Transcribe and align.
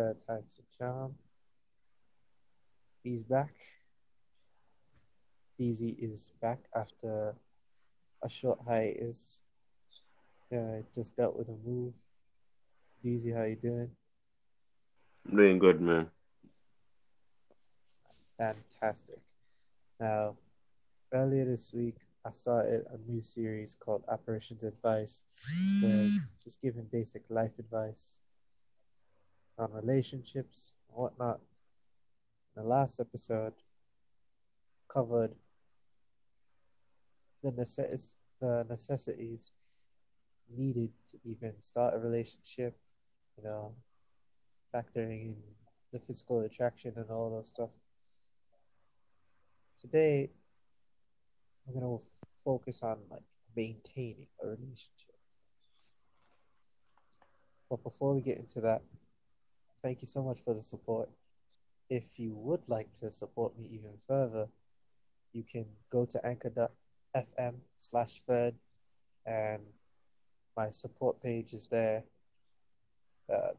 to 0.00 0.06
Third 0.06 0.22
Time's 0.26 0.60
a 0.60 0.78
Charm. 0.78 1.14
He's 3.02 3.22
back. 3.22 3.54
DZ 5.58 5.96
is 5.98 6.32
back 6.40 6.58
after 6.74 7.34
a 8.22 8.28
short 8.28 8.58
hiatus. 8.66 9.42
Yeah, 10.50 10.80
just 10.94 11.16
dealt 11.16 11.36
with 11.36 11.48
a 11.48 11.56
move. 11.66 11.94
DZ, 13.04 13.36
how 13.36 13.44
you 13.44 13.56
doing? 13.56 13.90
I'm 15.28 15.36
doing 15.36 15.58
good, 15.58 15.80
man. 15.80 16.10
Fantastic. 18.38 19.20
Now, 20.00 20.36
earlier 21.12 21.44
this 21.44 21.72
week, 21.74 21.96
I 22.24 22.30
started 22.30 22.86
a 22.90 23.10
new 23.10 23.20
series 23.20 23.74
called 23.74 24.02
Apparitions 24.10 24.62
Advice, 24.62 25.24
where 25.82 26.08
just 26.42 26.60
giving 26.60 26.84
basic 26.90 27.22
life 27.30 27.58
advice 27.58 28.20
on 29.60 29.72
relationships 29.72 30.74
and 30.88 30.96
whatnot. 30.96 31.40
The 32.56 32.62
last 32.62 33.00
episode 33.00 33.54
covered 34.88 35.32
the, 37.42 37.52
necess- 37.52 38.16
the 38.40 38.66
necessities 38.68 39.50
needed 40.56 40.90
to 41.06 41.18
even 41.24 41.60
start 41.60 41.94
a 41.94 41.98
relationship, 41.98 42.76
you 43.36 43.44
know, 43.44 43.74
factoring 44.74 45.30
in 45.30 45.36
the 45.92 45.98
physical 45.98 46.40
attraction 46.40 46.92
and 46.96 47.10
all 47.10 47.30
those 47.30 47.48
stuff. 47.48 47.70
Today, 49.76 50.30
I'm 51.66 51.74
gonna 51.74 51.94
f- 51.94 52.02
focus 52.44 52.82
on 52.82 52.98
like 53.10 53.22
maintaining 53.56 54.26
a 54.42 54.48
relationship. 54.48 55.14
But 57.68 57.82
before 57.84 58.14
we 58.14 58.20
get 58.20 58.38
into 58.38 58.60
that, 58.62 58.82
thank 59.82 60.00
you 60.02 60.06
so 60.06 60.22
much 60.22 60.40
for 60.42 60.54
the 60.54 60.62
support. 60.62 61.08
If 61.88 62.18
you 62.18 62.34
would 62.34 62.68
like 62.68 62.92
to 63.00 63.10
support 63.10 63.56
me 63.58 63.66
even 63.72 63.92
further, 64.06 64.48
you 65.32 65.42
can 65.42 65.66
go 65.90 66.04
to 66.04 66.26
anchor.fm 66.26 67.54
slash 67.76 68.20
third 68.20 68.54
and 69.26 69.62
my 70.56 70.68
support 70.68 71.20
page 71.22 71.52
is 71.52 71.66
there. 71.66 72.02
Uh, 73.32 73.52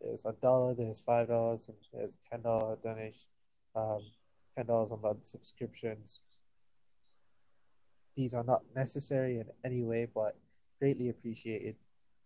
there's 0.00 0.24
a 0.24 0.32
dollar, 0.40 0.74
there's 0.74 1.00
five 1.00 1.28
dollars, 1.28 1.68
and 1.68 1.76
there's 1.92 2.16
ten 2.16 2.42
dollar 2.42 2.76
donation. 2.82 3.28
Um, 3.76 4.00
ten 4.56 4.66
dollars 4.66 4.92
a 4.92 4.96
month 4.96 5.24
subscriptions. 5.24 6.22
These 8.16 8.34
are 8.34 8.44
not 8.44 8.62
necessary 8.74 9.38
in 9.38 9.46
any 9.64 9.82
way, 9.82 10.06
but 10.12 10.36
greatly 10.78 11.10
appreciated. 11.10 11.76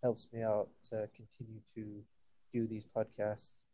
Helps 0.03 0.29
me 0.33 0.43
out 0.43 0.69
to 0.91 1.09
continue 1.15 1.61
to 1.75 2.03
do 2.55 2.67
these 2.69 2.87
podcasts, 2.87 3.65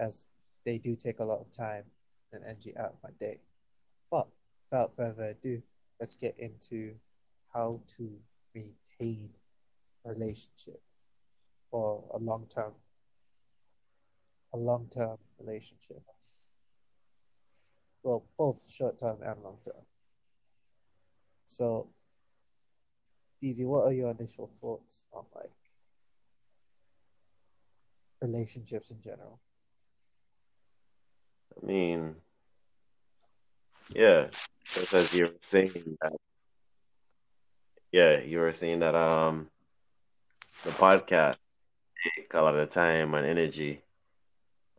as 0.00 0.28
they 0.64 0.78
do 0.78 0.96
take 0.96 1.20
a 1.20 1.24
lot 1.24 1.40
of 1.40 1.52
time 1.52 1.84
and 2.32 2.42
energy 2.42 2.74
out 2.76 2.94
of 2.94 2.96
my 3.04 3.10
day. 3.20 3.38
But 4.10 4.26
without 4.70 4.96
further 4.96 5.24
ado, 5.24 5.62
let's 6.00 6.16
get 6.16 6.34
into 6.38 6.94
how 7.52 7.80
to 7.96 8.10
maintain 8.54 9.28
a 10.04 10.10
relationship 10.10 10.80
or 11.70 12.02
a 12.14 12.18
long 12.18 12.46
term 12.54 12.72
a 14.54 14.56
long 14.56 14.88
term 14.90 15.18
relationship. 15.38 16.02
Well, 18.02 18.24
both 18.38 18.64
short 18.70 18.98
term 18.98 19.18
and 19.22 19.42
long 19.42 19.58
term. 19.62 19.84
So, 21.44 21.88
DZ, 23.42 23.66
what 23.66 23.84
are 23.84 23.92
your 23.92 24.10
initial 24.10 24.50
thoughts 24.60 25.04
on 25.12 25.24
like 25.34 25.50
relationships 28.20 28.90
in 28.90 29.00
general? 29.00 29.40
I 31.60 31.66
mean, 31.66 32.16
yeah, 33.94 34.28
just 34.64 34.94
as 34.94 35.14
you 35.14 35.26
were 35.26 35.34
saying 35.40 35.96
that, 36.00 36.12
yeah, 37.90 38.20
you 38.20 38.38
were 38.38 38.52
saying 38.52 38.80
that 38.80 38.94
um, 38.94 39.48
the 40.64 40.70
podcast 40.70 41.36
take 42.04 42.32
a 42.34 42.42
lot 42.42 42.56
of 42.56 42.68
time 42.68 43.14
and 43.14 43.26
energy. 43.26 43.82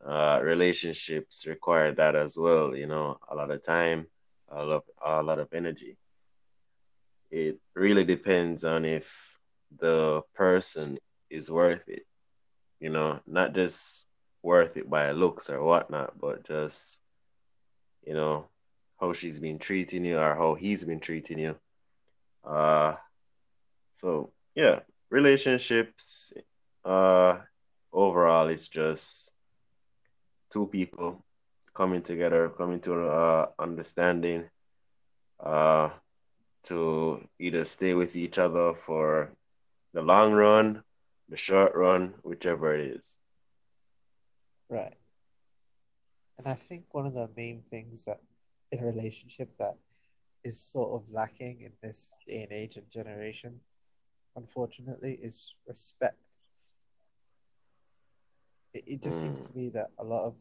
Uh, 0.06 0.40
relationships 0.42 1.46
require 1.46 1.92
that 1.94 2.16
as 2.16 2.38
well. 2.38 2.76
You 2.76 2.88
know, 2.88 3.18
a 3.30 3.36
lot 3.36 3.52
of 3.52 3.62
time, 3.64 4.08
a 4.50 4.64
lot, 4.64 4.84
a 5.04 5.22
lot 5.22 5.40
of 5.40 5.52
energy. 5.54 5.98
It 7.32 7.60
really 7.76 8.06
depends 8.06 8.64
on 8.64 8.86
if 8.86 9.38
the 9.78 10.22
person 10.34 10.98
is 11.30 11.52
worth 11.52 11.88
it. 11.88 12.06
You 12.80 12.90
know, 12.90 13.20
not 13.28 13.54
just 13.54 14.06
worth 14.42 14.78
it 14.78 14.90
by 14.90 15.12
looks 15.12 15.50
or 15.50 15.64
whatnot, 15.64 16.20
but 16.20 16.48
just 16.48 17.00
you 18.06 18.14
know 18.14 18.48
how 19.00 19.14
she's 19.14 19.40
been 19.40 19.60
treating 19.60 20.06
you 20.06 20.18
or 20.18 20.36
how 20.36 20.56
he's 20.56 20.84
been 20.84 21.00
treating 21.00 21.40
you. 21.40 21.56
Uh, 22.44 22.96
so 23.92 24.32
yeah, 24.56 24.80
relationships. 25.10 26.34
Uh, 26.84 27.38
overall, 27.92 28.48
it's 28.48 28.68
just 28.68 29.32
two 30.52 30.68
people 30.68 31.24
coming 31.74 32.02
together, 32.02 32.50
coming 32.50 32.80
to 32.82 33.08
uh 33.08 33.48
understanding. 33.60 34.46
Uh, 35.40 35.90
to 36.64 37.26
either 37.40 37.66
stay 37.66 37.94
with 37.94 38.16
each 38.16 38.38
other 38.38 38.74
for 38.74 39.32
the 39.94 40.02
long 40.02 40.34
run, 40.34 40.84
the 41.30 41.38
short 41.38 41.76
run, 41.76 42.16
whichever 42.24 42.74
it 42.76 42.98
is. 42.98 43.18
Right. 44.70 44.96
And 46.38 46.48
I 46.48 46.54
think 46.54 46.86
one 46.92 47.06
of 47.06 47.14
the 47.14 47.30
main 47.36 47.64
things 47.70 48.06
that 48.06 48.20
in 48.72 48.80
a 48.80 48.86
relationship 48.86 49.50
that 49.60 49.78
is 50.44 50.60
sort 50.60 50.92
of 50.92 51.12
lacking 51.12 51.62
in 51.62 51.72
this 51.82 52.18
day 52.26 52.44
and 52.44 52.52
age 52.52 52.78
and 52.78 52.90
generation, 52.90 53.60
unfortunately, 54.36 55.20
is 55.22 55.56
respect. 55.68 56.18
It, 58.74 58.84
it 58.88 59.04
just 59.04 59.20
seems 59.20 59.40
mm. 59.40 59.48
to 59.48 59.58
me 59.58 59.70
that 59.70 59.90
a 59.98 60.04
lot 60.04 60.26
of 60.26 60.40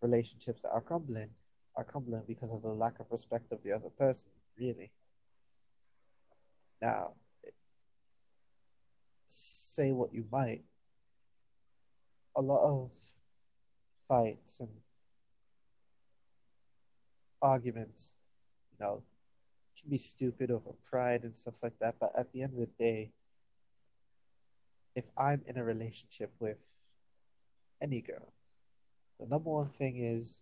relationships 0.00 0.62
that 0.62 0.70
are 0.70 0.80
crumbling 0.80 1.30
are 1.76 1.84
crumbling 1.84 2.22
because 2.28 2.52
of 2.52 2.62
the 2.62 2.68
lack 2.68 3.00
of 3.00 3.06
respect 3.10 3.50
of 3.50 3.62
the 3.64 3.72
other 3.72 3.88
person, 3.98 4.30
really. 4.58 4.92
Now, 6.80 7.14
say 9.34 9.92
what 9.92 10.12
you 10.12 10.24
might, 10.30 10.62
a 12.36 12.42
lot 12.42 12.62
of 12.62 12.92
fights 14.08 14.60
and 14.60 14.68
arguments, 17.42 18.14
you 18.72 18.84
know, 18.84 19.02
can 19.80 19.90
be 19.90 19.98
stupid 19.98 20.50
over 20.50 20.70
pride 20.88 21.24
and 21.24 21.36
stuff 21.36 21.62
like 21.62 21.78
that. 21.80 21.96
But 22.00 22.12
at 22.16 22.32
the 22.32 22.42
end 22.42 22.54
of 22.54 22.60
the 22.60 22.70
day, 22.78 23.10
if 24.94 25.04
I'm 25.16 25.42
in 25.46 25.58
a 25.58 25.64
relationship 25.64 26.32
with 26.38 26.62
any 27.82 28.00
girl, 28.00 28.32
the 29.18 29.26
number 29.26 29.50
one 29.50 29.68
thing 29.68 29.96
is 29.98 30.40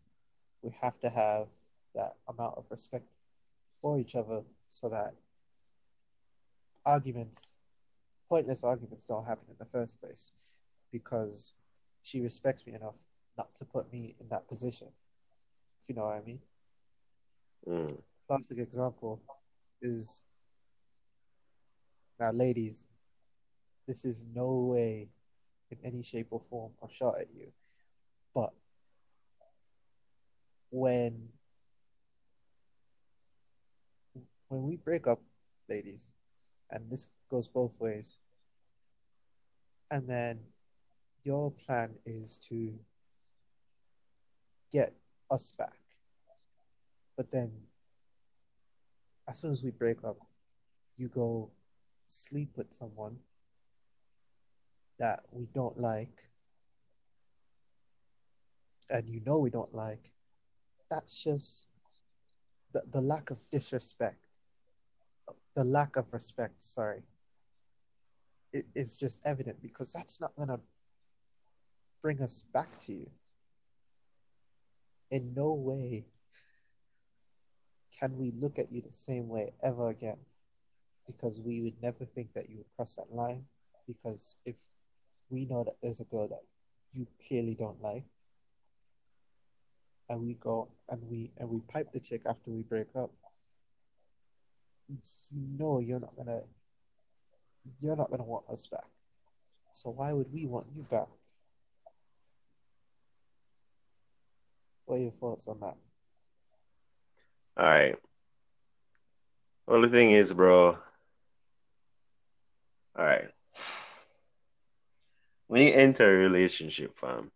we 0.63 0.71
have 0.81 0.99
to 1.01 1.09
have 1.09 1.49
that 1.95 2.17
amount 2.29 2.57
of 2.57 2.65
respect 2.71 3.05
for 3.81 3.99
each 3.99 4.15
other 4.15 4.43
so 4.67 4.89
that 4.89 5.15
arguments, 6.85 7.55
pointless 8.33 8.65
arguments, 8.65 9.05
don't 9.05 9.27
happen 9.27 9.45
in 9.51 9.57
the 9.59 9.67
first 9.67 10.01
place 10.01 10.33
because 10.91 11.53
she 12.03 12.23
respects 12.23 12.67
me 12.67 12.73
enough 12.73 12.97
not 13.37 13.55
to 13.55 13.67
put 13.67 13.93
me 13.93 14.17
in 14.21 14.29
that 14.31 14.49
position, 14.49 14.89
if 15.83 15.89
you 15.91 15.95
know 15.95 16.05
what 16.05 16.17
I 16.17 16.23
mean. 16.23 16.41
mm, 17.67 18.03
Classic 18.27 18.59
example 18.59 19.21
is 19.83 20.25
now, 22.19 22.33
ladies, 22.33 22.87
this 23.87 24.07
is 24.07 24.25
no 24.35 24.69
way 24.73 25.11
in 25.71 25.79
any 25.85 26.03
shape 26.03 26.29
or 26.31 26.41
form 26.41 26.73
a 26.83 26.89
shot 26.91 27.21
at 27.21 27.31
you, 27.35 27.53
but 28.35 28.55
when 30.71 31.29
when 34.49 34.63
we 34.63 34.77
break 34.77 35.07
up, 35.07 35.21
ladies, 35.69 36.13
and 36.71 36.91
this 36.91 37.11
goes 37.31 37.49
both 37.49 37.79
ways, 37.79 38.17
and 39.93 40.09
then 40.09 40.41
your 41.23 41.51
plan 41.51 41.95
is 42.07 42.39
to 42.39 42.73
get 44.73 44.95
us 45.31 45.53
back, 45.53 45.79
but 47.15 47.31
then 47.31 47.53
as 49.29 49.39
soon 49.39 49.53
as 49.53 49.63
we 49.63 49.71
break 49.71 50.03
up, 50.03 50.17
you 50.97 51.09
go 51.09 51.51
sleep 52.07 52.49
with 52.57 52.73
someone 52.73 53.19
that 54.99 55.21
we 55.31 55.47
don't 55.55 55.79
like, 55.79 56.23
and 58.89 59.07
you 59.09 59.21
know 59.27 59.39
we 59.39 59.51
don't 59.51 59.75
like, 59.75 60.11
that's 60.91 61.23
just 61.23 61.67
the, 62.73 62.83
the 62.93 63.01
lack 63.01 63.31
of 63.31 63.39
disrespect, 63.51 64.25
the 65.55 65.65
lack 65.65 65.97
of 65.97 66.11
respect, 66.15 66.63
sorry, 66.63 67.03
it 68.53 68.67
is 68.75 68.99
just 68.99 69.21
evident 69.25 69.61
because 69.63 69.93
that's 69.93 70.21
not 70.21 70.35
gonna 70.37 70.61
bring 72.03 72.21
us 72.23 72.43
back 72.53 72.79
to 72.81 72.93
you. 72.93 73.11
In 75.11 75.33
no 75.35 75.53
way 75.53 76.05
can 77.99 78.17
we 78.17 78.33
look 78.33 78.59
at 78.59 78.73
you 78.73 78.81
the 78.81 78.93
same 78.93 79.29
way 79.29 79.53
ever 79.63 79.91
again 79.91 80.17
because 81.07 81.41
we 81.41 81.61
would 81.61 81.81
never 81.83 82.05
think 82.05 82.33
that 82.35 82.49
you 82.49 82.59
would 82.59 82.77
cross 82.77 82.97
that 82.97 83.15
line 83.15 83.45
because 83.87 84.37
if 84.47 84.57
we 85.31 85.45
know 85.45 85.65
that 85.65 85.75
there's 85.83 86.01
a 86.01 86.05
girl 86.05 86.29
that 86.29 86.43
you 86.93 87.07
clearly 87.27 87.55
don't 87.55 87.81
like 87.83 88.05
and 90.09 90.21
we 90.21 90.35
go 90.35 90.69
and 90.89 91.01
we 91.11 91.31
and 91.39 91.49
we 91.49 91.61
pipe 91.61 91.93
the 91.93 92.01
chick 92.01 92.23
after 92.27 92.51
we 92.51 92.63
break 92.63 92.89
up 92.97 93.11
you 94.89 95.43
know 95.59 95.79
you're 95.79 96.01
not 96.01 96.17
gonna 96.17 96.43
you're 97.81 97.97
not 97.97 98.11
gonna 98.11 98.25
want 98.25 98.45
us 98.51 98.67
back 98.67 98.85
so 99.73 99.91
why 99.91 100.13
would 100.13 100.33
we 100.33 100.47
want 100.47 100.67
you 100.73 100.83
back 100.83 101.09
what 104.85 104.97
are 104.97 105.03
your 105.03 105.11
thoughts 105.13 105.49
on 105.49 105.59
that 105.61 105.77
All 107.57 107.67
right. 107.67 107.97
The 109.69 109.89
thing 109.89 110.11
is, 110.11 110.33
bro. 110.33 110.79
All 112.99 113.05
right. 113.05 113.29
When 115.49 115.63
you 115.63 115.73
enter 115.73 116.15
a 116.15 116.19
relationship, 116.19 116.97
fam, 116.97 117.31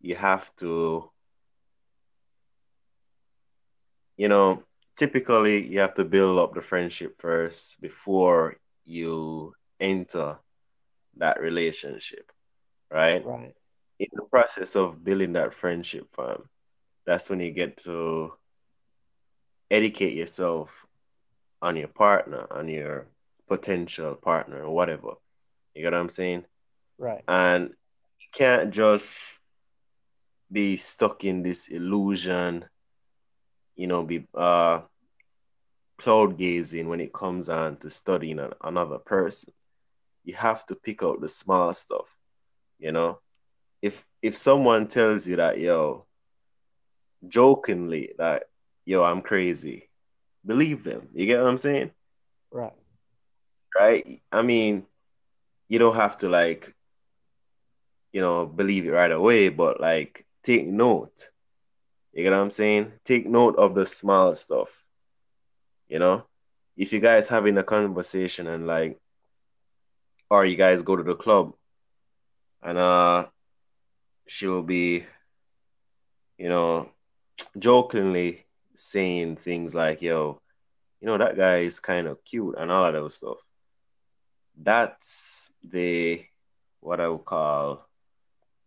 you 0.00 0.16
have 0.16 0.54
to, 0.56 1.10
you 4.16 4.28
know, 4.28 4.62
typically 4.96 5.66
you 5.66 5.80
have 5.80 5.94
to 5.94 6.04
build 6.04 6.38
up 6.38 6.54
the 6.54 6.62
friendship 6.62 7.20
first 7.20 7.80
before 7.80 8.56
you 8.84 9.54
enter 9.78 10.38
that 11.16 11.40
relationship, 11.40 12.30
right? 12.90 13.24
right 13.24 13.54
In 13.98 14.08
the 14.12 14.22
process 14.30 14.76
of 14.76 15.04
building 15.04 15.34
that 15.34 15.54
friendship, 15.54 16.08
fam, 16.14 16.48
that's 17.06 17.30
when 17.30 17.40
you 17.40 17.50
get 17.50 17.76
to 17.84 18.32
educate 19.70 20.14
yourself 20.14 20.86
on 21.62 21.76
your 21.76 21.88
partner, 21.88 22.46
on 22.50 22.68
your 22.68 23.06
potential 23.48 24.14
partner, 24.14 24.62
or 24.64 24.74
whatever. 24.74 25.14
You 25.74 25.82
get 25.82 25.92
what 25.92 26.00
I'm 26.00 26.08
saying? 26.08 26.44
right 26.98 27.22
And 27.28 27.70
you 27.70 28.26
can't 28.32 28.70
just 28.70 29.08
be 30.50 30.76
stuck 30.76 31.24
in 31.24 31.42
this 31.42 31.68
illusion, 31.68 32.64
you 33.76 33.86
know, 33.86 34.02
be 34.02 34.26
uh 34.34 34.80
cloud 35.98 36.38
gazing 36.38 36.88
when 36.88 37.00
it 37.00 37.12
comes 37.12 37.48
on 37.48 37.76
to 37.76 37.90
studying 37.90 38.38
an, 38.38 38.52
another 38.62 38.98
person. 38.98 39.52
You 40.24 40.34
have 40.34 40.64
to 40.66 40.74
pick 40.74 41.02
out 41.02 41.20
the 41.20 41.28
small 41.28 41.72
stuff, 41.74 42.16
you 42.78 42.92
know. 42.92 43.20
If 43.82 44.04
if 44.22 44.36
someone 44.36 44.86
tells 44.86 45.26
you 45.26 45.36
that, 45.36 45.58
yo, 45.58 46.06
jokingly 47.26 48.12
that, 48.18 48.44
yo, 48.84 49.02
I'm 49.02 49.22
crazy, 49.22 49.88
believe 50.44 50.84
them. 50.84 51.08
You 51.14 51.26
get 51.26 51.40
what 51.40 51.50
I'm 51.50 51.58
saying? 51.58 51.90
right 52.50 52.72
Right? 53.78 54.22
I 54.32 54.42
mean, 54.42 54.86
you 55.68 55.78
don't 55.78 55.94
have 55.96 56.18
to 56.18 56.28
like, 56.28 56.74
you 58.12 58.20
know, 58.20 58.44
believe 58.44 58.86
it 58.86 58.90
right 58.90 59.12
away, 59.12 59.48
but 59.48 59.80
like 59.80 60.26
take 60.42 60.66
note. 60.66 61.30
You 62.12 62.24
get 62.24 62.32
what 62.32 62.40
I'm 62.40 62.50
saying? 62.50 62.92
Take 63.04 63.26
note 63.26 63.56
of 63.56 63.74
the 63.74 63.86
small 63.86 64.34
stuff. 64.34 64.84
You 65.88 65.98
know? 65.98 66.24
If 66.76 66.92
you 66.92 67.00
guys 67.00 67.28
having 67.28 67.58
a 67.58 67.62
conversation 67.62 68.46
and 68.46 68.66
like 68.66 68.98
or 70.30 70.46
you 70.46 70.56
guys 70.56 70.82
go 70.82 70.96
to 70.96 71.02
the 71.02 71.14
club 71.14 71.54
and 72.62 72.78
uh 72.78 73.26
she'll 74.26 74.62
be, 74.62 75.04
you 76.38 76.48
know, 76.48 76.88
jokingly 77.58 78.46
saying 78.74 79.36
things 79.36 79.74
like, 79.74 80.00
yo, 80.00 80.40
you 81.00 81.06
know, 81.06 81.18
that 81.18 81.36
guy 81.36 81.58
is 81.58 81.80
kind 81.80 82.06
of 82.06 82.24
cute 82.24 82.54
and 82.56 82.70
all 82.70 82.90
those 82.92 83.16
stuff. 83.16 83.38
That's 84.56 85.50
the 85.62 86.24
what 86.80 87.00
I 87.00 87.08
would 87.08 87.24
call 87.24 87.86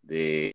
the 0.05 0.51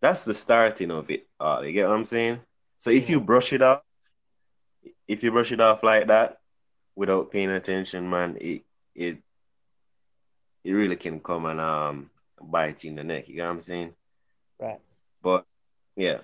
that's 0.00 0.24
the 0.24 0.34
starting 0.34 0.90
of 0.90 1.10
it. 1.10 1.26
Uh, 1.40 1.60
you 1.64 1.72
get 1.72 1.88
what 1.88 1.96
I'm 1.96 2.04
saying? 2.04 2.40
So 2.78 2.90
if 2.90 3.08
you 3.10 3.20
brush 3.20 3.52
it 3.52 3.62
off, 3.62 3.82
if 5.06 5.22
you 5.22 5.32
brush 5.32 5.52
it 5.52 5.60
off 5.60 5.82
like 5.82 6.06
that 6.08 6.38
without 6.94 7.30
paying 7.30 7.50
attention, 7.50 8.08
man, 8.08 8.36
it 8.40 8.62
it 8.94 9.18
it 10.64 10.72
really 10.72 10.96
can 10.96 11.20
come 11.20 11.46
and 11.46 11.60
um 11.60 12.10
bite 12.40 12.84
you 12.84 12.90
in 12.90 12.96
the 12.96 13.04
neck. 13.04 13.28
You 13.28 13.36
get 13.36 13.44
what 13.44 13.50
I'm 13.50 13.60
saying? 13.60 13.94
right 14.58 14.80
But 15.22 15.44
yeah, 15.96 16.18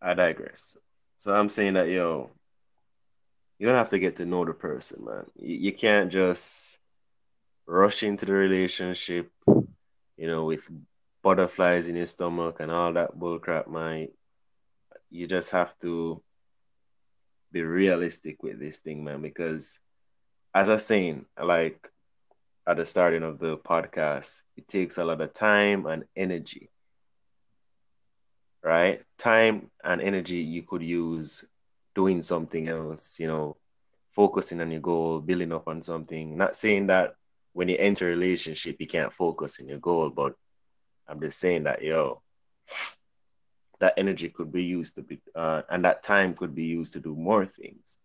I 0.00 0.14
digress. 0.14 0.76
So 1.16 1.34
I'm 1.34 1.48
saying 1.48 1.74
that 1.74 1.88
yo, 1.88 2.30
you're 3.58 3.68
gonna 3.68 3.78
have 3.78 3.90
to 3.90 3.98
get 3.98 4.16
to 4.16 4.26
know 4.26 4.44
the 4.44 4.54
person, 4.54 5.04
man. 5.04 5.26
You, 5.38 5.56
you 5.56 5.72
can't 5.72 6.10
just 6.10 6.78
rush 7.66 8.02
into 8.02 8.26
the 8.26 8.32
relationship, 8.32 9.30
you 9.46 10.26
know, 10.26 10.44
with 10.46 10.68
butterflies 11.22 11.86
in 11.86 11.96
your 11.96 12.06
stomach 12.06 12.56
and 12.60 12.70
all 12.70 12.92
that 12.94 13.18
bullcrap, 13.18 13.68
man. 13.68 14.08
You 15.10 15.26
just 15.26 15.50
have 15.50 15.78
to 15.80 16.22
be 17.52 17.62
realistic 17.62 18.42
with 18.42 18.58
this 18.58 18.80
thing, 18.80 19.04
man, 19.04 19.22
because 19.22 19.78
as 20.54 20.68
I 20.68 20.76
saying, 20.78 21.26
like 21.42 21.88
at 22.66 22.76
the 22.76 22.86
starting 22.86 23.22
of 23.22 23.38
the 23.38 23.56
podcast, 23.56 24.42
it 24.56 24.68
takes 24.68 24.98
a 24.98 25.04
lot 25.04 25.20
of 25.20 25.32
time 25.32 25.86
and 25.86 26.04
energy, 26.16 26.70
right? 28.62 29.02
Time 29.18 29.70
and 29.84 30.00
energy 30.00 30.36
you 30.36 30.62
could 30.62 30.82
use 30.82 31.44
doing 31.94 32.22
something 32.22 32.68
else, 32.68 33.18
you 33.18 33.26
know, 33.26 33.56
focusing 34.12 34.60
on 34.60 34.70
your 34.70 34.80
goal, 34.80 35.20
building 35.20 35.52
up 35.52 35.68
on 35.68 35.82
something. 35.82 36.36
Not 36.36 36.56
saying 36.56 36.86
that 36.88 37.14
when 37.52 37.68
you 37.68 37.76
enter 37.78 38.06
a 38.06 38.10
relationship, 38.10 38.76
you 38.78 38.86
can't 38.86 39.12
focus 39.12 39.58
on 39.60 39.68
your 39.68 39.78
goal, 39.78 40.10
but 40.10 40.34
I'm 41.12 41.20
just 41.20 41.38
saying 41.38 41.64
that, 41.64 41.82
yo, 41.82 42.22
that 43.80 43.92
energy 43.98 44.30
could 44.30 44.50
be 44.50 44.64
used 44.64 44.94
to 44.94 45.02
be, 45.02 45.20
uh, 45.34 45.60
and 45.68 45.84
that 45.84 46.02
time 46.02 46.32
could 46.32 46.54
be 46.54 46.64
used 46.64 46.94
to 46.94 47.00
do 47.00 47.14
more 47.14 47.44
things, 47.44 47.98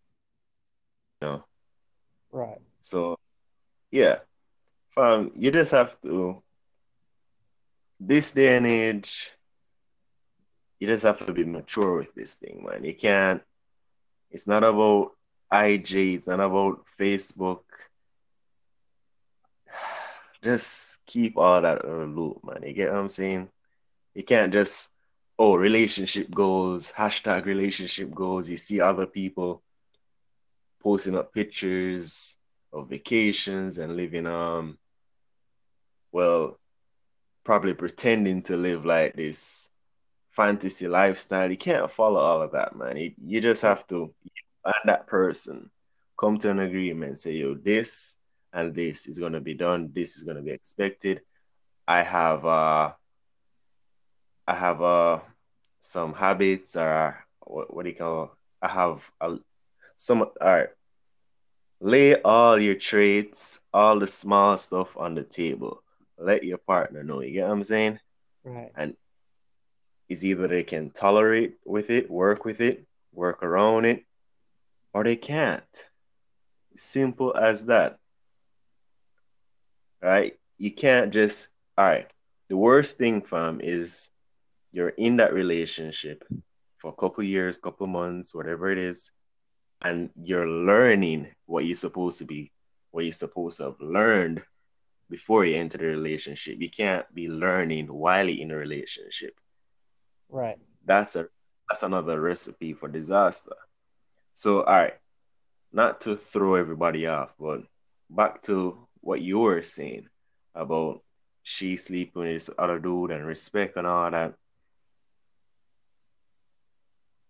you 1.22 1.28
know? 1.28 1.46
right 2.34 2.60
So, 2.82 3.18
yeah, 3.92 4.18
um, 4.98 5.32
you 5.36 5.52
just 5.52 5.72
have 5.72 6.00
to, 6.02 6.44
this 7.98 8.32
day 8.32 8.58
and 8.58 8.68
age, 8.68 9.32
you 10.78 10.88
just 10.88 11.04
have 11.04 11.26
to 11.26 11.32
be 11.32 11.46
mature 11.46 11.96
with 12.00 12.14
this 12.14 12.34
thing, 12.36 12.68
man. 12.70 12.84
You 12.84 12.94
can't, 12.94 13.42
it's 14.32 14.48
not 14.48 14.66
about 14.66 15.12
IG, 15.50 15.96
it's 15.96 16.28
not 16.28 16.42
about 16.42 16.86
Facebook. 17.00 17.62
Just 20.44 21.00
keep 21.06 21.38
all 21.38 21.62
that 21.62 21.84
in 21.84 21.90
a 21.90 22.06
loop, 22.06 22.42
man. 22.44 22.64
You 22.64 22.74
get 22.74 22.92
what 22.92 23.00
I'm 23.00 23.10
saying? 23.10 23.50
You 24.14 24.24
can't 24.24 24.54
just, 24.54 24.90
oh, 25.38 25.56
relationship 25.56 26.30
goals, 26.32 26.92
hashtag 26.92 27.46
relationship 27.46 28.14
goals. 28.14 28.50
You 28.50 28.58
see 28.58 28.80
other 28.80 29.06
people 29.06 29.64
posting 30.82 31.16
up 31.16 31.34
pictures 31.34 32.38
of 32.72 32.90
vacations 32.90 33.78
and 33.78 33.96
living, 33.96 34.28
um, 34.28 34.78
well, 36.12 36.60
probably 37.44 37.74
pretending 37.74 38.42
to 38.44 38.58
live 38.58 38.86
like 38.86 39.16
this 39.16 39.70
fantasy 40.32 40.88
lifestyle. 40.88 41.50
You 41.50 41.58
can't 41.58 41.90
follow 41.92 42.20
all 42.20 42.42
of 42.42 42.52
that, 42.52 42.76
man. 42.76 42.98
You, 42.98 43.14
you 43.26 43.42
just 43.42 43.64
have 43.64 43.88
to 43.88 44.14
find 44.64 44.76
that 44.86 45.08
person, 45.08 45.72
come 46.20 46.38
to 46.40 46.52
an 46.52 46.60
agreement, 46.60 47.20
say, 47.20 47.34
yo, 47.34 47.56
this 47.56 48.18
and 48.54 48.74
this 48.74 49.08
is 49.08 49.20
gonna 49.20 49.42
be 49.42 49.54
done, 49.54 49.92
this 49.94 50.18
is 50.18 50.24
gonna 50.24 50.42
be 50.42 50.52
expected. 50.52 51.22
I 51.88 52.04
have 52.04 52.46
uh 52.46 52.94
I 54.48 54.54
have 54.56 54.82
uh 54.82 55.20
some 55.82 56.14
habits 56.14 56.76
or 56.76 57.26
what, 57.42 57.74
what 57.74 57.84
do 57.84 57.90
you 57.90 57.96
call 57.96 58.36
I 58.62 58.68
have 58.68 59.10
a, 59.22 59.38
some 59.96 60.22
all 60.22 60.32
right. 60.42 60.70
Lay 61.80 62.20
all 62.22 62.60
your 62.60 62.76
traits, 62.76 63.60
all 63.72 64.00
the 64.00 64.08
small 64.08 64.58
stuff 64.58 64.98
on 64.98 65.14
the 65.14 65.24
table. 65.24 65.84
Let 66.18 66.44
your 66.44 66.58
partner 66.58 67.04
know. 67.04 67.22
You 67.22 67.34
get 67.34 67.44
what 67.44 67.54
I'm 67.54 67.64
saying? 67.64 68.00
right 68.44 68.72
And 68.76 68.96
is 70.10 70.24
either 70.24 70.48
they 70.48 70.64
can 70.64 70.90
tolerate 70.90 71.56
with 71.66 71.90
it, 71.90 72.10
work 72.10 72.46
with 72.46 72.62
it, 72.62 72.86
work 73.14 73.44
around 73.44 73.86
it, 73.86 74.06
or 74.94 75.04
they 75.04 75.16
can't. 75.16 75.86
Simple 76.78 77.36
as 77.36 77.66
that. 77.66 78.00
Right? 80.02 80.38
You 80.58 80.72
can't 80.72 81.12
just, 81.12 81.50
all 81.78 81.86
right. 81.86 82.10
The 82.50 82.58
worst 82.58 82.98
thing, 82.98 83.22
fam, 83.22 83.60
is 83.62 84.10
you're 84.72 84.90
in 84.90 85.18
that 85.18 85.34
relationship 85.34 86.24
for 86.78 86.92
a 86.92 86.96
couple 86.96 87.24
years, 87.24 87.58
couple 87.58 87.88
months, 87.88 88.34
whatever 88.34 88.72
it 88.72 88.78
is, 88.78 89.12
and 89.82 90.10
you're 90.22 90.48
learning 90.48 91.28
what 91.46 91.66
you're 91.66 91.76
supposed 91.76 92.20
to 92.20 92.26
be, 92.26 92.52
what 92.92 93.04
you're 93.04 93.14
supposed 93.14 93.58
to 93.58 93.66
have 93.66 93.82
learned 93.82 94.44
before 95.10 95.46
you 95.46 95.56
enter 95.56 95.78
the 95.78 95.86
relationship. 95.86 96.58
You 96.60 96.70
can't 96.70 97.06
be 97.14 97.28
learning 97.28 97.88
while 97.88 98.28
you're 98.28 98.44
in 98.44 98.52
a 98.52 98.56
relationship. 98.56 99.34
Right. 100.30 100.58
That's 100.86 101.16
a 101.16 101.28
that's 101.70 101.84
another 101.84 102.20
recipe 102.20 102.74
for 102.74 102.88
disaster. 102.88 103.56
So 104.34 104.64
all 104.64 104.74
right, 104.74 104.94
not 105.72 106.02
to 106.02 106.16
throw 106.16 106.56
everybody 106.56 107.08
off, 107.08 107.34
but 107.40 107.64
back 108.10 108.42
to 108.44 108.87
what 109.08 109.22
you're 109.22 109.64
saying 109.64 110.06
about 110.54 111.02
she 111.42 111.78
sleeping 111.78 112.24
with 112.24 112.28
this 112.34 112.50
other 112.60 112.78
dude 112.78 113.12
and 113.12 113.26
respect 113.26 113.78
and 113.78 113.88
all 113.88 114.12
that. 114.12 114.34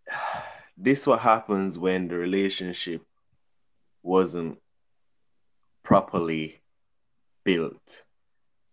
This 0.79 1.07
what 1.07 1.21
happens 1.21 1.79
when 1.79 2.07
the 2.07 2.15
relationship 2.15 3.01
wasn't 4.03 4.59
properly 5.81 6.61
built. 7.43 8.03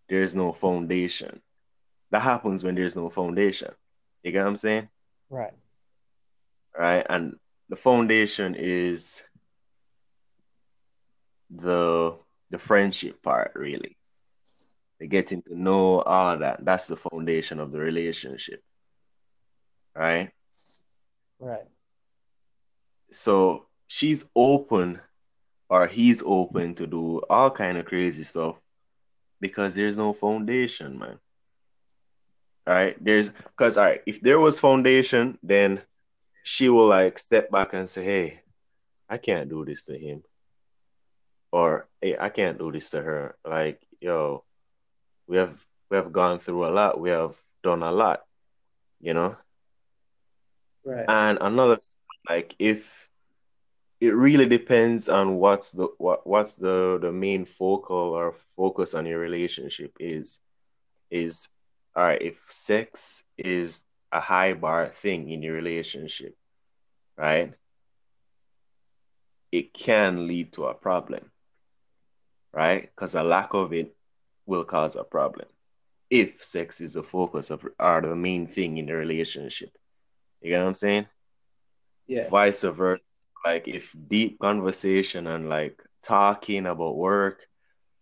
There's 0.07 0.35
no 0.35 0.53
foundation. 0.53 1.41
That 2.11 2.21
happens 2.21 2.63
when 2.63 2.75
there's 2.75 2.95
no 2.95 3.09
foundation. 3.09 3.71
You 4.21 4.31
get 4.31 4.41
what 4.41 4.49
I'm 4.49 4.55
saying? 4.55 4.89
Right. 5.31 5.53
Right. 6.77 7.03
And 7.09 7.37
the 7.69 7.75
foundation 7.75 8.53
is 8.53 9.23
the 11.49 12.19
the 12.55 12.59
friendship 12.59 13.21
part, 13.21 13.51
really. 13.53 13.97
The 14.99 15.07
getting 15.07 15.41
to 15.41 15.59
know 15.59 15.99
all 15.99 16.37
that. 16.37 16.63
That's 16.63 16.87
the 16.87 16.95
foundation 16.95 17.59
of 17.59 17.73
the 17.73 17.79
relationship. 17.79 18.63
Right? 19.93 20.31
Right. 21.37 21.67
So 23.11 23.65
she's 23.87 24.23
open 24.33 25.01
or 25.69 25.87
he's 25.87 26.23
open 26.25 26.75
to 26.75 26.87
do 26.87 27.19
all 27.29 27.51
kind 27.51 27.77
of 27.77 27.85
crazy 27.85 28.23
stuff 28.23 28.55
because 29.41 29.75
there's 29.75 29.97
no 29.97 30.13
foundation, 30.13 30.97
man. 30.97 31.19
All 32.67 32.73
right, 32.73 32.95
there's 33.03 33.29
because 33.29 33.77
all 33.77 33.83
right, 33.83 34.01
if 34.05 34.21
there 34.21 34.39
was 34.39 34.59
foundation, 34.59 35.37
then 35.43 35.81
she 36.43 36.69
will 36.69 36.87
like 36.87 37.19
step 37.19 37.51
back 37.51 37.73
and 37.73 37.87
say, 37.87 38.03
"Hey, 38.03 38.39
I 39.07 39.17
can't 39.17 39.49
do 39.49 39.63
this 39.65 39.83
to 39.83 39.97
him," 39.97 40.23
or 41.51 41.87
"Hey, 42.01 42.15
I 42.19 42.29
can't 42.29 42.57
do 42.57 42.71
this 42.71 42.89
to 42.91 43.01
her." 43.01 43.35
Like, 43.45 43.81
yo, 43.99 44.43
we 45.27 45.37
have 45.37 45.65
we 45.89 45.97
have 45.97 46.11
gone 46.11 46.39
through 46.39 46.65
a 46.67 46.73
lot. 46.73 46.99
We 46.99 47.09
have 47.09 47.35
done 47.63 47.83
a 47.83 47.91
lot, 47.91 48.21
you 48.99 49.13
know. 49.13 49.37
Right. 50.83 51.05
And 51.07 51.37
another, 51.41 51.79
like, 52.29 52.55
if 52.59 53.09
it 53.99 54.13
really 54.13 54.45
depends 54.45 55.07
on 55.09 55.37
what's 55.37 55.71
the 55.71 55.87
what 55.97 56.27
what's 56.27 56.55
the 56.55 56.99
the 57.01 57.11
main 57.11 57.45
focal 57.45 57.95
or 57.95 58.35
focus 58.55 58.93
on 58.93 59.05
your 59.05 59.19
relationship 59.19 59.95
is 59.99 60.39
is 61.09 61.47
all 61.95 62.03
right 62.03 62.21
if 62.21 62.45
sex 62.49 63.23
is 63.37 63.83
a 64.11 64.19
high 64.19 64.53
bar 64.53 64.89
thing 64.89 65.29
in 65.29 65.41
your 65.41 65.55
relationship 65.55 66.35
right 67.17 67.53
it 69.51 69.73
can 69.73 70.27
lead 70.27 70.51
to 70.51 70.65
a 70.65 70.73
problem 70.73 71.31
right 72.55 72.89
because 72.95 73.13
a 73.15 73.21
lack 73.23 73.53
of 73.53 73.73
it 73.73 73.93
will 74.45 74.63
cause 74.63 74.95
a 74.95 75.03
problem 75.03 75.47
if 76.09 76.43
sex 76.43 76.79
is 76.81 76.93
the 76.93 77.03
focus 77.03 77.49
of 77.51 77.65
or 77.79 78.01
the 78.01 78.15
main 78.15 78.47
thing 78.47 78.77
in 78.77 78.85
the 78.85 78.93
relationship 78.93 79.69
you 80.41 80.49
get 80.49 80.59
what 80.61 80.67
i'm 80.67 80.73
saying 80.73 81.05
Yeah. 82.07 82.29
vice 82.29 82.61
versa 82.63 83.01
like 83.45 83.67
if 83.67 83.95
deep 84.07 84.39
conversation 84.39 85.27
and 85.27 85.49
like 85.49 85.79
talking 86.01 86.65
about 86.65 86.95
work, 86.97 87.41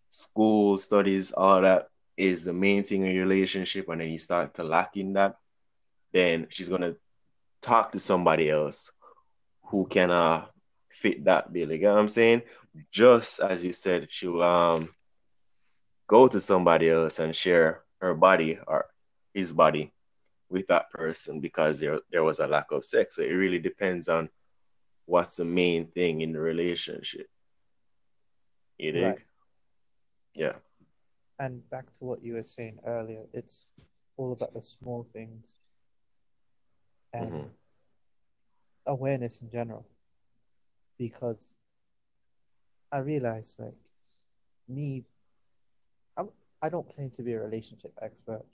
school, 0.10 0.78
studies, 0.78 1.32
all 1.32 1.62
that 1.62 1.88
is 2.16 2.46
the 2.46 2.54
main 2.54 2.84
thing 2.84 3.06
in 3.06 3.14
your 3.14 3.26
relationship, 3.26 3.90
and 3.90 4.00
then 4.00 4.10
you 4.10 4.20
start 4.20 4.54
to 4.54 4.64
lack 4.64 4.96
in 4.96 5.14
that, 5.14 5.36
then 6.14 6.48
she's 6.50 6.70
gonna 6.70 6.96
talk 7.62 7.92
to 7.92 8.00
somebody 8.00 8.50
else 8.50 8.92
who 9.68 9.86
can 9.86 10.12
uh 10.12 10.46
fit 10.92 11.24
that 11.26 11.52
bill. 11.52 11.72
You 11.72 11.78
get 11.78 11.92
what 11.92 12.00
I'm 12.00 12.10
saying? 12.10 12.44
Just 12.92 13.40
as 13.40 13.64
you 13.64 13.74
said, 13.74 14.08
she'll 14.12 14.42
um 14.42 14.90
go 16.08 16.28
to 16.28 16.40
somebody 16.40 16.90
else 16.90 17.20
and 17.20 17.36
share 17.36 17.84
her 18.02 18.14
body 18.14 18.60
or 18.68 18.86
his 19.34 19.54
body 19.54 19.94
with 20.50 20.68
that 20.68 20.90
person 20.92 21.40
because 21.40 21.80
there 21.80 22.00
there 22.12 22.24
was 22.24 22.40
a 22.40 22.48
lack 22.48 22.72
of 22.72 22.86
sex. 22.86 23.16
So 23.16 23.22
it 23.22 23.32
really 23.34 23.60
depends 23.60 24.08
on 24.08 24.30
what's 25.06 25.36
the 25.38 25.46
main 25.46 25.88
thing 25.88 26.22
in 26.22 26.32
the 26.34 26.40
relationship. 26.40 27.28
You 28.78 28.92
dig? 28.92 29.04
Right. 29.04 29.20
Yeah. 30.34 30.54
And 31.40 31.68
back 31.70 31.92
to 31.94 32.06
what 32.06 32.24
you 32.24 32.34
were 32.34 32.44
saying 32.44 32.80
earlier, 32.86 33.26
it's 33.34 33.70
all 34.18 34.34
about 34.34 34.54
the 34.54 34.62
small 34.62 35.04
things 35.14 35.56
and 37.14 37.32
Mhm. 37.32 37.50
awareness 38.88 39.42
in 39.42 39.50
general. 39.52 39.86
Because 40.98 41.58
I 42.94 43.00
realize, 43.00 43.58
like, 43.60 43.74
me, 44.70 45.04
I'm, 46.16 46.30
I 46.62 46.70
don't 46.70 46.88
claim 46.88 47.10
to 47.12 47.24
be 47.24 47.34
a 47.34 47.42
relationship 47.42 47.92
expert, 48.04 48.46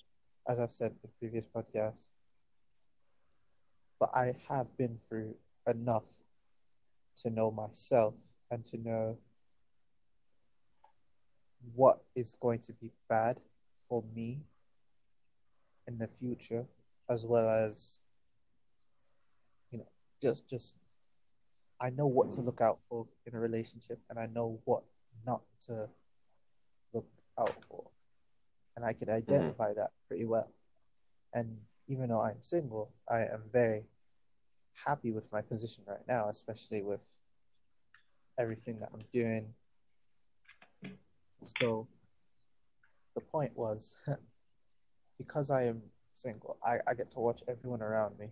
as 0.48 0.62
I've 0.62 0.72
said 0.72 0.94
in 1.04 1.10
previous 1.20 1.46
podcasts, 1.46 2.08
but 4.00 4.10
I 4.16 4.34
have 4.48 4.76
been 4.78 4.98
through 5.10 5.36
enough 5.68 6.08
to 7.18 7.30
know 7.30 7.52
myself 7.52 8.16
and 8.50 8.66
to 8.68 8.78
know 8.78 9.18
what 11.76 12.00
is 12.16 12.36
going 12.40 12.60
to 12.60 12.74
be 12.74 12.92
bad 13.10 13.38
for 13.90 14.06
me 14.16 14.40
in 15.88 15.98
the 15.98 16.08
future 16.08 16.66
as 17.10 17.26
well 17.26 17.50
as 17.50 18.00
you 19.72 19.80
know 19.80 19.88
just 20.22 20.50
just 20.50 20.79
I 21.82 21.90
know 21.90 22.08
what 22.08 22.32
to 22.32 22.42
look 22.42 22.62
out 22.62 22.80
for 22.90 23.08
in 23.26 23.36
a 23.36 23.40
relationship 23.40 24.00
and 24.10 24.20
I 24.20 24.28
know 24.28 24.60
what 24.66 24.84
not 25.26 25.42
to 25.68 25.90
look 26.94 27.08
out 27.38 27.56
for. 27.68 27.84
And 28.76 28.86
I 28.86 28.94
can 28.94 29.08
mm. 29.08 29.16
identify 29.16 29.74
that 29.74 29.92
pretty 30.08 30.26
well. 30.26 30.52
And 31.34 31.58
even 31.88 32.10
though 32.10 32.22
I'm 32.22 32.42
single 32.42 32.92
I 33.10 33.22
am 33.22 33.44
very 33.52 33.84
happy 34.86 35.12
with 35.12 35.32
my 35.32 35.42
position 35.42 35.84
right 35.88 36.08
now 36.08 36.30
especially 36.30 36.82
with 36.84 37.06
everything 38.38 38.80
that 38.80 38.90
I'm 38.94 39.04
doing. 39.14 39.54
So 41.58 41.88
the 43.16 43.22
point 43.22 43.52
was 43.56 43.98
because 45.18 45.50
I 45.50 45.64
am 45.66 45.82
single, 46.14 46.58
I, 46.64 46.78
I 46.88 46.94
get 46.94 47.12
to 47.12 47.20
watch 47.20 47.42
everyone 47.48 47.82
around 47.82 48.18
me 48.18 48.30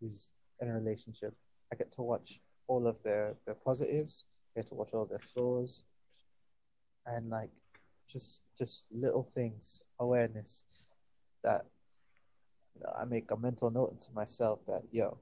who's 0.00 0.32
in 0.60 0.68
a 0.68 0.72
relationship. 0.72 1.34
I 1.72 1.76
get 1.76 1.92
to 1.92 2.02
watch 2.02 2.40
all 2.66 2.86
of 2.86 3.02
their, 3.02 3.34
their 3.46 3.54
positives, 3.54 4.24
I 4.56 4.60
get 4.60 4.68
to 4.68 4.74
watch 4.74 4.90
all 4.92 5.06
their 5.06 5.18
flaws 5.18 5.84
and 7.06 7.28
like 7.28 7.50
just 8.08 8.42
just 8.56 8.86
little 8.92 9.22
things, 9.22 9.80
awareness 10.00 10.64
that 11.42 11.64
you 12.74 12.82
know, 12.82 12.92
I 12.98 13.04
make 13.04 13.30
a 13.30 13.36
mental 13.36 13.70
note 13.70 14.00
to 14.02 14.12
myself 14.12 14.60
that 14.66 14.82
yo, 14.90 15.18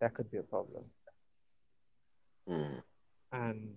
that 0.00 0.14
could 0.14 0.30
be 0.30 0.38
a 0.38 0.42
problem. 0.42 0.84
Mm. 2.48 2.82
And 3.32 3.74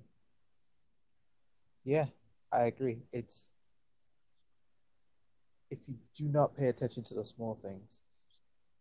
yeah, 1.83 2.05
I 2.51 2.65
agree. 2.65 2.99
It's 3.13 3.53
if 5.69 5.87
you 5.87 5.95
do 6.15 6.25
not 6.25 6.55
pay 6.55 6.67
attention 6.67 7.03
to 7.03 7.13
the 7.13 7.25
small 7.25 7.55
things, 7.55 8.01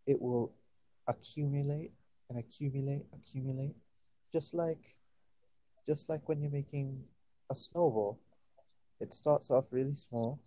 it 0.06 0.20
will 0.20 0.52
accumulate 1.08 1.92
and 2.28 2.38
accumulate, 2.38 3.06
accumulate. 3.12 3.74
Just 4.32 4.54
like 4.54 4.84
just 5.86 6.08
like 6.08 6.28
when 6.28 6.40
you're 6.40 6.50
making 6.50 7.04
a 7.50 7.54
snowball. 7.54 8.18
It 9.00 9.12
starts 9.12 9.50
off 9.50 9.72
really 9.72 9.92
small, 9.92 10.40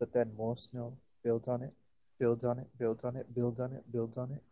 but 0.00 0.12
then 0.12 0.32
more 0.36 0.56
snow 0.56 0.96
builds 1.22 1.48
on 1.48 1.62
it, 1.62 1.72
builds 2.18 2.44
on 2.44 2.58
it, 2.58 2.66
builds 2.78 3.04
on 3.04 3.16
it, 3.16 3.34
builds 3.34 3.60
on 3.60 3.72
it, 3.72 3.92
builds 3.92 4.16
on 4.16 4.32
it. 4.32 4.42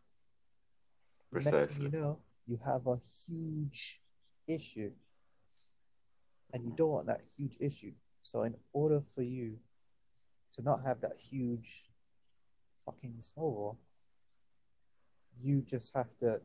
The 1.33 1.51
next 1.51 1.67
thing 1.67 1.83
you 1.83 1.91
know, 1.91 2.21
you 2.47 2.59
have 2.65 2.87
a 2.87 2.97
huge 3.27 4.01
issue. 4.47 4.93
And 6.53 6.65
you 6.65 6.73
don't 6.77 6.91
want 6.91 7.07
that 7.07 7.23
huge 7.37 7.57
issue. 7.59 7.93
So 8.23 8.43
in 8.43 8.55
order 8.73 9.01
for 9.01 9.23
you 9.23 9.59
to 10.53 10.63
not 10.63 10.85
have 10.85 11.01
that 11.01 11.19
huge 11.19 11.91
fucking 12.85 13.17
snowball, 13.21 13.79
you 15.39 15.63
just 15.63 15.95
have 15.95 16.09
to 16.21 16.41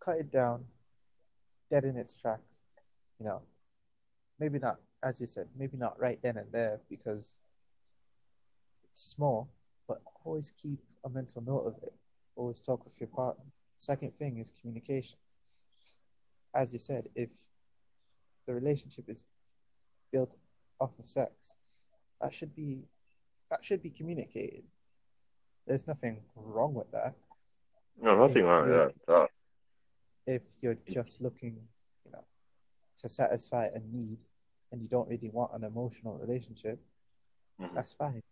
cut 0.00 0.18
it 0.18 0.30
down, 0.30 0.64
dead 1.70 1.84
in 1.84 1.96
its 1.96 2.16
tracks. 2.16 2.62
You 3.18 3.26
know, 3.26 3.42
maybe 4.38 4.58
not, 4.58 4.78
as 5.02 5.20
you 5.20 5.26
said, 5.26 5.48
maybe 5.56 5.76
not 5.76 5.98
right 5.98 6.18
then 6.22 6.36
and 6.36 6.50
there 6.52 6.80
because 6.88 7.40
it's 8.84 9.00
small, 9.02 9.48
but 9.86 10.00
always 10.24 10.52
keep 10.62 10.78
a 11.04 11.08
mental 11.08 11.42
note 11.42 11.66
of 11.66 11.82
it. 11.82 11.94
Always 12.36 12.60
talk 12.60 12.84
with 12.84 12.98
your 13.00 13.08
partner. 13.08 13.44
Second 13.76 14.16
thing 14.18 14.38
is 14.38 14.52
communication. 14.60 15.18
as 16.54 16.72
you 16.72 16.78
said, 16.78 17.08
if 17.14 17.30
the 18.46 18.54
relationship 18.54 19.08
is 19.08 19.24
built 20.12 20.34
off 20.80 20.98
of 20.98 21.06
sex, 21.06 21.56
that 22.20 22.32
should 22.32 22.54
be 22.54 22.82
that 23.50 23.64
should 23.64 23.82
be 23.82 23.90
communicated. 23.90 24.62
There's 25.66 25.86
nothing 25.86 26.20
wrong 26.34 26.74
with 26.74 26.90
that. 26.92 27.14
No, 28.00 28.16
nothing 28.16 28.42
If 28.42 28.48
wrong 28.48 28.68
with 28.68 28.94
that. 29.06 29.28
If 30.28 30.42
you're 30.60 30.76
just 30.90 31.22
looking, 31.22 31.56
you 32.04 32.12
know, 32.12 32.22
to 32.98 33.08
satisfy 33.08 33.68
a 33.74 33.80
need 33.80 34.18
and 34.70 34.82
you 34.82 34.88
don't 34.88 35.08
really 35.08 35.30
want 35.30 35.54
an 35.54 35.64
emotional 35.64 36.18
relationship, 36.18 36.78
Mhm. 37.58 37.74
that's 37.74 37.94
fine. 37.94 38.22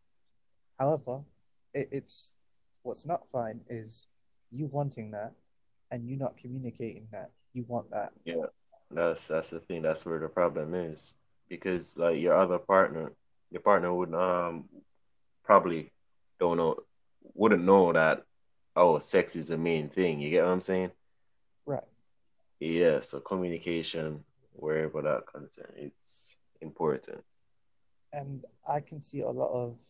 However, 0.78 1.24
it, 1.72 1.88
it's 1.90 2.34
what's 2.82 3.06
not 3.06 3.26
fine 3.26 3.64
is 3.68 4.08
you 4.50 4.66
wanting 4.66 5.10
that 5.12 5.32
and 5.90 6.06
you 6.06 6.16
not 6.18 6.36
communicating 6.36 7.08
that 7.12 7.30
you 7.54 7.64
want 7.64 7.90
that. 7.90 8.12
Yeah, 8.26 8.46
that's 8.90 9.28
that's 9.28 9.50
the 9.50 9.60
thing. 9.60 9.80
That's 9.80 10.04
where 10.04 10.18
the 10.18 10.28
problem 10.28 10.74
is 10.74 11.14
because 11.48 11.96
like 11.96 12.20
your 12.20 12.34
other 12.34 12.58
partner, 12.58 13.14
your 13.50 13.62
partner 13.62 13.94
would 13.94 14.14
um 14.14 14.68
probably 15.44 15.92
don't 16.38 16.58
know, 16.58 16.76
wouldn't 17.34 17.64
know 17.64 17.92
that 17.94 18.24
oh, 18.78 18.98
sex 18.98 19.34
is 19.34 19.48
the 19.48 19.56
main 19.56 19.88
thing. 19.88 20.20
You 20.20 20.28
get 20.28 20.44
what 20.44 20.52
I'm 20.52 20.60
saying? 20.60 20.92
Yeah. 22.60 23.00
So 23.00 23.20
communication, 23.20 24.24
wherever 24.52 25.02
that 25.02 25.26
concern, 25.26 25.72
it's 25.76 26.36
important. 26.60 27.22
And 28.12 28.44
I 28.66 28.80
can 28.80 29.00
see 29.00 29.20
a 29.20 29.28
lot 29.28 29.52
of, 29.52 29.80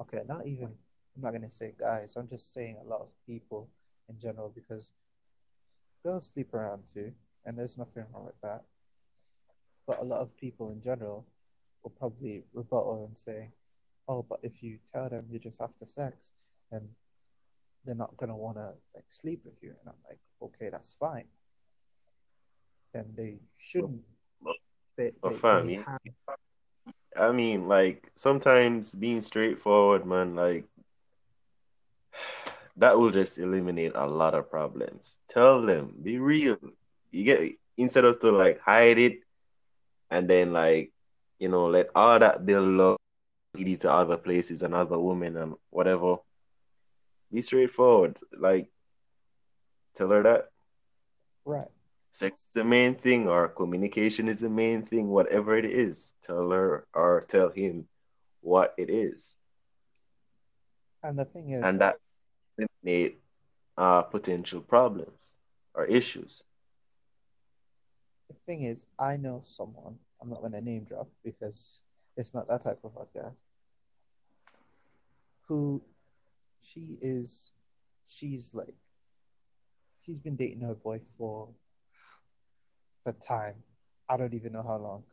okay, 0.00 0.22
not 0.26 0.46
even, 0.46 0.68
I'm 1.14 1.22
not 1.22 1.30
going 1.30 1.42
to 1.42 1.50
say 1.50 1.74
guys, 1.78 2.16
I'm 2.16 2.28
just 2.28 2.52
saying 2.54 2.78
a 2.80 2.88
lot 2.88 3.00
of 3.00 3.08
people 3.26 3.68
in 4.08 4.18
general 4.18 4.50
because 4.54 4.92
girls 6.04 6.26
sleep 6.32 6.54
around 6.54 6.86
too, 6.86 7.12
and 7.44 7.58
there's 7.58 7.76
nothing 7.76 8.04
wrong 8.12 8.24
with 8.24 8.40
that. 8.42 8.62
But 9.86 10.00
a 10.00 10.04
lot 10.04 10.20
of 10.20 10.36
people 10.36 10.70
in 10.70 10.80
general 10.80 11.26
will 11.82 11.90
probably 11.90 12.44
rebuttal 12.54 13.04
and 13.06 13.18
say, 13.18 13.50
oh, 14.08 14.22
but 14.22 14.38
if 14.42 14.62
you 14.62 14.78
tell 14.90 15.08
them 15.08 15.26
you're 15.28 15.40
just 15.40 15.60
after 15.60 15.84
sex, 15.86 16.32
then 16.70 16.88
they're 17.84 17.94
not 17.94 18.16
going 18.16 18.30
to 18.30 18.36
want 18.36 18.56
to 18.56 18.72
like 18.94 19.04
sleep 19.08 19.42
with 19.44 19.62
you. 19.62 19.70
And 19.70 19.88
I'm 19.88 20.00
like, 20.08 20.18
okay, 20.40 20.70
that's 20.70 20.94
fine. 20.94 21.24
Then 22.92 23.12
they 23.16 23.38
shouldn't. 23.56 24.02
They, 24.96 25.12
they, 25.22 25.36
fam, 25.36 25.66
they 25.66 25.74
have 25.74 26.00
I 27.16 27.32
mean, 27.32 27.68
like 27.68 28.10
sometimes 28.14 28.94
being 28.94 29.22
straightforward, 29.22 30.06
man, 30.06 30.34
like 30.34 30.64
that 32.76 32.98
will 32.98 33.10
just 33.10 33.38
eliminate 33.38 33.92
a 33.94 34.06
lot 34.06 34.34
of 34.34 34.50
problems. 34.50 35.18
Tell 35.28 35.62
them, 35.62 35.94
be 36.02 36.18
real. 36.18 36.58
You 37.10 37.24
get 37.24 37.52
instead 37.76 38.04
of 38.04 38.20
to 38.20 38.30
like 38.30 38.60
hide 38.60 38.98
it 38.98 39.20
and 40.10 40.28
then 40.28 40.52
like 40.52 40.92
you 41.38 41.48
know 41.48 41.66
let 41.66 41.88
all 41.94 42.18
that 42.18 42.44
build 42.44 42.80
up 42.80 43.00
lead 43.54 43.68
you 43.68 43.76
to 43.78 43.92
other 43.92 44.16
places 44.16 44.62
and 44.62 44.74
other 44.74 44.98
women 44.98 45.36
and 45.36 45.54
whatever. 45.70 46.16
Be 47.32 47.42
straightforward. 47.42 48.18
Like 48.38 48.68
tell 49.94 50.08
her 50.08 50.22
that 50.22 50.48
right. 51.44 51.68
Sex 52.12 52.44
is 52.44 52.52
the 52.52 52.64
main 52.64 52.94
thing 52.94 53.26
or 53.26 53.48
communication 53.48 54.28
is 54.28 54.40
the 54.40 54.48
main 54.48 54.84
thing, 54.84 55.08
whatever 55.08 55.56
it 55.56 55.64
is. 55.64 56.12
Tell 56.24 56.50
her 56.50 56.86
or 56.94 57.24
tell 57.28 57.48
him 57.48 57.88
what 58.40 58.74
it 58.78 58.90
is. 58.90 59.36
And 61.02 61.18
the 61.18 61.24
thing 61.24 61.50
is, 61.50 61.64
and 61.64 61.80
that 61.80 61.96
eliminate 62.56 63.18
uh, 63.76 64.02
potential 64.02 64.60
problems 64.60 65.32
or 65.74 65.86
issues. 65.86 66.44
the 68.28 68.36
thing 68.46 68.62
is, 68.62 68.86
I 69.00 69.16
know 69.16 69.40
someone. 69.42 69.96
I'm 70.20 70.30
not 70.30 70.40
going 70.40 70.52
to 70.52 70.60
name 70.60 70.84
drop 70.84 71.08
because 71.24 71.82
it's 72.16 72.34
not 72.34 72.46
that 72.48 72.62
type 72.62 72.78
of 72.84 72.92
podcast. 72.94 73.40
Who 75.48 75.82
she 76.60 76.96
is, 77.00 77.50
she's 78.04 78.54
like, 78.54 78.74
she's 80.04 80.20
been 80.20 80.36
dating 80.36 80.60
her 80.60 80.74
boy 80.74 81.00
for 81.00 81.48
for 83.04 83.12
time. 83.12 83.54
I 84.08 84.16
don't 84.16 84.34
even 84.34 84.52
know 84.52 84.62
how 84.62 84.76
long, 84.76 85.04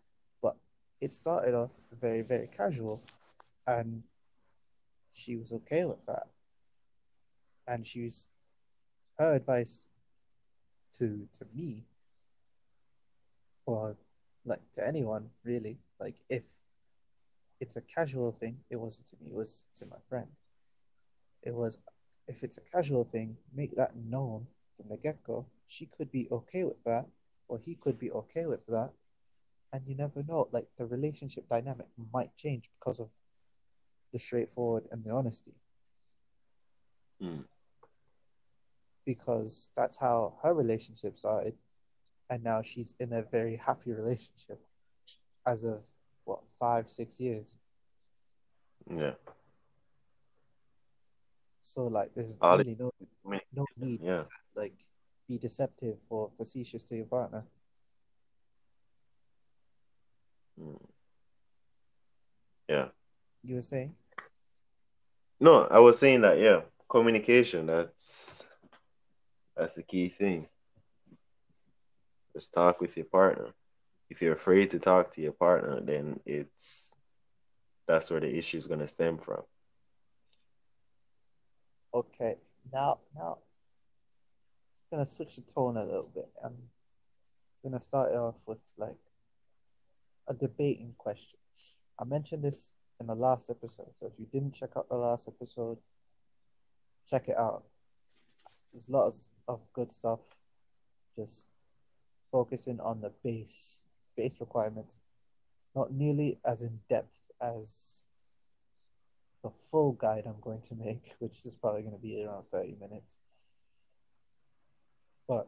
but 0.41 0.55
it 0.99 1.11
started 1.11 1.53
off 1.53 1.71
very 1.99 2.21
very 2.21 2.47
casual, 2.47 3.01
and 3.67 4.03
she 5.13 5.37
was 5.37 5.51
okay 5.53 5.85
with 5.85 6.05
that. 6.05 6.27
And 7.67 7.85
she 7.85 8.03
was, 8.03 8.27
her 9.19 9.35
advice 9.35 9.87
to 10.93 11.27
to 11.33 11.45
me 11.53 11.83
or 13.65 13.95
like 14.45 14.61
to 14.73 14.85
anyone 14.85 15.29
really 15.43 15.77
like 15.99 16.15
if 16.29 16.43
it's 17.59 17.75
a 17.75 17.81
casual 17.81 18.31
thing 18.31 18.57
it 18.69 18.77
wasn't 18.77 19.05
to 19.05 19.15
me 19.21 19.29
it 19.29 19.35
was 19.35 19.67
to 19.75 19.85
my 19.85 19.97
friend 20.07 20.27
it 21.43 21.53
was 21.53 21.77
if 22.27 22.43
it's 22.43 22.57
a 22.57 22.61
casual 22.75 23.03
thing 23.03 23.35
make 23.53 23.75
that 23.75 23.95
known 23.95 24.47
from 24.77 24.89
the 24.89 24.97
get-go 24.97 25.45
she 25.67 25.85
could 25.85 26.11
be 26.11 26.27
okay 26.31 26.63
with 26.63 26.81
that 26.85 27.05
or 27.49 27.59
he 27.59 27.75
could 27.75 27.99
be 27.99 28.11
okay 28.11 28.45
with 28.47 28.65
that 28.67 28.91
and 29.73 29.87
you 29.87 29.95
never 29.95 30.23
know 30.23 30.47
like 30.51 30.67
the 30.77 30.85
relationship 30.85 31.47
dynamic 31.49 31.87
might 32.13 32.35
change 32.37 32.71
because 32.79 32.99
of 32.99 33.09
the 34.13 34.19
straightforward 34.19 34.85
and 34.91 35.03
the 35.03 35.11
honesty 35.11 35.53
Mm. 37.21 37.45
because 39.05 39.69
that's 39.75 39.97
how 39.97 40.35
her 40.43 40.53
relationship 40.53 41.17
started 41.17 41.55
and 42.29 42.43
now 42.43 42.61
she's 42.61 42.95
in 42.99 43.13
a 43.13 43.23
very 43.23 43.55
happy 43.57 43.91
relationship 43.91 44.59
as 45.45 45.63
of 45.65 45.85
what 46.25 46.39
five 46.59 46.89
six 46.89 47.19
years 47.19 47.57
Yeah. 48.89 49.13
so 51.61 51.87
like 51.87 52.13
there's 52.15 52.37
All 52.41 52.57
really 52.57 52.75
no 52.79 52.91
no 53.53 53.65
need 53.77 54.01
yeah. 54.01 54.23
like 54.55 54.73
be 55.29 55.37
deceptive 55.37 55.97
or 56.09 56.29
facetious 56.37 56.83
to 56.83 56.95
your 56.97 57.05
partner 57.05 57.43
Mm. 60.59 60.77
Yeah. 62.67 62.89
you 63.43 63.55
were 63.55 63.61
saying 63.61 63.95
No, 65.39 65.63
I 65.71 65.79
was 65.79 65.97
saying 65.97 66.19
that, 66.21 66.37
yeah, 66.37 66.61
communication, 66.89 67.65
that's 67.67 68.43
that's 69.55 69.75
the 69.75 69.83
key 69.83 70.09
thing. 70.09 70.47
Just 72.35 72.53
talk 72.53 72.81
with 72.81 72.97
your 72.97 73.05
partner. 73.05 73.53
If 74.09 74.21
you're 74.21 74.35
afraid 74.35 74.71
to 74.71 74.79
talk 74.79 75.13
to 75.13 75.21
your 75.21 75.31
partner, 75.31 75.79
then 75.79 76.19
it's 76.25 76.93
that's 77.87 78.09
where 78.11 78.19
the 78.19 78.37
issue 78.37 78.57
is 78.57 78.67
gonna 78.67 78.87
stem 78.87 79.17
from. 79.17 79.43
okay 81.93 82.35
now 82.73 82.99
now 83.15 83.37
gonna 84.91 85.05
switch 85.05 85.35
the 85.35 85.41
tone 85.41 85.77
a 85.77 85.83
little 85.83 86.09
bit. 86.13 86.29
I'm 86.43 86.55
gonna 87.63 87.81
start 87.81 88.11
off 88.13 88.35
with 88.45 88.59
like 88.77 88.97
a 90.27 90.33
debating 90.33 90.93
question. 90.97 91.39
I 91.99 92.05
mentioned 92.05 92.43
this 92.43 92.75
in 92.99 93.07
the 93.07 93.15
last 93.15 93.49
episode 93.49 93.91
so 93.95 94.07
if 94.07 94.13
you 94.17 94.25
didn't 94.31 94.53
check 94.53 94.71
out 94.75 94.89
the 94.89 94.95
last 94.95 95.27
episode 95.27 95.77
check 97.09 97.27
it 97.27 97.37
out. 97.37 97.63
There's 98.71 98.89
lots 98.89 99.31
of 99.47 99.61
good 99.73 99.91
stuff. 99.91 100.19
Just 101.15 101.47
focusing 102.31 102.79
on 102.79 103.01
the 103.01 103.11
base 103.23 103.81
base 104.15 104.35
requirements. 104.39 104.99
Not 105.75 105.91
nearly 105.91 106.39
as 106.45 106.61
in 106.61 106.79
depth 106.89 107.31
as 107.41 108.03
the 109.43 109.49
full 109.71 109.93
guide 109.93 110.23
i'm 110.25 110.41
going 110.41 110.59
to 110.59 110.75
make 110.75 111.15
which 111.19 111.45
is 111.45 111.55
probably 111.55 111.81
going 111.81 111.93
to 111.93 112.01
be 112.01 112.25
around 112.25 112.43
30 112.51 112.75
minutes 112.81 113.19
but 115.29 115.47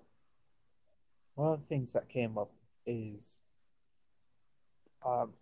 one 1.35 1.51
of 1.53 1.59
the 1.59 1.67
things 1.67 1.91
that 1.91 2.07
came 2.07 2.37
up 2.37 2.51
is 2.85 3.41
um, 5.05 5.33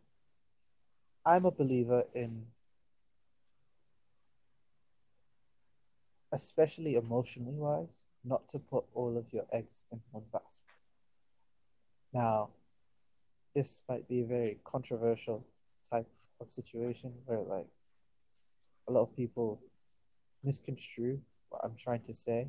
i'm 1.25 1.45
a 1.45 1.52
believer 1.52 2.04
in 2.15 2.43
especially 6.32 6.95
emotionally 6.95 7.56
wise, 7.56 8.04
not 8.23 8.47
to 8.49 8.60
put 8.60 8.84
all 8.93 9.17
of 9.17 9.32
your 9.34 9.45
eggs 9.52 9.86
in 9.91 9.99
one 10.12 10.23
basket. 10.32 10.75
Now, 12.13 12.49
this 13.56 13.82
might 13.89 14.08
be 14.08 14.21
a 14.21 14.25
very 14.25 14.60
controversial 14.63 15.45
type 15.89 16.08
of 16.39 16.52
situation 16.52 17.13
where, 17.25 17.39
like, 17.39 17.67
a 18.88 18.91
lot 18.91 19.02
of 19.02 19.15
people 19.15 19.60
misconstrue 20.43 21.19
what 21.49 21.62
I'm 21.63 21.75
trying 21.75 22.02
to 22.02 22.13
say. 22.13 22.47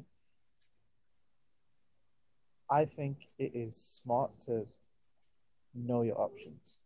I 2.71 2.85
think 2.85 3.27
it 3.39 3.55
is 3.55 3.77
smart 3.77 4.39
to 4.41 4.67
know 5.75 6.03
your 6.03 6.21
options. 6.21 6.79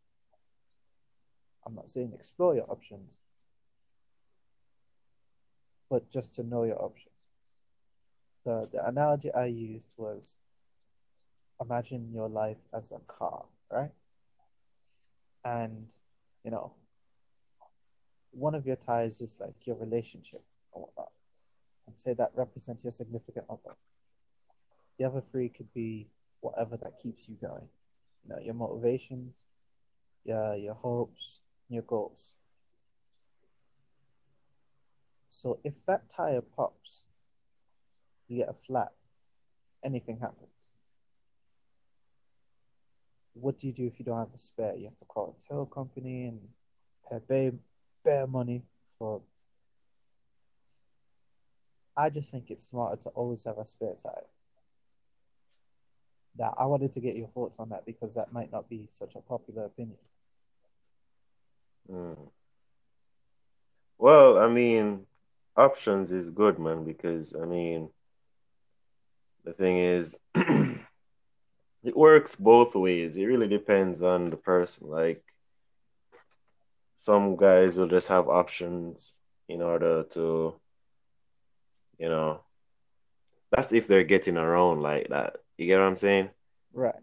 I'm 1.66 1.74
not 1.74 1.90
saying 1.90 2.12
explore 2.14 2.54
your 2.54 2.70
options, 2.70 3.22
but 5.90 6.10
just 6.10 6.34
to 6.34 6.42
know 6.42 6.64
your 6.64 6.82
options. 6.82 7.10
The, 8.44 8.68
the 8.72 8.86
analogy 8.86 9.32
I 9.32 9.46
used 9.46 9.92
was 9.96 10.36
imagine 11.60 12.12
your 12.12 12.28
life 12.28 12.58
as 12.74 12.92
a 12.92 12.98
car, 13.06 13.44
right? 13.70 13.92
And, 15.44 15.92
you 16.44 16.50
know, 16.50 16.72
one 18.32 18.54
of 18.54 18.66
your 18.66 18.76
ties 18.76 19.20
is 19.20 19.36
like 19.40 19.66
your 19.66 19.76
relationship 19.76 20.42
or 20.72 20.82
whatnot. 20.82 21.10
And 21.86 21.98
say 21.98 22.14
that 22.14 22.32
represents 22.34 22.84
your 22.84 22.92
significant 22.92 23.46
other. 23.48 23.76
The 24.98 25.04
other 25.04 25.22
three 25.30 25.48
could 25.48 25.72
be 25.74 26.06
whatever 26.40 26.76
that 26.76 26.98
keeps 27.02 27.28
you 27.28 27.36
going. 27.40 27.68
You 28.24 28.34
know, 28.34 28.40
your 28.40 28.54
motivations, 28.54 29.44
your 30.24 30.54
your 30.56 30.74
hopes, 30.74 31.42
your 31.68 31.82
goals. 31.82 32.34
So 35.28 35.58
if 35.64 35.84
that 35.86 36.08
tire 36.08 36.40
pops, 36.40 37.04
you 38.28 38.38
get 38.38 38.48
a 38.48 38.54
flat, 38.54 38.92
anything 39.82 40.18
happens. 40.18 40.74
What 43.34 43.58
do 43.58 43.66
you 43.66 43.72
do 43.72 43.86
if 43.86 43.98
you 43.98 44.04
don't 44.04 44.18
have 44.18 44.32
a 44.32 44.38
spare? 44.38 44.76
You 44.76 44.84
have 44.84 44.98
to 44.98 45.04
call 45.06 45.36
a 45.36 45.42
tow 45.52 45.66
company 45.66 46.26
and 46.26 46.40
pay 47.10 47.18
bare, 47.28 47.52
bare 48.04 48.26
money 48.28 48.62
for. 48.98 49.20
I 51.96 52.10
just 52.10 52.30
think 52.30 52.50
it's 52.50 52.64
smarter 52.64 53.02
to 53.02 53.08
always 53.10 53.44
have 53.44 53.58
a 53.58 53.64
spare 53.64 53.94
tire. 54.00 54.26
That 56.36 56.54
I 56.58 56.66
wanted 56.66 56.92
to 56.92 57.00
get 57.00 57.16
your 57.16 57.28
thoughts 57.28 57.58
on 57.58 57.68
that 57.70 57.86
because 57.86 58.14
that 58.14 58.32
might 58.32 58.50
not 58.50 58.68
be 58.68 58.86
such 58.88 59.14
a 59.14 59.20
popular 59.20 59.64
opinion. 59.64 59.98
Mm. 61.90 62.16
Well, 63.98 64.38
I 64.38 64.48
mean, 64.48 65.06
options 65.56 66.10
is 66.10 66.30
good, 66.30 66.58
man, 66.58 66.84
because 66.84 67.34
I 67.34 67.44
mean, 67.44 67.90
the 69.44 69.52
thing 69.52 69.78
is, 69.78 70.18
it 70.34 71.96
works 71.96 72.34
both 72.34 72.74
ways. 72.74 73.16
It 73.16 73.26
really 73.26 73.48
depends 73.48 74.02
on 74.02 74.30
the 74.30 74.36
person. 74.36 74.88
Like, 74.88 75.22
some 76.96 77.36
guys 77.36 77.76
will 77.76 77.88
just 77.88 78.08
have 78.08 78.28
options 78.28 79.14
in 79.48 79.60
order 79.60 80.04
to, 80.04 80.54
you 81.98 82.08
know, 82.08 82.40
that's 83.50 83.72
if 83.72 83.86
they're 83.86 84.04
getting 84.04 84.36
around 84.36 84.80
like 84.80 85.08
that. 85.10 85.36
You 85.56 85.66
get 85.66 85.78
what 85.78 85.86
I'm 85.86 85.96
saying? 85.96 86.30
Right. 86.72 86.94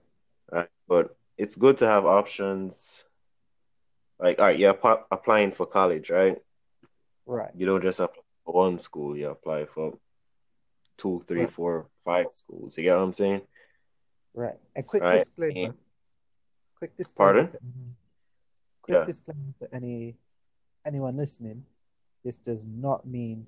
Right. 0.52 0.70
But 0.88 1.16
it's 1.38 1.56
good 1.56 1.78
to 1.80 1.88
have 1.88 2.06
options. 2.06 3.04
Like, 4.20 4.40
all 4.40 4.46
right, 4.46 4.60
you're 4.60 4.78
applying 5.12 5.52
for 5.52 5.66
college, 5.66 6.10
right? 6.10 6.38
Right. 7.26 7.50
You 7.56 7.66
don't 7.66 7.82
just 7.82 8.00
apply 8.00 8.22
for 8.46 8.54
one 8.54 8.78
school, 8.78 9.18
you 9.18 9.30
apply 9.30 9.66
for 9.66 9.98
two, 10.98 11.24
three, 11.28 11.42
right. 11.42 11.52
four, 11.52 11.88
five 12.06 12.28
schools. 12.32 12.78
You 12.78 12.84
get 12.84 12.96
what 12.96 13.04
I'm 13.04 13.12
saying? 13.12 13.42
Right. 14.34 14.58
A 14.76 14.84
quick 14.84 15.04
right. 15.04 15.18
disclaimer. 15.18 15.70
And, 15.70 15.74
quick 16.76 16.96
disclaimer. 16.96 17.34
Pardon? 17.34 17.52
To, 17.52 17.60
quick 18.82 18.98
yeah. 18.98 19.06
disclaimer 19.06 19.54
to 19.62 19.74
any 19.74 20.18
anyone 20.86 21.16
listening. 21.18 21.64
This 22.24 22.38
does 22.38 22.66
not 22.66 23.08
mean 23.08 23.48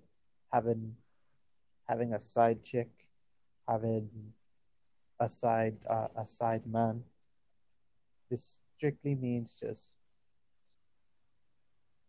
having 0.51 0.95
having 1.87 2.13
a 2.13 2.19
side 2.19 2.63
chick, 2.63 2.89
having 3.67 4.09
a 5.23 5.27
side 5.27 5.77
uh, 5.89 6.07
a 6.17 6.27
side 6.27 6.65
man. 6.67 7.03
This 8.29 8.59
strictly 8.75 9.15
means 9.15 9.59
just 9.59 9.95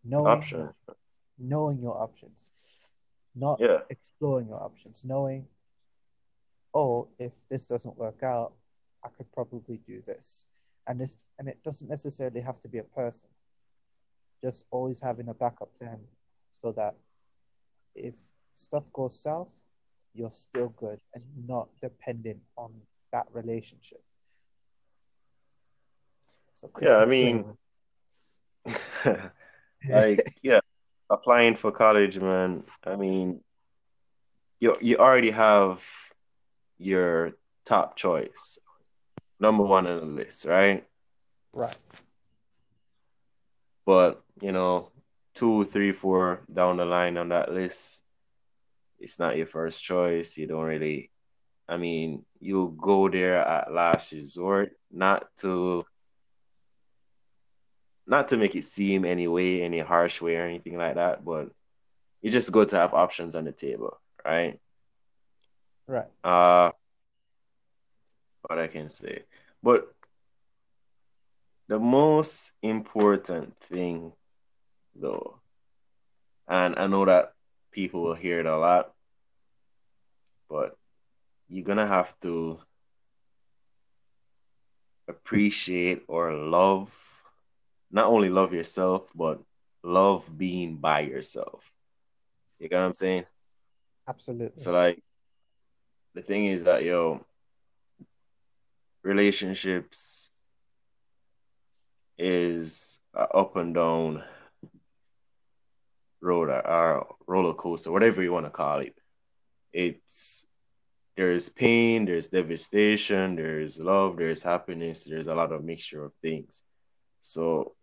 knowing 0.05 0.27
options. 0.27 0.73
knowing 1.39 1.81
your 1.81 1.97
options, 2.01 2.49
not 3.35 3.59
yeah. 3.61 3.79
exploring 3.91 4.49
your 4.49 4.63
options, 4.63 5.05
knowing, 5.05 5.47
oh, 6.75 7.09
if 7.19 7.33
this 7.51 7.67
doesn't 7.67 7.97
work 7.97 8.23
out, 8.23 8.53
I 9.05 9.09
could 9.17 9.31
probably 9.33 9.79
do 9.87 10.03
this, 10.07 10.47
and 10.87 11.01
this, 11.01 11.25
and 11.39 11.49
it 11.49 11.63
doesn't 11.63 11.89
necessarily 11.89 12.41
have 12.41 12.59
to 12.61 12.69
be 12.69 12.79
a 12.79 12.85
person. 12.85 13.29
Just 14.43 14.65
always 14.71 15.01
having 15.01 15.29
a 15.29 15.35
backup 15.35 15.75
plan, 15.79 16.01
so 16.53 16.73
that 16.73 16.95
if 17.95 18.17
stuff 18.55 18.93
goes 18.93 19.21
south, 19.21 19.61
you're 20.15 20.31
still 20.31 20.71
good 20.71 21.01
and 21.15 21.23
not 21.47 21.69
dependent 21.81 22.41
on 22.57 22.73
that 23.15 23.27
relationship. 23.33 24.03
So 26.55 26.69
yeah, 26.83 26.99
I 26.99 27.07
mean, 27.07 27.57
like 29.89 30.35
yeah, 30.43 30.61
applying 31.09 31.55
for 31.55 31.71
college, 31.71 32.19
man. 32.19 32.65
I 32.85 32.97
mean, 32.97 33.41
you 34.59 34.77
you 34.81 34.97
already 34.97 35.31
have 35.31 35.85
your 36.79 37.33
top 37.65 37.97
choice, 37.97 38.59
number 39.39 39.63
one 39.63 39.87
on 39.87 40.01
the 40.01 40.07
list, 40.23 40.45
right? 40.45 40.85
Right. 41.53 41.77
But 43.87 44.23
you 44.41 44.51
know, 44.51 44.91
two, 45.35 45.67
three, 45.67 45.93
four 45.93 46.43
down 46.53 46.79
the 46.79 46.85
line 46.85 47.17
on 47.17 47.29
that 47.29 47.53
list, 47.53 48.03
it's 48.99 49.21
not 49.21 49.37
your 49.37 49.47
first 49.47 49.85
choice. 49.85 50.37
You 50.37 50.49
don't 50.49 50.65
really, 50.65 51.11
I 51.69 51.77
mean, 51.77 52.25
you'll 52.41 52.69
go 52.69 53.09
there 53.09 53.37
at 53.37 53.73
last 53.73 54.13
resort, 54.13 54.73
not 54.91 55.27
to, 55.39 55.85
not 58.07 58.29
to 58.29 58.37
make 58.37 58.55
it 58.55 58.65
seem 58.65 59.05
any 59.05 59.27
way, 59.29 59.63
any 59.63 59.81
harsh 59.81 60.21
way 60.21 60.37
or 60.37 60.43
anything 60.45 60.77
like 60.77 60.97
that, 60.97 61.25
but 61.25 61.51
you 62.21 62.31
just 62.31 62.53
go 62.53 62.65
to 62.65 62.77
have 62.77 62.93
options 62.95 63.35
on 63.35 63.45
the 63.45 63.53
table, 63.53 63.99
right? 64.25 64.61
Right. 65.87 66.07
Uh, 66.23 66.71
what 68.43 68.59
I 68.59 68.67
can 68.67 68.91
say, 68.91 69.25
but 69.63 69.91
the 71.69 71.79
most 71.79 72.53
important 72.63 73.59
thing, 73.59 74.13
though, 74.95 75.39
and 76.47 76.77
I 76.79 76.87
know 76.87 77.07
that 77.07 77.33
people 77.73 78.03
will 78.03 78.15
hear 78.15 78.41
it 78.41 78.47
a 78.47 78.57
lot, 78.57 78.93
but 80.49 80.77
you're 81.49 81.65
gonna 81.65 81.87
have 81.87 82.19
to 82.21 82.59
appreciate 85.09 86.03
or 86.09 86.33
love 86.33 86.93
not 87.91 88.07
only 88.07 88.29
love 88.29 88.53
yourself 88.53 89.11
but 89.15 89.41
love 89.83 90.37
being 90.37 90.77
by 90.77 91.01
yourself. 91.01 91.71
You 92.59 92.69
get 92.69 92.77
what 92.77 92.87
i'm 92.87 92.95
saying? 92.95 93.25
Absolutely. 94.09 94.63
So 94.63 94.73
like 94.73 95.03
the 96.15 96.23
thing 96.23 96.47
is 96.47 96.65
that 96.65 96.85
yo 96.85 97.25
relationships 99.03 100.31
is 102.17 103.01
up 103.15 103.57
and 103.57 103.75
down 103.75 104.23
road 106.21 106.49
or 106.49 106.67
uh, 106.67 107.05
roller 107.27 107.55
coaster 107.55 107.93
whatever 107.93 108.23
you 108.23 108.33
want 108.33 108.47
to 108.47 108.51
call 108.51 108.81
it. 108.81 108.97
It's 109.73 110.47
there's 111.17 111.49
pain, 111.49 112.05
there's 112.05 112.29
devastation, 112.29 113.37
there's 113.37 113.79
love, 113.79 114.17
there's 114.17 114.43
happiness, 114.43 115.05
there's 115.05 115.29
a 115.29 115.35
lot 115.35 115.53
of 115.53 115.65
mixture 115.65 116.05
of 116.05 116.13
things. 116.21 116.63
So 117.21 117.75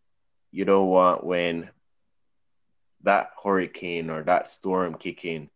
you 0.52 0.65
don't 0.65 0.89
want 0.89 1.24
when 1.24 1.70
that 3.04 3.32
hurricane 3.44 4.10
or 4.10 4.24
that 4.24 4.50
storm 4.50 4.96
kick 4.96 5.24
in, 5.26 5.50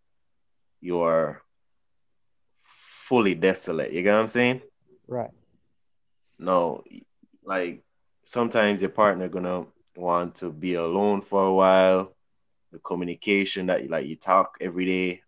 you're 0.80 1.44
fully 2.64 3.36
desolate. 3.36 3.92
You 3.92 4.04
get 4.04 4.14
what 4.14 4.22
I'm 4.22 4.28
saying? 4.30 4.62
Right. 5.08 5.32
No, 6.40 6.84
like 7.44 7.84
sometimes 8.24 8.82
your 8.82 8.90
partner 8.90 9.28
gonna 9.28 9.66
want 9.96 10.36
to 10.36 10.52
be 10.52 10.76
alone 10.76 11.22
for 11.22 11.46
a 11.46 11.54
while. 11.54 12.16
The 12.72 12.80
communication 12.80 13.68
that 13.68 13.84
you 13.84 13.90
like 13.90 14.08
you 14.08 14.16
talk 14.16 14.58
every 14.60 14.86
day 14.86 15.22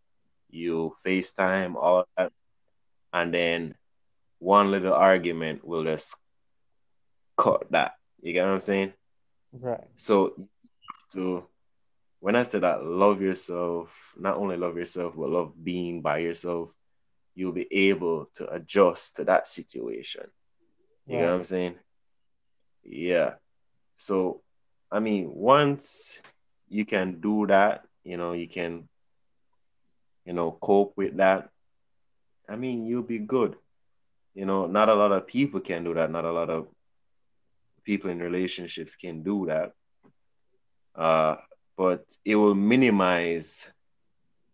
you 0.50 0.96
FaceTime, 1.06 1.76
all 1.76 2.06
that, 2.18 2.32
and 3.14 3.34
then 3.34 3.76
one 4.40 4.72
little 4.72 4.94
argument 4.94 5.66
will 5.66 5.84
just 5.84 6.16
cut 7.36 7.66
that. 7.72 7.94
You 8.22 8.34
get 8.34 8.46
what 8.46 8.54
I'm 8.54 8.60
saying? 8.60 8.94
Right. 9.52 9.84
So 9.96 10.36
to 11.14 11.46
when 12.20 12.36
I 12.36 12.44
say 12.44 12.60
that 12.60 12.84
love 12.84 13.22
yourself, 13.22 14.14
not 14.18 14.38
only 14.38 14.58
love 14.58 14.78
yourself, 14.78 15.16
but 15.16 15.30
love 15.30 15.54
being 15.64 16.02
by 16.02 16.20
yourself, 16.20 16.74
you'll 17.36 17.52
be 17.52 17.68
able 17.72 18.30
to 18.36 18.52
adjust 18.52 19.18
to 19.18 19.24
that 19.26 19.48
situation. 19.48 20.26
You 21.08 21.20
know 21.20 21.28
what 21.28 21.36
I'm 21.36 21.44
saying? 21.44 21.76
Yeah. 22.84 23.36
So 23.96 24.42
I 24.92 25.00
mean, 25.00 25.32
once 25.34 26.20
you 26.70 26.86
can 26.86 27.20
do 27.20 27.48
that, 27.48 27.86
you 28.04 28.18
know, 28.18 28.34
you 28.34 28.48
can 28.48 28.90
you 30.28 30.34
know, 30.34 30.52
cope 30.52 30.94
with 30.98 31.18
that, 31.18 31.50
I 32.50 32.58
mean, 32.58 32.86
you'll 32.86 33.02
be 33.02 33.20
good. 33.20 33.56
You 34.36 34.46
know, 34.46 34.68
not 34.68 34.90
a 34.90 34.94
lot 34.94 35.14
of 35.14 35.26
people 35.26 35.62
can 35.62 35.86
do 35.86 35.94
that. 35.94 36.12
Not 36.12 36.26
a 36.26 36.32
lot 36.32 36.50
of 36.50 36.68
people 37.86 38.12
in 38.12 38.20
relationships 38.20 38.96
can 38.96 39.24
do 39.24 39.46
that. 39.48 39.72
Uh, 40.94 41.38
but 41.78 42.04
it 42.26 42.36
will 42.36 42.56
minimize 42.56 43.72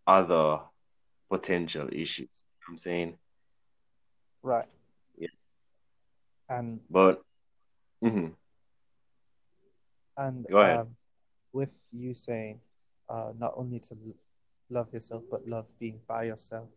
other 0.05 0.59
potential 1.29 1.89
issues. 1.91 2.43
You 2.43 2.61
know 2.67 2.73
I'm 2.73 2.77
saying, 2.77 3.17
right? 4.43 4.67
Yeah. 5.17 5.29
And 6.49 6.81
but 6.89 7.21
mhm. 8.03 8.33
and 10.17 10.45
Go 10.49 10.57
ahead. 10.59 10.79
um, 10.79 10.95
with 11.51 11.73
you 11.91 12.13
saying 12.13 12.59
uh, 13.09 13.31
not 13.37 13.53
only 13.55 13.79
to 13.79 13.95
love 14.73 14.91
yourself 14.93 15.23
but 15.29 15.47
love 15.47 15.71
being 15.79 15.99
by 16.07 16.23
yourself, 16.23 16.69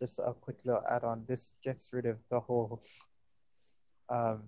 just 0.00 0.18
a 0.18 0.32
quick 0.32 0.58
little 0.64 0.82
add 0.90 1.04
on. 1.04 1.24
This 1.26 1.54
gets 1.62 1.92
rid 1.92 2.06
of 2.06 2.22
the 2.30 2.40
whole 2.40 2.80
um, 4.08 4.42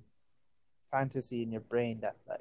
fantasy 0.91 1.43
in 1.43 1.53
your 1.53 1.63
brain 1.63 2.01
that 2.01 2.17
like 2.29 2.41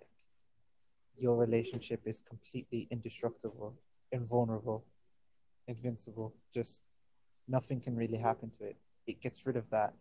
your 1.17 1.37
relationship 1.37 2.01
is 2.05 2.19
completely 2.19 2.87
indestructible, 2.91 3.75
invulnerable, 4.11 4.83
invincible. 5.67 6.33
Just 6.53 6.81
nothing 7.47 7.79
can 7.79 7.95
really 7.95 8.17
happen 8.17 8.49
to 8.51 8.63
it. 8.65 8.77
It 9.07 9.21
gets 9.21 9.45
rid 9.45 9.57
of 9.57 9.69
that 9.71 9.93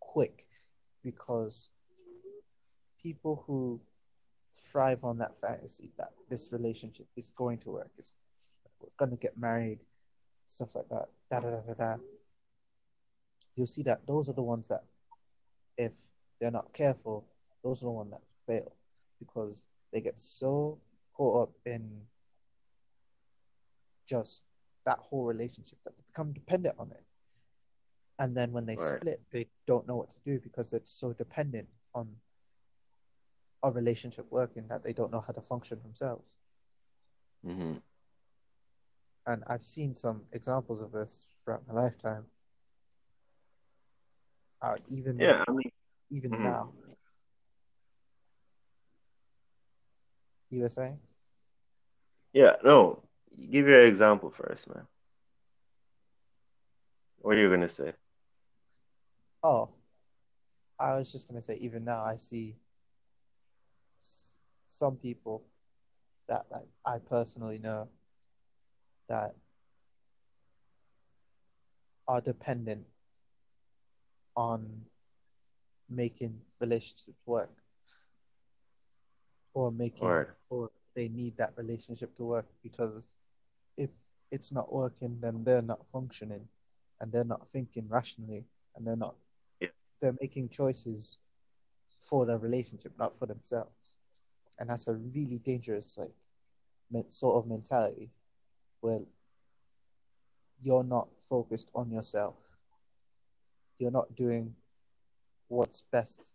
quick 0.00 0.46
because 1.02 1.70
people 3.02 3.44
who 3.46 3.80
thrive 4.52 5.04
on 5.04 5.18
that 5.18 5.36
fantasy 5.38 5.90
that 5.98 6.10
this 6.28 6.52
relationship 6.52 7.06
is 7.16 7.30
going 7.30 7.58
to 7.58 7.70
work, 7.70 7.90
is 7.98 8.12
gonna 8.98 9.16
get 9.16 9.36
married, 9.38 9.80
stuff 10.44 10.74
like 10.74 10.88
that, 10.88 11.08
da 11.30 11.40
da 11.40 11.50
da 11.50 11.60
da 11.60 11.74
da. 11.74 11.96
You'll 13.56 13.66
see 13.66 13.82
that 13.82 14.06
those 14.06 14.28
are 14.28 14.34
the 14.34 14.42
ones 14.42 14.68
that, 14.68 14.84
if 15.76 15.94
they're 16.40 16.50
not 16.50 16.72
careful, 16.72 17.26
those 17.62 17.82
are 17.82 17.86
the 17.86 17.90
ones 17.92 18.12
that 18.12 18.22
fail 18.46 18.72
because 19.18 19.64
they 19.92 20.00
get 20.00 20.18
so 20.18 20.78
caught 21.14 21.42
up 21.42 21.50
in 21.66 22.06
just 24.06 24.44
that 24.84 24.98
whole 25.00 25.24
relationship 25.24 25.78
that 25.84 25.96
they 25.96 26.02
become 26.06 26.32
dependent 26.32 26.74
on 26.78 26.90
it. 26.92 27.02
And 28.18 28.36
then 28.36 28.52
when 28.52 28.66
they 28.66 28.76
Right. 28.76 29.00
split, 29.00 29.20
they 29.30 29.46
don't 29.66 29.86
know 29.86 29.96
what 29.96 30.08
to 30.10 30.16
do 30.24 30.40
because 30.40 30.72
it's 30.72 30.90
so 30.90 31.12
dependent 31.12 31.68
on 31.94 32.08
a 33.62 33.70
relationship 33.70 34.26
working 34.30 34.66
that 34.68 34.82
they 34.82 34.92
don't 34.92 35.12
know 35.12 35.20
how 35.20 35.32
to 35.32 35.40
function 35.40 35.80
themselves. 35.82 36.38
hmm 37.44 37.78
And 39.28 39.44
I've 39.48 39.62
seen 39.62 39.94
some 39.94 40.26
examples 40.32 40.82
of 40.82 40.92
this 40.92 41.30
throughout 41.44 41.68
my 41.68 41.74
lifetime. 41.74 42.30
Uh, 44.62 44.76
even 44.88 45.30
Yeah, 45.30 45.44
I 45.48 45.52
mean, 45.52 45.70
even 46.10 46.32
Mhm. 46.32 46.42
now. 46.42 46.74
You 50.50 50.62
were 50.62 50.70
saying? 50.70 51.00
yeah, 52.32 52.56
no. 52.64 53.02
Give 53.50 53.68
your 53.68 53.82
example 53.84 54.30
first, 54.30 54.68
man. 54.68 54.86
What 57.18 57.36
are 57.36 57.40
you 57.40 57.50
gonna 57.50 57.68
say? 57.68 57.94
Oh, 59.42 59.70
I 60.80 60.96
was 60.98 61.12
just 61.12 61.28
gonna 61.28 61.42
say, 61.42 61.56
even 61.56 61.84
now, 61.84 62.04
I 62.04 62.16
see 62.16 62.56
s- 64.00 64.38
some 64.68 64.96
people 64.96 65.44
that 66.28 66.46
like 66.50 66.68
I 66.86 66.98
personally 66.98 67.58
know 67.58 67.88
that 69.08 69.34
are 72.06 72.20
dependent 72.20 72.86
on 74.36 74.66
making 75.90 76.38
relationships 76.60 77.18
work 77.26 77.50
or 79.54 79.70
making 79.72 80.06
Word. 80.06 80.34
or 80.50 80.70
they 80.94 81.08
need 81.08 81.36
that 81.36 81.52
relationship 81.56 82.14
to 82.16 82.24
work 82.24 82.46
because 82.62 83.14
if 83.76 83.90
it's 84.30 84.52
not 84.52 84.72
working 84.72 85.18
then 85.20 85.42
they're 85.44 85.62
not 85.62 85.80
functioning 85.92 86.46
and 87.00 87.10
they're 87.12 87.24
not 87.24 87.48
thinking 87.48 87.86
rationally 87.88 88.44
and 88.76 88.86
they're 88.86 88.96
not 88.96 89.14
Yeah. 89.60 89.68
they're 90.00 90.16
making 90.20 90.48
choices 90.50 91.18
for 91.98 92.26
their 92.26 92.38
relationship 92.38 92.92
not 92.98 93.18
for 93.18 93.26
themselves 93.26 93.96
and 94.58 94.68
that's 94.70 94.88
a 94.88 94.94
really 94.94 95.38
dangerous 95.38 95.96
like 95.98 96.12
sort 97.10 97.36
of 97.42 97.48
mentality 97.48 98.10
where 98.80 99.00
you're 100.60 100.84
not 100.84 101.08
focused 101.28 101.70
on 101.74 101.90
yourself. 101.90 102.58
You're 103.78 103.90
not 103.90 104.14
doing 104.16 104.54
what's 105.48 105.80
best 105.80 106.34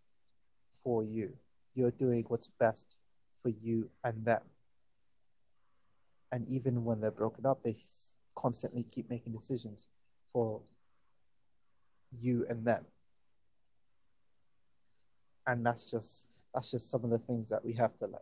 for 0.84 1.04
you. 1.04 1.34
You're 1.74 1.92
doing 1.92 2.24
what's 2.28 2.48
best 2.48 2.98
for 3.42 3.50
you 3.50 3.90
and 4.04 4.26
them. 4.26 4.42
And 6.32 6.48
even 6.48 6.84
when 6.84 7.00
they're 7.00 7.12
broken 7.12 7.46
up 7.46 7.64
they 7.64 7.76
constantly 8.36 8.84
keep 8.84 9.10
making 9.10 9.34
decisions 9.34 9.88
for 10.32 10.62
you 12.12 12.46
and 12.50 12.66
them. 12.66 12.86
And 15.46 15.66
that's 15.66 15.92
just 15.92 16.28
that's 16.54 16.72
just 16.72 16.90
some 16.90 17.04
of 17.04 17.10
the 17.10 17.20
things 17.20 17.50
that 17.50 17.64
we 17.64 17.74
have 17.74 17.96
to 17.98 18.06
like 18.08 18.22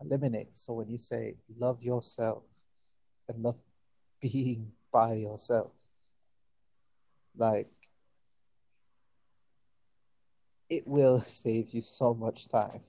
eliminate. 0.00 0.56
So 0.56 0.72
when 0.74 0.88
you 0.88 0.98
say 0.98 1.34
love 1.58 1.82
yourself 1.82 2.44
and 3.28 3.42
love 3.42 3.60
being 4.20 4.72
by 4.92 5.14
yourself. 5.14 5.72
Like 7.36 7.70
it 10.68 10.86
will 10.86 11.20
save 11.20 11.74
you 11.74 11.82
so 11.82 12.14
much 12.14 12.48
time. 12.48 12.80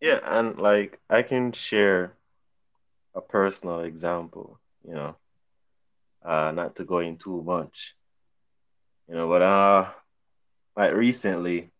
Yeah, 0.00 0.18
and 0.24 0.58
like 0.58 0.98
I 1.08 1.22
can 1.22 1.52
share 1.52 2.14
a 3.14 3.20
personal 3.20 3.80
example, 3.80 4.58
you 4.86 4.94
know, 4.94 5.16
uh, 6.24 6.50
not 6.52 6.76
to 6.76 6.84
go 6.84 6.98
in 6.98 7.16
too 7.18 7.42
much, 7.42 7.94
you 9.08 9.14
know, 9.14 9.28
but 9.28 9.42
uh, 9.42 9.90
like 10.76 10.92
recently, 10.94 11.70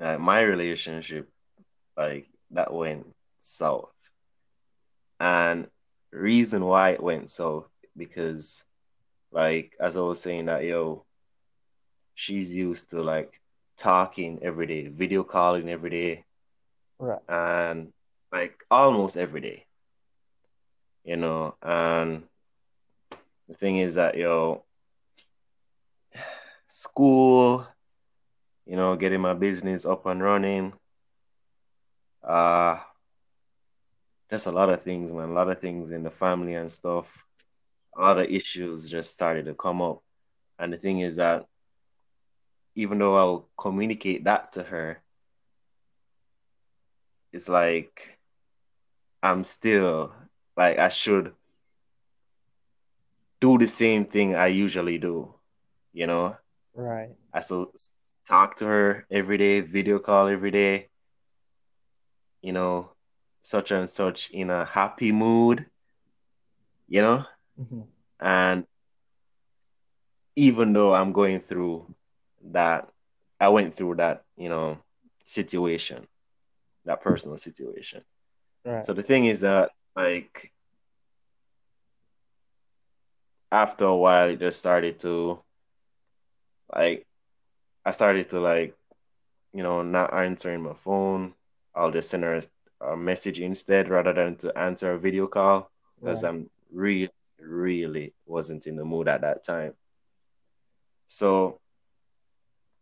uh, 0.00 0.18
my 0.18 0.42
relationship, 0.42 1.28
like 1.96 2.26
that 2.50 2.72
went 2.72 3.06
south, 3.38 3.88
and 5.20 5.68
reason 6.10 6.64
why 6.64 6.90
it 6.90 7.02
went 7.02 7.30
south 7.30 7.68
because, 7.96 8.64
like, 9.30 9.74
as 9.80 9.96
I 9.96 10.00
was 10.00 10.20
saying 10.20 10.46
that, 10.46 10.64
yo, 10.64 11.04
she's 12.14 12.52
used 12.52 12.90
to 12.90 13.02
like 13.02 13.40
talking 13.76 14.40
every 14.42 14.66
day, 14.66 14.88
video 14.88 15.22
calling 15.22 15.68
every 15.68 15.90
day, 15.90 16.24
right 16.98 17.20
and 17.28 17.92
like 18.32 18.64
almost 18.70 19.16
every 19.16 19.40
day, 19.40 19.66
you 21.04 21.16
know, 21.16 21.54
and 21.62 22.24
the 23.48 23.54
thing 23.54 23.78
is 23.78 23.94
that, 23.94 24.16
yo, 24.16 24.64
school, 26.66 27.66
you 28.66 28.76
know, 28.76 28.96
getting 28.96 29.20
my 29.20 29.34
business 29.34 29.86
up 29.86 30.06
and 30.06 30.22
running. 30.22 30.72
Uh, 32.22 32.78
just 34.30 34.46
a 34.46 34.50
lot 34.52 34.70
of 34.70 34.82
things, 34.82 35.12
man. 35.12 35.30
A 35.30 35.32
lot 35.32 35.48
of 35.48 35.60
things 35.60 35.90
in 35.90 36.02
the 36.02 36.10
family 36.10 36.54
and 36.54 36.70
stuff. 36.70 37.24
A 37.96 38.00
lot 38.00 38.18
of 38.18 38.26
issues 38.28 38.88
just 38.88 39.10
started 39.10 39.46
to 39.46 39.54
come 39.54 39.82
up. 39.82 40.02
And 40.58 40.72
the 40.72 40.78
thing 40.78 41.00
is 41.00 41.16
that 41.16 41.46
even 42.74 42.98
though 42.98 43.16
I'll 43.16 43.48
communicate 43.56 44.24
that 44.24 44.52
to 44.52 44.62
her, 44.62 45.02
it's 47.32 47.48
like 47.48 48.18
I'm 49.22 49.44
still 49.44 50.12
like 50.56 50.78
I 50.78 50.88
should 50.88 51.32
do 53.40 53.58
the 53.58 53.66
same 53.66 54.04
thing 54.04 54.34
I 54.34 54.48
usually 54.48 54.98
do, 54.98 55.34
you 55.92 56.06
know? 56.06 56.36
right 56.74 57.10
I 57.32 57.40
so 57.40 57.72
talk 58.26 58.56
to 58.56 58.66
her 58.66 59.06
every 59.10 59.38
day, 59.38 59.60
video 59.60 59.98
call 59.98 60.28
every 60.28 60.50
day, 60.50 60.88
you 62.42 62.52
know, 62.52 62.90
such 63.48 63.70
and 63.70 63.88
such 63.88 64.28
in 64.30 64.50
a 64.50 64.66
happy 64.66 65.10
mood, 65.10 65.64
you 66.86 67.00
know? 67.00 67.24
hmm 67.56 67.80
And 68.20 68.66
even 70.36 70.72
though 70.72 70.94
I'm 70.94 71.12
going 71.12 71.40
through 71.40 71.86
that, 72.52 72.88
I 73.40 73.48
went 73.48 73.72
through 73.74 73.96
that, 73.96 74.24
you 74.36 74.50
know, 74.50 74.78
situation, 75.24 76.06
that 76.84 77.00
personal 77.00 77.38
situation. 77.38 78.04
right 78.64 78.84
So 78.84 78.92
the 78.92 79.02
thing 79.02 79.24
is 79.24 79.40
that, 79.40 79.70
like, 79.96 80.52
after 83.50 83.84
a 83.86 83.96
while, 83.96 84.28
it 84.28 84.40
just 84.40 84.58
started 84.58 84.98
to, 85.00 85.42
like, 86.74 87.06
I 87.84 87.92
started 87.92 88.28
to, 88.30 88.40
like, 88.40 88.74
you 89.52 89.62
know, 89.62 89.82
not 89.82 90.12
answering 90.12 90.62
my 90.62 90.74
phone. 90.74 91.34
I'll 91.74 91.90
just 91.90 92.10
send 92.10 92.24
her 92.24 92.40
a 92.80 92.96
message 92.96 93.40
instead 93.40 93.88
rather 93.88 94.12
than 94.12 94.36
to 94.36 94.56
answer 94.56 94.92
a 94.92 94.98
video 94.98 95.26
call. 95.26 95.70
Because 95.98 96.22
right 96.22 96.28
I'm 96.30 96.36
um, 96.36 96.50
really, 96.72 97.10
really 97.40 98.14
wasn't 98.26 98.66
in 98.66 98.76
the 98.76 98.84
mood 98.84 99.08
at 99.08 99.22
that 99.22 99.44
time. 99.44 99.74
So 101.08 101.58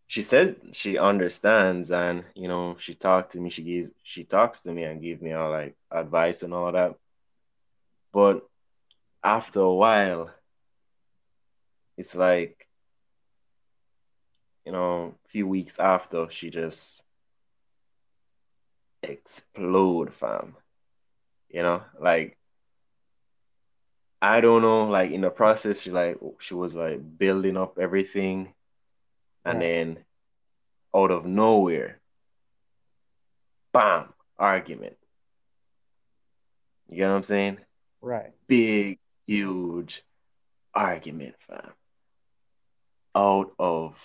she 0.09 0.23
said 0.23 0.57
she 0.73 0.99
understands 0.99 1.91
and 1.91 2.25
you 2.35 2.49
know 2.49 2.77
she 2.79 2.95
talked 2.95 3.33
to 3.33 3.41
me. 3.41 3.51
She 3.51 3.63
gives 3.63 3.91
she 4.03 4.25
talks 4.25 4.61
to 4.63 4.73
me 4.73 4.85
and 4.85 5.01
give 5.03 5.23
me 5.23 5.33
all 5.33 5.51
like 5.51 5.75
advice 5.91 6.43
and 6.43 6.53
all 6.53 6.73
that. 6.73 6.95
But 8.13 8.47
after 9.23 9.61
a 9.61 9.75
while 9.75 10.31
it's 11.97 12.15
like 12.15 12.67
you 14.67 14.73
know, 14.73 15.15
a 15.25 15.29
few 15.29 15.47
weeks 15.47 15.79
after, 15.79 16.29
she 16.29 16.51
just 16.51 17.05
explode, 19.09 20.13
fam. 20.13 20.57
You 21.49 21.63
know, 21.63 21.83
like 22.01 22.37
I 24.21 24.41
don't 24.41 24.63
know, 24.63 24.87
like 24.89 25.11
in 25.13 25.21
the 25.23 25.31
process, 25.31 25.83
she 25.83 25.91
like 25.91 26.19
she 26.41 26.55
was 26.55 26.75
like 26.75 27.01
building 27.19 27.57
up 27.57 27.79
everything, 27.79 28.55
and 29.45 29.61
Right. 29.61 29.61
then 29.61 29.99
out 30.95 31.11
of 31.11 31.27
nowhere, 31.27 32.01
bam, 33.73 34.13
argument. 34.39 34.97
You 36.89 36.97
get 36.99 37.09
what 37.09 37.17
I'm 37.17 37.23
saying? 37.23 37.59
Right. 38.01 38.33
Big, 38.49 38.99
huge 39.27 40.03
argument, 40.75 41.35
fam. 41.41 41.73
Out 43.15 43.53
of 43.59 43.97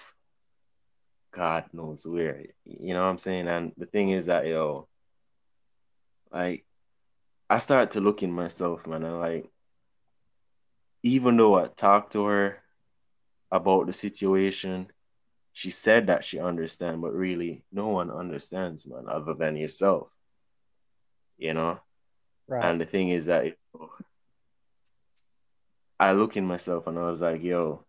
God 1.31 1.65
knows 1.73 2.05
where. 2.05 2.43
You 2.65 2.93
know 2.93 3.03
what 3.03 3.09
I'm 3.09 3.17
saying? 3.17 3.47
And 3.47 3.73
the 3.77 3.85
thing 3.85 4.09
is 4.09 4.25
that 4.27 4.45
yo, 4.45 4.87
like 6.31 6.65
I 7.49 7.57
started 7.57 7.91
to 7.91 8.01
look 8.01 8.23
in 8.23 8.31
myself, 8.31 8.87
man, 8.87 9.03
and 9.03 9.19
like 9.19 9.49
even 11.03 11.37
though 11.37 11.55
I 11.55 11.67
talked 11.67 12.13
to 12.13 12.25
her 12.25 12.59
about 13.51 13.87
the 13.87 13.93
situation, 13.93 14.87
she 15.53 15.69
said 15.69 16.07
that 16.07 16.23
she 16.23 16.39
understand, 16.39 17.01
but 17.01 17.13
really 17.13 17.65
no 17.71 17.89
one 17.89 18.09
understands, 18.09 18.87
man, 18.87 19.05
other 19.07 19.33
than 19.33 19.55
yourself. 19.55 20.09
You 21.37 21.53
know? 21.53 21.79
Right. 22.47 22.63
And 22.63 22.79
the 22.79 22.85
thing 22.85 23.09
is 23.09 23.25
that 23.25 23.45
you 23.45 23.53
know, 23.73 23.89
I 25.99 26.13
look 26.13 26.37
in 26.37 26.45
myself 26.45 26.87
and 26.87 26.97
I 26.97 27.03
was 27.03 27.21
like, 27.21 27.43
yo, 27.43 27.83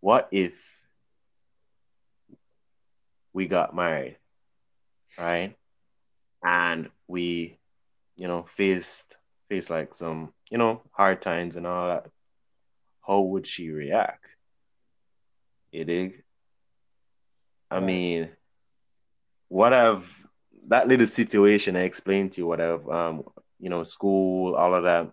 what 0.00 0.28
if 0.30 0.82
we 3.32 3.46
got 3.46 3.74
married, 3.74 4.16
right? 5.18 5.54
And 6.42 6.90
we, 7.06 7.57
you 8.18 8.28
know, 8.28 8.44
faced 8.48 9.16
faced 9.48 9.70
like 9.70 9.94
some, 9.94 10.34
you 10.50 10.58
know, 10.58 10.82
hard 10.90 11.22
times 11.22 11.56
and 11.56 11.66
all 11.66 11.88
that. 11.88 12.06
How 13.06 13.20
would 13.20 13.46
she 13.46 13.70
react? 13.70 14.26
You 15.72 15.84
dig? 15.84 16.22
I 17.70 17.80
mean, 17.80 18.30
what 19.48 19.72
I've 19.72 20.26
that 20.68 20.88
little 20.88 21.06
situation 21.06 21.76
I 21.76 21.82
explained 21.82 22.32
to 22.32 22.42
you, 22.42 22.46
what 22.46 22.60
I've 22.60 22.86
um, 22.88 23.24
you 23.58 23.70
know, 23.70 23.82
school, 23.84 24.54
all 24.54 24.74
of 24.74 24.84
that, 24.84 25.10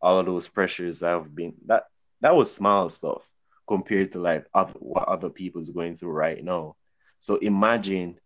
all 0.00 0.18
of 0.18 0.26
those 0.26 0.46
pressures 0.46 1.02
I've 1.02 1.34
been 1.34 1.54
that 1.66 1.84
that 2.20 2.36
was 2.36 2.54
small 2.54 2.88
stuff 2.88 3.26
compared 3.66 4.12
to 4.12 4.20
like 4.20 4.46
other 4.52 4.74
what 4.78 5.08
other 5.08 5.30
people's 5.30 5.70
going 5.70 5.96
through 5.96 6.12
right 6.12 6.44
now. 6.44 6.76
So 7.18 7.36
imagine 7.36 8.18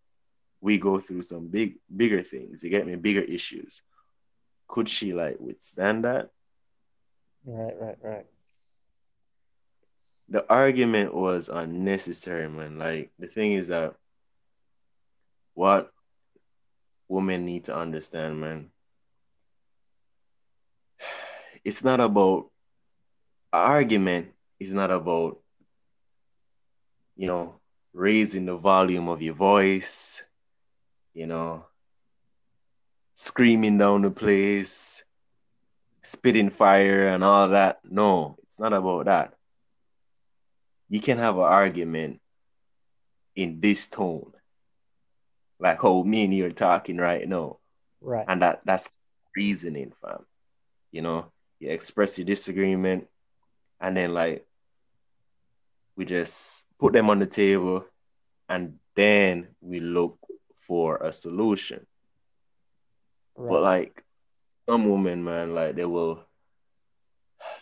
we 0.60 0.78
go 0.78 0.98
through 0.98 1.22
some 1.22 1.48
big 1.48 1.76
bigger 1.94 2.22
things. 2.22 2.64
You 2.64 2.70
get 2.70 2.86
me? 2.86 2.96
Bigger 2.96 3.22
issues. 3.22 3.82
Could 4.68 4.88
she 4.88 5.12
like 5.12 5.36
withstand 5.38 6.04
that? 6.04 6.30
Right. 7.44 7.74
Right. 7.80 7.98
Right. 8.02 8.26
The 10.28 10.44
argument 10.50 11.14
was 11.14 11.48
unnecessary, 11.48 12.48
man. 12.48 12.78
Like 12.78 13.10
the 13.18 13.28
thing 13.28 13.52
is 13.52 13.68
that 13.68 13.94
what 15.54 15.92
women 17.08 17.44
need 17.44 17.64
to 17.64 17.76
understand, 17.76 18.40
man. 18.40 18.70
It's 21.64 21.84
not 21.84 22.00
about 22.00 22.50
argument 23.52 24.28
is 24.60 24.72
not 24.72 24.90
about 24.90 25.38
you 27.16 27.26
know 27.26 27.54
raising 27.92 28.44
the 28.46 28.56
volume 28.56 29.08
of 29.08 29.22
your 29.22 29.34
voice, 29.34 30.22
you 31.14 31.26
know, 31.26 31.64
screaming 33.16 33.78
down 33.78 34.02
the 34.02 34.10
place, 34.10 35.02
spitting 36.02 36.50
fire 36.50 37.08
and 37.08 37.24
all 37.24 37.48
that. 37.48 37.80
No, 37.82 38.36
it's 38.44 38.60
not 38.60 38.72
about 38.72 39.06
that. 39.06 39.32
You 40.88 41.00
can 41.00 41.18
have 41.18 41.36
an 41.36 41.42
argument 41.42 42.20
in 43.34 43.60
this 43.60 43.86
tone, 43.86 44.32
like 45.58 45.82
how 45.82 46.02
me 46.04 46.24
and 46.24 46.34
you 46.34 46.46
are 46.46 46.50
talking 46.50 46.98
right 46.98 47.26
now, 47.28 47.58
Right. 48.00 48.24
and 48.28 48.40
that 48.42 48.60
that's 48.64 48.96
reasoning, 49.34 49.92
fam. 50.00 50.24
You 50.92 51.02
know, 51.02 51.32
you 51.58 51.70
express 51.70 52.18
your 52.18 52.26
disagreement, 52.26 53.08
and 53.80 53.96
then 53.96 54.14
like 54.14 54.46
we 55.96 56.04
just 56.04 56.66
put 56.78 56.92
them 56.92 57.10
on 57.10 57.18
the 57.18 57.26
table, 57.26 57.84
and 58.48 58.78
then 58.94 59.48
we 59.60 59.80
look 59.80 60.18
for 60.56 60.98
a 60.98 61.12
solution. 61.12 61.86
Right. 63.36 63.50
But 63.50 63.62
like 63.62 64.04
some 64.68 64.88
women, 64.90 65.24
man, 65.24 65.54
like 65.54 65.76
they 65.76 65.84
will 65.84 66.24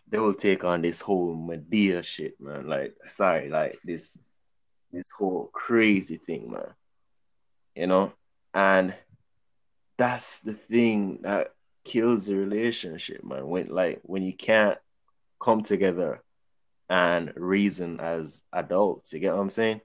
they 0.08 0.18
will 0.18 0.34
take 0.34 0.64
on 0.64 0.82
this 0.82 1.00
whole 1.00 1.34
Medea 1.34 2.02
shit, 2.02 2.40
man. 2.40 2.68
Like, 2.68 2.94
sorry, 3.06 3.48
like 3.48 3.74
this 3.82 4.18
this 4.92 5.10
whole 5.10 5.50
crazy 5.52 6.18
thing, 6.18 6.50
man. 6.50 6.74
You 7.74 7.88
know? 7.88 8.12
And 8.52 8.94
that's 9.96 10.40
the 10.40 10.54
thing 10.54 11.20
that 11.22 11.52
kills 11.84 12.26
the 12.26 12.36
relationship, 12.36 13.24
man. 13.24 13.46
When 13.46 13.68
like 13.68 14.00
when 14.02 14.22
you 14.22 14.32
can't 14.32 14.78
come 15.40 15.62
together 15.62 16.22
and 16.88 17.32
reason 17.36 18.00
as 18.00 18.42
adults. 18.52 19.12
You 19.12 19.20
get 19.20 19.34
what 19.34 19.40
I'm 19.40 19.50
saying? 19.50 19.80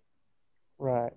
Right. 0.77 1.13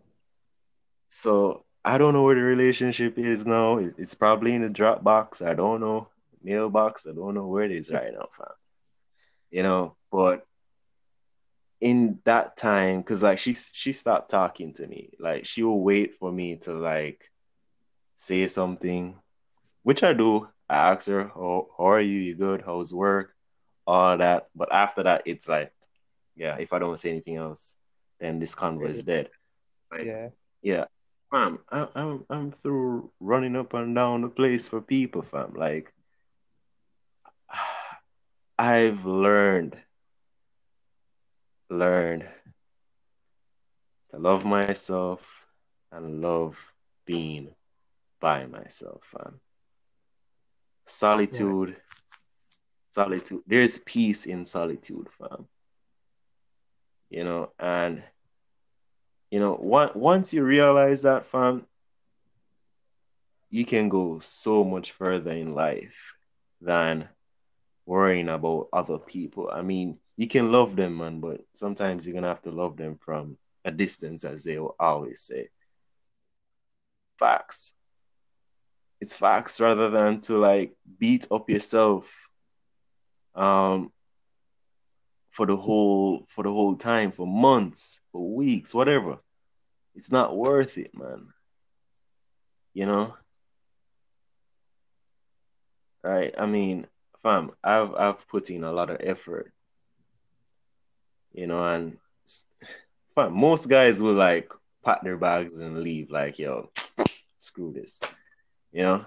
So 1.11 1.65
I 1.85 1.99
don't 1.99 2.15
know 2.15 2.23
where 2.23 2.35
the 2.37 2.43
relationship 2.43 3.19
is 3.19 3.45
now. 3.45 3.79
It's 3.79 4.15
probably 4.15 4.55
in 4.55 4.63
the 4.63 4.69
Dropbox. 4.69 5.45
I 5.45 5.55
don't 5.55 5.81
know. 5.81 6.09
Mailbox. 6.43 7.07
I 7.07 7.13
don't 7.13 7.35
know 7.35 7.47
where 7.47 7.65
it 7.65 7.73
is 7.73 7.91
right 7.91 8.13
now, 8.13 8.29
fam. 8.37 8.49
You 9.51 9.63
know, 9.63 9.97
but 10.11 10.47
in 11.81 12.21
that 12.25 12.57
time, 12.57 13.01
because 13.01 13.23
like 13.23 13.39
she 13.39 13.55
she 13.55 13.93
stopped 13.93 14.31
talking 14.31 14.73
to 14.75 14.87
me. 14.87 15.11
Like 15.19 15.47
she 15.47 15.63
will 15.63 15.83
wait 15.83 16.15
for 16.15 16.31
me 16.31 16.57
to 16.59 16.73
like 16.75 17.31
say 18.17 18.47
something, 18.47 19.19
which 19.83 20.03
I 20.03 20.13
do. 20.13 20.49
I 20.69 20.93
ask 20.93 21.07
her, 21.09 21.25
"How 21.35 21.69
how 21.77 21.85
are 21.91 22.01
you? 22.01 22.19
You 22.19 22.35
good? 22.37 22.63
How's 22.65 22.95
work? 22.95 23.35
All 23.87 24.17
that." 24.17 24.47
But 24.55 24.73
after 24.73 25.03
that, 25.03 25.23
it's 25.27 25.49
like, 25.49 25.73
yeah, 26.37 26.57
if 26.59 26.73
I 26.73 26.79
don't 26.79 26.99
say 26.99 27.11
anything 27.11 27.37
else, 27.37 27.75
then 28.21 28.39
this 28.39 28.55
convo 28.55 28.89
is 28.89 29.03
dead. 29.03 29.29
Like, 29.91 30.05
Yeah. 30.07 30.29
yeah, 30.63 30.85
fam, 31.33 31.59
I, 31.71 31.89
I'm 31.97 32.25
I'm 32.31 32.53
through 32.53 33.11
running 33.19 33.57
up 33.57 33.75
and 33.75 33.95
down 33.95 34.21
the 34.21 34.29
place 34.29 34.69
for 34.69 34.81
people, 34.81 35.23
fam. 35.23 35.55
Like, 35.57 35.93
I've 38.59 39.05
learned, 39.07 39.77
learned 41.71 42.29
to 44.11 44.19
love 44.19 44.45
myself 44.45 45.47
and 45.91 46.21
love 46.21 46.57
being 47.07 47.55
by 48.21 48.47
myself, 48.47 49.03
fam. 49.05 49.41
Solitude, 50.87 51.77
solitude. 52.95 53.43
There's 53.47 53.79
peace 53.79 54.27
in 54.27 54.45
solitude, 54.45 55.09
fam. 55.19 55.47
You 57.09 57.25
know, 57.25 57.53
and 57.59 58.03
you 59.33 59.41
know, 59.41 59.59
once 59.95 60.35
you 60.35 60.45
realize 60.45 61.03
that, 61.03 61.25
fam, 61.25 61.65
you 63.49 63.65
can 63.65 63.89
go 63.89 64.19
so 64.19 64.63
much 64.63 64.93
further 64.93 65.31
in 65.31 65.55
life 65.55 65.97
than 66.61 67.09
worrying 67.87 68.29
about 68.29 68.69
other 68.75 68.99
people. 68.99 69.51
I 69.51 69.63
mean, 69.63 69.97
you 70.19 70.29
can 70.29 70.53
love 70.53 70.77
them, 70.77 70.99
man, 70.99 71.21
but 71.21 71.41
sometimes 71.55 72.07
you're 72.07 72.13
gonna 72.13 72.29
have 72.29 72.43
to 72.43 72.51
love 72.51 72.77
them 72.77 72.99
from 73.01 73.39
a 73.65 73.71
distance, 73.71 74.23
as 74.25 74.45
they 74.45 74.59
will 74.59 74.77
always 74.79 75.23
say. 75.23 75.49
Facts. 77.19 77.73
It's 79.01 79.15
facts 79.15 79.61
rather 79.61 79.89
than 79.89 80.21
to 80.23 80.37
like 80.37 80.75
beat 80.99 81.27
up 81.33 81.49
yourself 81.49 82.29
um 83.35 83.91
for 85.33 85.47
the 85.47 85.57
whole 85.57 86.27
for 86.29 86.45
the 86.45 86.53
whole 86.53 86.77
time, 86.77 87.11
for 87.11 87.27
months, 87.27 88.01
for 88.13 88.35
weeks, 88.35 88.73
whatever. 88.73 89.19
It's 89.97 90.13
not 90.13 90.37
worth 90.37 90.79
it, 90.79 90.95
man. 90.95 91.29
You 92.75 92.87
know? 92.87 93.17
Right? 96.03 96.35
I 96.39 96.47
mean, 96.47 96.87
fam, 97.23 97.53
I've 97.65 97.95
I've 97.95 98.29
put 98.29 98.51
in 98.51 98.65
a 98.65 98.73
lot 98.73 98.91
of 98.91 98.99
effort, 99.01 99.53
you 101.33 101.47
know, 101.47 101.65
and 101.65 101.97
fam, 103.15 103.33
most 103.33 103.69
guys 103.69 104.03
will 104.03 104.15
like 104.15 104.53
pack 104.85 105.03
their 105.03 105.17
bags 105.17 105.59
and 105.59 105.79
leave, 105.83 106.11
like, 106.11 106.39
yo, 106.39 106.71
screw 107.39 107.73
this, 107.73 108.01
you 108.73 108.83
know. 108.83 109.07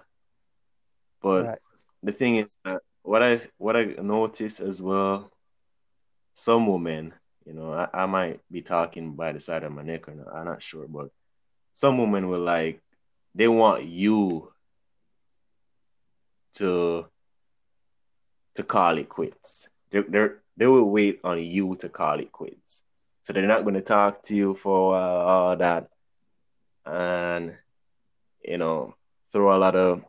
But 1.21 1.45
Right. 1.45 1.59
the 2.01 2.11
thing 2.13 2.37
is 2.37 2.57
that 2.63 2.81
what 3.03 3.21
I 3.21 3.41
what 3.57 3.75
I 3.75 3.85
noticed 4.01 4.59
as 4.59 4.81
well, 4.81 5.31
some 6.35 6.67
women, 6.67 7.13
You 7.45 7.53
know, 7.53 7.73
I, 7.73 7.87
I 7.93 8.05
might 8.07 8.39
be 8.51 8.61
talking 8.61 9.13
by 9.13 9.31
the 9.31 9.39
side 9.39 9.63
of 9.63 9.71
my 9.71 9.83
neck 9.83 10.07
or 10.09 10.15
not. 10.15 10.33
I'm 10.33 10.45
not 10.45 10.63
sure, 10.63 10.87
but 10.87 11.09
some 11.73 11.97
women 11.97 12.27
will 12.27 12.39
like 12.39 12.81
they 13.35 13.47
want 13.47 13.83
you 13.85 14.51
to 16.55 17.05
to 18.55 18.63
call 18.63 18.97
it 18.97 19.09
quits. 19.09 19.67
They're, 19.91 20.05
they're 20.07 20.37
they 20.57 20.65
will 20.67 20.89
wait 20.89 21.19
on 21.23 21.41
you 21.43 21.75
to 21.77 21.89
call 21.89 22.19
it 22.19 22.31
quits. 22.31 22.81
So 23.21 23.33
they're 23.33 23.45
not 23.45 23.63
going 23.63 23.75
to 23.75 23.81
talk 23.81 24.23
to 24.23 24.35
you 24.35 24.55
for 24.55 24.95
all 24.95 25.55
that, 25.57 25.89
and 26.85 27.55
you 28.43 28.57
know, 28.57 28.95
throw 29.31 29.55
a 29.55 29.59
lot 29.59 29.75
of 29.75 30.03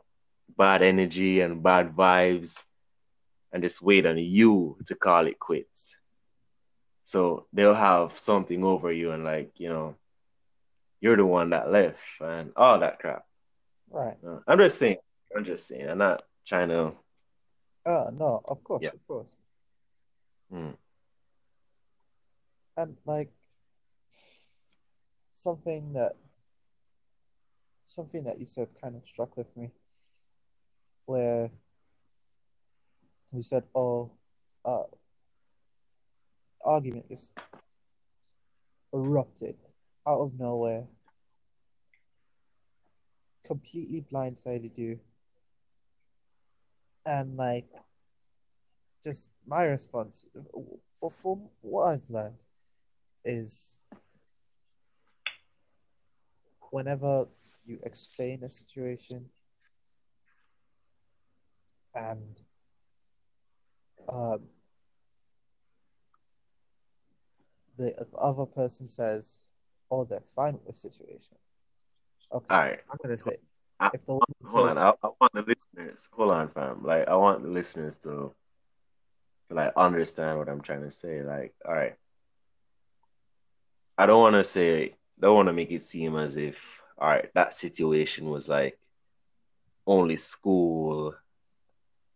bad 0.57 0.81
energy 0.81 1.41
and 1.41 1.61
bad 1.61 1.95
vibes, 1.95 2.63
and 3.51 3.61
just 3.61 3.81
wait 3.81 4.05
on 4.07 4.17
you 4.17 4.77
to 4.87 4.95
call 4.95 5.27
it 5.27 5.37
quits. 5.37 5.97
So 7.07 7.45
they'll 7.53 7.73
have 7.73 8.19
something 8.19 8.65
over 8.65 8.91
you 8.91 9.13
and 9.13 9.23
like 9.23 9.51
you 9.55 9.69
know, 9.69 9.95
you're 10.99 11.15
the 11.15 11.25
one 11.25 11.51
that 11.51 11.71
left 11.71 12.01
and 12.19 12.51
all 12.57 12.79
that 12.79 12.99
crap. 12.99 13.23
Right. 13.89 14.17
Uh, 14.27 14.39
I'm 14.45 14.57
just 14.57 14.77
saying. 14.77 14.97
I'm 15.33 15.45
just 15.45 15.67
saying. 15.69 15.89
I'm 15.89 15.99
not 15.99 16.23
trying 16.45 16.67
to. 16.67 16.91
Oh 17.85 18.09
no, 18.11 18.41
of 18.43 18.61
course, 18.61 18.83
Yeah. 18.83 18.89
of 18.89 19.07
course. 19.07 19.33
Hmm. 20.51 20.71
And 22.75 22.97
like 23.05 23.31
something 25.31 25.93
that 25.93 26.11
something 27.85 28.25
that 28.25 28.37
you 28.37 28.45
said 28.45 28.67
kind 28.81 28.97
of 28.97 29.05
struck 29.05 29.37
with 29.37 29.55
me, 29.55 29.71
where 31.05 31.49
you 33.31 33.41
said, 33.41 33.63
"Oh, 33.73 34.11
uh, 34.65 34.83
argument 36.65 37.07
just 37.09 37.31
erupted 38.93 39.55
out 40.07 40.19
of 40.21 40.39
nowhere, 40.39 40.87
completely 43.45 44.05
blindsided 44.11 44.77
you, 44.77 44.99
and 47.05 47.37
like, 47.37 47.67
just 49.03 49.29
my 49.45 49.63
response, 49.65 50.25
or 51.01 51.09
from 51.09 51.47
what 51.61 51.85
I've 51.85 52.09
learned, 52.09 52.43
is 53.23 53.79
whenever 56.71 57.27
you 57.65 57.79
explain 57.83 58.43
a 58.43 58.49
situation 58.49 59.25
and 61.95 62.39
um, 64.09 64.41
the 67.77 68.05
other 68.17 68.45
person 68.45 68.87
says, 68.87 69.41
"Oh, 69.91 70.03
they're 70.05 70.19
fine 70.35 70.53
with 70.53 70.65
the 70.67 70.73
situation." 70.73 71.37
Okay, 72.33 72.53
All 72.53 72.59
right. 72.61 72.79
I'm 72.91 72.97
gonna 73.01 73.17
say 73.17 73.37
I- 73.79 73.91
if 73.93 74.05
the 74.05 74.13
woman 74.13 74.25
Hold 74.45 74.69
says, 74.69 74.77
on. 74.79 74.95
I, 75.03 75.07
I 75.07 75.11
want 75.19 75.33
the 75.33 75.41
listeners. 75.43 76.09
Hold 76.11 76.31
on, 76.31 76.49
fam. 76.49 76.83
Like 76.83 77.07
I 77.07 77.15
want 77.15 77.43
the 77.43 77.49
listeners 77.49 77.97
to 77.99 78.33
to 79.49 79.55
like 79.55 79.73
understand 79.77 80.37
what 80.39 80.49
I'm 80.49 80.61
trying 80.61 80.81
to 80.83 80.91
say. 80.91 81.21
Like, 81.21 81.53
all 81.65 81.73
right. 81.73 81.95
I 83.97 84.05
don't 84.05 84.21
want 84.21 84.35
to 84.35 84.43
say. 84.43 84.95
Don't 85.19 85.35
want 85.35 85.47
to 85.47 85.53
make 85.53 85.71
it 85.71 85.81
seem 85.81 86.15
as 86.17 86.37
if 86.37 86.57
all 86.99 87.07
right 87.09 87.29
that 87.35 87.53
situation 87.53 88.29
was 88.29 88.47
like 88.47 88.79
only 89.85 90.15
school 90.17 91.15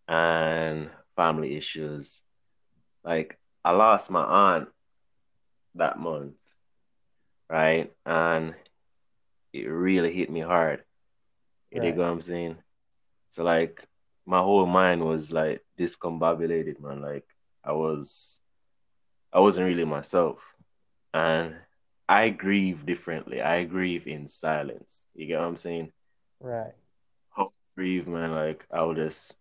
and 0.08 0.90
family 1.16 1.56
issues. 1.56 2.22
Like 3.04 3.40
I 3.64 3.72
lost 3.72 4.12
my 4.12 4.24
aunt 4.24 4.70
that 5.76 6.00
month, 6.00 6.36
right? 7.50 7.92
And 8.06 8.56
it 9.54 9.68
really 9.68 10.14
hit 10.14 10.30
me 10.30 10.42
hard. 10.42 10.84
You 11.72 11.80
dig 11.82 11.98
Right. 11.98 12.04
what 12.06 12.10
I'm 12.10 12.22
saying? 12.22 12.58
So 13.30 13.44
like 13.44 13.86
my 14.26 14.40
whole 14.40 14.66
mind 14.66 15.06
was 15.06 15.32
like 15.32 15.64
discombobulated, 15.80 16.80
man. 16.82 17.02
Like 17.02 17.26
I 17.64 17.74
was 17.74 18.40
I 19.34 19.40
wasn't 19.40 19.68
really 19.68 19.86
myself. 19.86 20.56
And 21.14 21.56
I 22.10 22.30
grieve 22.30 22.86
differently. 22.86 23.42
I 23.42 23.64
grieve 23.66 24.08
in 24.08 24.28
silence. 24.28 25.06
You 25.16 25.28
get 25.28 25.40
what 25.40 25.48
I'm 25.48 25.58
saying? 25.58 25.92
right, 26.42 26.74
I 27.38 27.46
grieve, 27.76 28.08
man, 28.08 28.32
like 28.34 28.66
I 28.72 28.84
will 28.84 28.96
just 28.96 29.34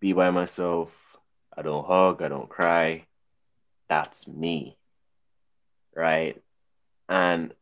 be 0.00 0.12
by 0.14 0.30
myself. 0.30 1.16
I 1.56 1.62
don't 1.62 1.86
hug, 1.86 2.22
I 2.22 2.28
don't 2.28 2.48
cry. 2.48 3.06
That's 3.88 4.26
me. 4.28 4.77
Right? 5.98 6.40
And 7.08 7.52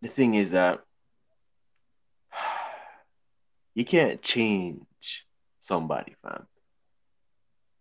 the 0.00 0.08
thing 0.08 0.34
is 0.34 0.52
that 0.52 0.84
you 3.74 3.84
can't 3.84 4.22
change 4.22 5.26
somebody, 5.58 6.14
fam. 6.22 6.46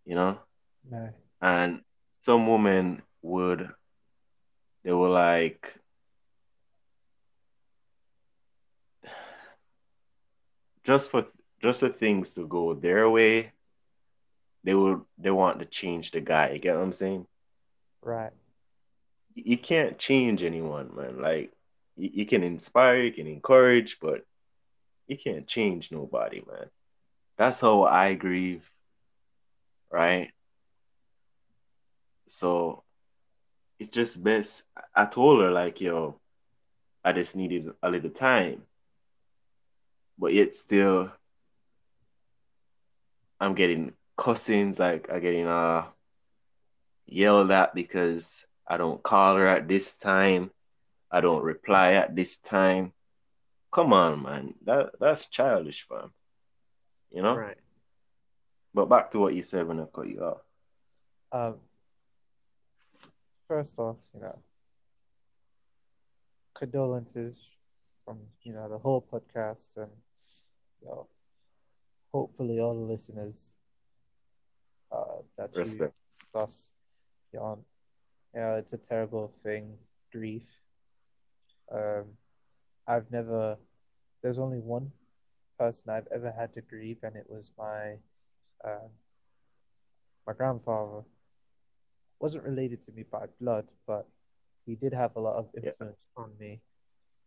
You 0.05 0.15
know? 0.15 0.39
no, 0.89 1.09
And 1.39 1.81
some 2.21 2.47
women 2.47 3.03
would, 3.21 3.69
they 4.83 4.91
were 4.91 5.09
like, 5.09 5.77
just 10.83 11.11
for 11.11 11.27
just 11.61 11.81
for 11.81 11.89
things 11.89 12.33
to 12.33 12.47
go 12.47 12.73
their 12.73 13.07
way, 13.09 13.51
they 14.63 14.73
would 14.73 15.01
they 15.17 15.29
want 15.29 15.59
to 15.59 15.65
change 15.65 16.11
the 16.11 16.21
guy. 16.21 16.51
You 16.51 16.59
get 16.59 16.75
what 16.75 16.83
I'm 16.83 16.93
saying? 16.93 17.27
right, 18.01 18.31
You 19.45 19.57
can't 19.57 19.99
change 19.99 20.41
anyone, 20.41 20.95
man. 20.95 21.21
Like 21.21 21.51
you, 21.95 22.09
you 22.13 22.25
can 22.25 22.43
inspire, 22.43 23.03
you 23.03 23.11
can 23.11 23.27
encourage, 23.27 23.99
but 24.01 24.25
you 25.07 25.17
can't 25.17 25.47
change 25.47 25.91
nobody, 25.91 26.43
man. 26.47 26.67
That's 27.38 27.61
how 27.61 27.83
I 27.83 28.15
grieve, 28.15 28.69
right? 29.91 30.31
So 32.27 32.83
it's 33.79 33.89
just 33.89 34.21
best. 34.21 34.63
I 34.95 35.05
told 35.05 35.41
her 35.41 35.51
like, 35.51 35.81
yo, 35.81 36.19
I 37.03 37.11
just 37.11 37.35
needed 37.35 37.69
a 37.83 37.89
little 37.91 38.09
time, 38.09 38.63
but 40.17 40.33
yet 40.33 40.55
still, 40.55 41.11
I'm 43.39 43.53
getting 43.53 43.93
cussings. 44.17 44.79
Like 44.79 45.09
I'm 45.13 45.21
getting 45.21 45.45
uh 45.45 45.85
yelled 47.05 47.51
at 47.51 47.75
because 47.75 48.45
I 48.68 48.78
don't 48.78 49.01
call 49.01 49.38
her 49.38 49.47
at 49.47 49.68
this 49.68 49.97
time. 49.97 50.51
I 51.09 51.22
don't 51.22 51.43
reply 51.43 51.93
at 51.93 52.15
this 52.15 52.38
time. 52.38 52.93
Come 53.72 53.93
on, 53.93 54.24
man. 54.24 54.53
That 54.65 54.91
that's 54.99 55.26
childish, 55.28 55.86
fam. 55.88 56.11
You 57.11 57.22
know. 57.22 57.36
right. 57.36 57.57
But 58.74 58.89
back 58.89 59.11
to 59.11 59.20
what 59.20 59.34
you 59.34 59.43
said 59.43 59.68
when 59.68 59.80
I 59.80 59.86
cut 59.86 60.07
you 60.07 60.22
off. 60.22 60.41
Um, 61.32 61.55
first 63.47 63.80
off, 63.80 64.09
you 64.13 64.22
know, 64.22 64.38
condolences 66.53 67.57
from 68.03 68.20
you 68.43 68.53
know 68.53 68.70
the 68.70 68.78
whole 68.78 69.01
podcast 69.01 69.78
and 69.78 69.91
you 70.82 70.88
know, 70.88 71.07
hopefully 72.11 72.59
all 72.59 72.74
the 72.74 72.82
listeners 72.82 73.55
uh, 74.91 75.20
that 75.38 75.55
you 75.55 75.61
Respect. 75.61 75.97
lost 76.34 76.74
your 77.34 77.43
aunt. 77.43 77.63
Know, 78.38 78.55
it's 78.57 78.73
a 78.73 78.77
terrible 78.77 79.29
thing, 79.29 79.79
grief. 80.11 80.61
Um, 81.71 82.05
I've 82.88 83.09
never. 83.09 83.57
There's 84.21 84.38
only 84.38 84.59
one 84.59 84.91
person 85.57 85.89
I've 85.89 86.07
ever 86.13 86.31
had 86.31 86.53
to 86.53 86.61
grieve, 86.61 86.99
and 87.03 87.15
it 87.15 87.25
was 87.27 87.51
my 87.57 87.97
um, 88.63 88.91
my 90.27 90.33
grandfather. 90.33 91.03
Wasn't 92.19 92.43
related 92.43 92.83
to 92.83 92.91
me 92.91 93.03
by 93.03 93.25
blood, 93.41 93.71
but 93.88 94.07
he 94.67 94.75
did 94.75 94.93
have 94.93 95.15
a 95.15 95.19
lot 95.19 95.38
of 95.38 95.49
Yeah. 95.55 95.69
influence 95.71 96.07
on 96.15 96.38
me. 96.39 96.61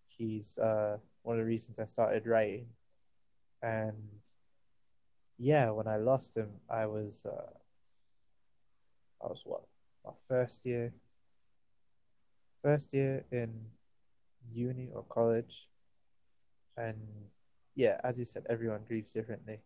He's 0.06 0.58
uh, 0.58 0.98
one 1.22 1.38
of 1.38 1.42
the 1.42 1.46
reasons 1.46 1.80
I 1.80 1.86
started 1.86 2.26
writing, 2.26 2.68
and 3.62 4.20
yeah, 5.38 5.70
when 5.70 5.88
I 5.88 5.96
lost 5.96 6.36
him, 6.36 6.60
I 6.70 6.86
was 6.86 7.26
uh, 7.26 7.50
I 9.24 9.26
was 9.28 9.42
what 9.44 9.64
my 10.04 10.12
first 10.28 10.64
year, 10.66 10.92
first 12.62 12.92
year 12.94 13.24
in 13.30 13.70
uni 14.50 14.90
or 14.94 15.02
college, 15.04 15.68
and 16.76 16.96
yeah, 17.74 18.00
as 18.04 18.18
you 18.18 18.24
said, 18.24 18.44
everyone 18.48 18.82
grieves 18.86 19.12
differently, 19.12 19.60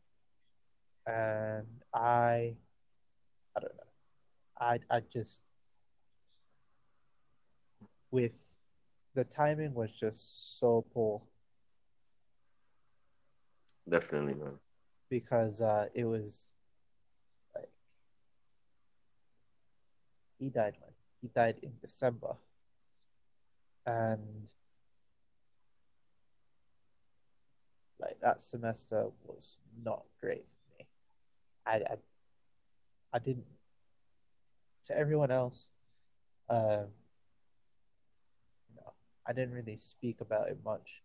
and 1.06 1.66
I, 1.92 2.56
I 3.56 3.60
don't 3.60 3.76
know, 3.76 3.90
I 4.60 4.78
I 4.90 5.00
just 5.00 5.42
with 8.10 8.60
the 9.14 9.24
timing 9.24 9.74
was 9.74 9.92
just 9.92 10.58
so 10.58 10.84
poor. 10.92 11.22
Definitely, 13.88 14.34
man. 14.34 14.58
because 15.08 15.60
uh, 15.60 15.88
it 15.94 16.04
was 16.04 16.50
like 17.54 17.70
he 20.44 20.50
died 20.50 20.76
when 20.78 20.92
he 21.22 21.28
died 21.28 21.58
in 21.62 21.72
December, 21.80 22.36
and 23.86 24.20
like 27.98 28.20
that 28.20 28.42
semester 28.42 29.06
was 29.24 29.56
not 29.82 30.04
great 30.20 30.44
for 30.44 30.78
me. 30.78 30.86
I 31.66 31.76
I, 31.76 31.96
I 33.14 33.18
didn't 33.20 33.46
to 34.84 34.98
everyone 34.98 35.30
else. 35.30 35.70
Um, 36.50 36.88
no, 38.76 38.92
I 39.26 39.32
didn't 39.32 39.54
really 39.54 39.78
speak 39.78 40.20
about 40.20 40.48
it 40.48 40.58
much. 40.62 41.02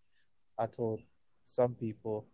I 0.58 0.66
told 0.66 1.00
some 1.44 1.76
people 1.76 2.28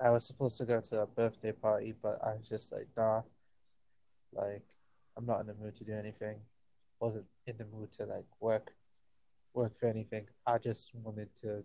I 0.00 0.08
was 0.08 0.24
supposed 0.26 0.56
to 0.56 0.64
go 0.64 0.80
to 0.80 1.02
a 1.02 1.06
birthday 1.06 1.52
party, 1.52 1.94
but 2.02 2.18
I 2.24 2.34
was 2.34 2.48
just 2.48 2.72
like, 2.72 2.88
nah, 2.96 3.20
like 4.32 4.64
I'm 5.16 5.26
not 5.26 5.40
in 5.40 5.46
the 5.46 5.54
mood 5.54 5.74
to 5.76 5.84
do 5.84 5.92
anything. 5.92 6.38
Wasn't 7.00 7.26
in 7.46 7.56
the 7.58 7.66
mood 7.66 7.92
to 7.92 8.06
like 8.06 8.26
work, 8.40 8.74
work 9.54 9.76
for 9.76 9.86
anything. 9.86 10.26
I 10.46 10.58
just 10.58 10.94
wanted 10.94 11.34
to 11.36 11.64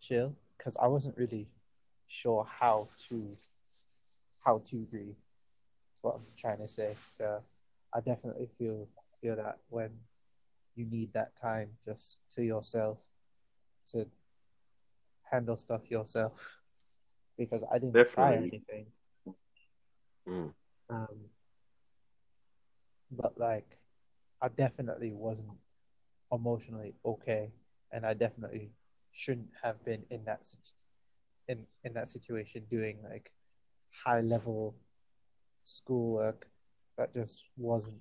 chill 0.00 0.36
because 0.58 0.76
I 0.76 0.86
wasn't 0.88 1.16
really 1.16 1.48
sure 2.06 2.44
how 2.44 2.88
to 3.08 3.36
how 4.40 4.58
to 4.64 4.76
grieve. 4.90 5.16
That's 5.90 6.02
what 6.02 6.16
I'm 6.16 6.22
trying 6.36 6.58
to 6.58 6.68
say. 6.68 6.96
So 7.06 7.40
I 7.94 8.00
definitely 8.00 8.46
feel 8.46 8.88
feel 9.20 9.36
that 9.36 9.58
when 9.68 9.90
you 10.74 10.84
need 10.86 11.12
that 11.12 11.36
time 11.36 11.70
just 11.84 12.20
to 12.30 12.42
yourself 12.42 13.00
to 13.86 14.06
handle 15.30 15.56
stuff 15.56 15.90
yourself 15.90 16.58
because 17.38 17.64
I 17.70 17.78
didn't 17.78 17.92
try 18.08 18.34
Definitely. 18.34 18.48
anything. 18.48 18.86
Mm. 20.28 20.52
Um, 20.92 21.30
but 23.10 23.38
like, 23.38 23.78
I 24.42 24.48
definitely 24.48 25.12
wasn't 25.12 25.48
emotionally 26.30 26.94
okay, 27.04 27.50
and 27.92 28.04
I 28.04 28.14
definitely 28.14 28.70
shouldn't 29.12 29.48
have 29.62 29.82
been 29.84 30.02
in 30.10 30.24
that 30.24 30.46
in 31.48 31.66
in 31.84 31.94
that 31.94 32.08
situation 32.08 32.64
doing 32.70 32.98
like 33.08 33.32
high 34.04 34.20
level 34.20 34.74
schoolwork. 35.62 36.46
That 36.98 37.14
just 37.14 37.44
wasn't 37.56 38.00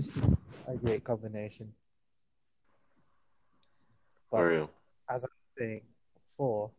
a 0.68 0.76
great 0.76 1.04
combination. 1.04 1.72
But 4.30 4.68
as 5.08 5.24
I 5.24 5.28
was 5.28 5.48
saying 5.58 5.80
before, 6.26 6.70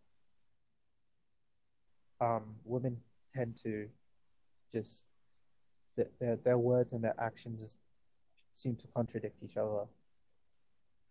um, 2.22 2.44
women 2.66 2.98
tend 3.34 3.56
to 3.64 3.90
just 4.72 5.06
their 6.20 6.38
their 6.38 6.58
words 6.58 6.94
and 6.94 7.04
their 7.04 7.16
actions 7.20 7.78
seem 8.54 8.76
to 8.76 8.88
contradict 8.88 9.44
each 9.44 9.58
other, 9.58 9.86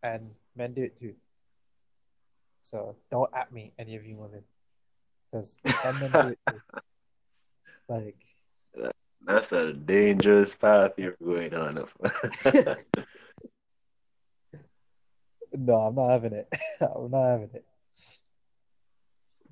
and 0.03 0.30
men 0.57 0.74
do 0.74 0.82
it 0.82 0.97
too. 0.99 1.14
So 2.61 2.97
don't 3.11 3.30
at 3.34 3.53
me, 3.53 3.72
any 3.78 3.97
of 3.97 4.05
you 4.05 4.16
women, 4.16 4.43
because 5.30 5.59
some 5.82 5.99
men 6.01 6.12
do 6.12 6.28
it 6.28 6.39
too. 6.49 6.61
Like, 7.89 8.22
That's 9.24 9.53
a 9.53 9.72
dangerous 9.72 10.55
path 10.55 10.93
you're 10.99 11.16
going 11.22 11.55
on. 11.55 11.74
no, 15.57 15.74
I'm 15.74 15.95
not 15.95 16.11
having 16.11 16.32
it. 16.34 16.49
I'm 16.82 17.11
not 17.11 17.24
having 17.24 17.51
it 17.55 17.64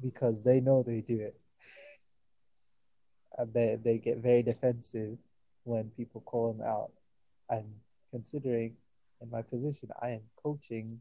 because 0.03 0.43
they 0.43 0.61
know 0.61 0.83
they 0.83 1.01
do 1.01 1.19
it, 1.21 1.41
and 3.39 3.53
they 3.55 3.79
they 3.83 3.99
get 3.99 4.19
very 4.19 4.43
defensive 4.43 5.17
when 5.67 5.91
people 5.97 6.21
call 6.21 6.53
them 6.53 6.65
out. 6.65 6.93
And 7.51 7.65
considering 8.13 8.77
in 9.21 9.31
my 9.31 9.43
position, 9.43 9.91
I 10.01 10.11
am 10.11 10.23
coaching 10.43 11.01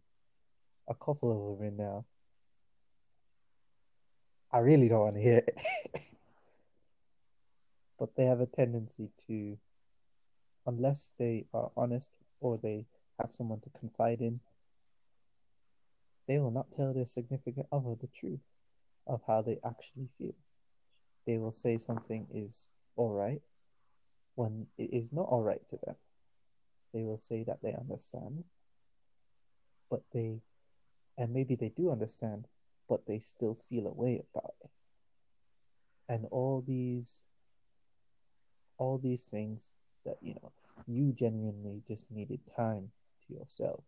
a 0.88 0.96
couple 0.96 1.32
of 1.32 1.60
women 1.60 1.78
now. 1.78 2.06
I 4.52 4.60
really 4.60 4.88
don't 4.88 5.02
want 5.02 5.16
to 5.16 5.22
hear 5.22 5.38
it. 5.38 5.62
but 8.00 8.16
they 8.16 8.26
have 8.26 8.42
a 8.42 8.48
tendency 8.48 9.10
to, 9.28 9.58
unless 10.66 11.12
they 11.20 11.46
are 11.54 11.72
honest 11.78 12.10
or 12.40 12.58
they 12.58 12.86
have 13.20 13.32
someone 13.32 13.60
to 13.62 13.70
confide 13.80 14.22
in, 14.22 14.40
they 16.28 16.40
will 16.40 16.52
not 16.52 16.72
tell 16.72 16.94
their 16.94 17.06
significant 17.06 17.68
other 17.72 17.96
the 18.02 18.10
truth 18.20 18.40
of 19.06 19.22
how 19.28 19.44
they 19.44 19.60
actually 19.64 20.10
feel. 20.18 20.34
They 21.28 21.38
will 21.38 21.52
say 21.52 21.78
something 21.78 22.26
is 22.34 22.68
all 22.96 23.14
right 23.14 23.42
when 24.36 24.68
it 24.78 24.94
is 24.94 25.12
not 25.12 25.28
all 25.28 25.42
right 25.42 25.66
to 25.70 25.78
them. 25.86 25.96
They 26.94 27.04
will 27.04 27.18
say 27.18 27.44
that 27.44 27.62
they 27.62 27.74
understand, 27.74 28.44
but 29.90 30.02
they, 30.14 30.42
and 31.18 31.34
maybe 31.34 31.56
they 31.56 31.70
do 31.70 31.92
understand, 31.92 32.48
but 32.88 33.06
they 33.06 33.20
still 33.20 33.56
feel 33.56 33.88
a 33.88 33.94
way 33.94 34.22
about 34.34 34.54
it. 34.64 34.70
And 36.08 36.26
all 36.32 36.64
these, 36.66 37.24
all 38.78 38.98
these 38.98 39.24
things 39.24 39.72
that, 40.06 40.18
you 40.22 40.36
know, 40.36 40.52
you 40.88 41.14
genuinely 41.14 41.82
just 41.88 42.12
needed 42.12 42.40
time 42.56 42.92
to 43.28 43.34
yourself 43.34 43.84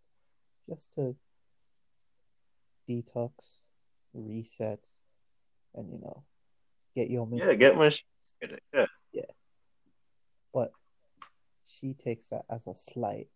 just 0.69 0.93
to 0.95 1.15
detox, 2.89 3.61
reset, 4.13 4.85
and, 5.75 5.91
you 5.91 5.99
know, 5.99 6.23
get 6.95 7.09
your 7.09 7.27
yeah, 7.31 7.53
get 7.53 7.77
my 7.77 7.89
shit. 7.89 8.03
Yeah. 8.73 8.85
But 10.53 10.71
she 11.65 11.93
takes 11.93 12.29
that 12.29 12.45
as 12.49 12.67
a 12.67 12.75
slight 12.75 13.27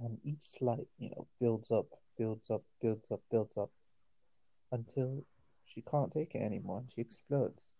and 0.00 0.18
each 0.24 0.42
slight 0.42 0.86
you 0.98 1.10
know 1.10 1.26
builds 1.40 1.70
up 1.70 1.86
builds 2.16 2.50
up 2.50 2.62
builds 2.80 3.10
up 3.10 3.20
builds 3.30 3.56
up 3.56 3.70
until 4.72 5.24
she 5.64 5.82
can't 5.82 6.12
take 6.12 6.34
it 6.34 6.42
anymore 6.42 6.78
and 6.78 6.90
she 6.90 7.00
explodes 7.00 7.72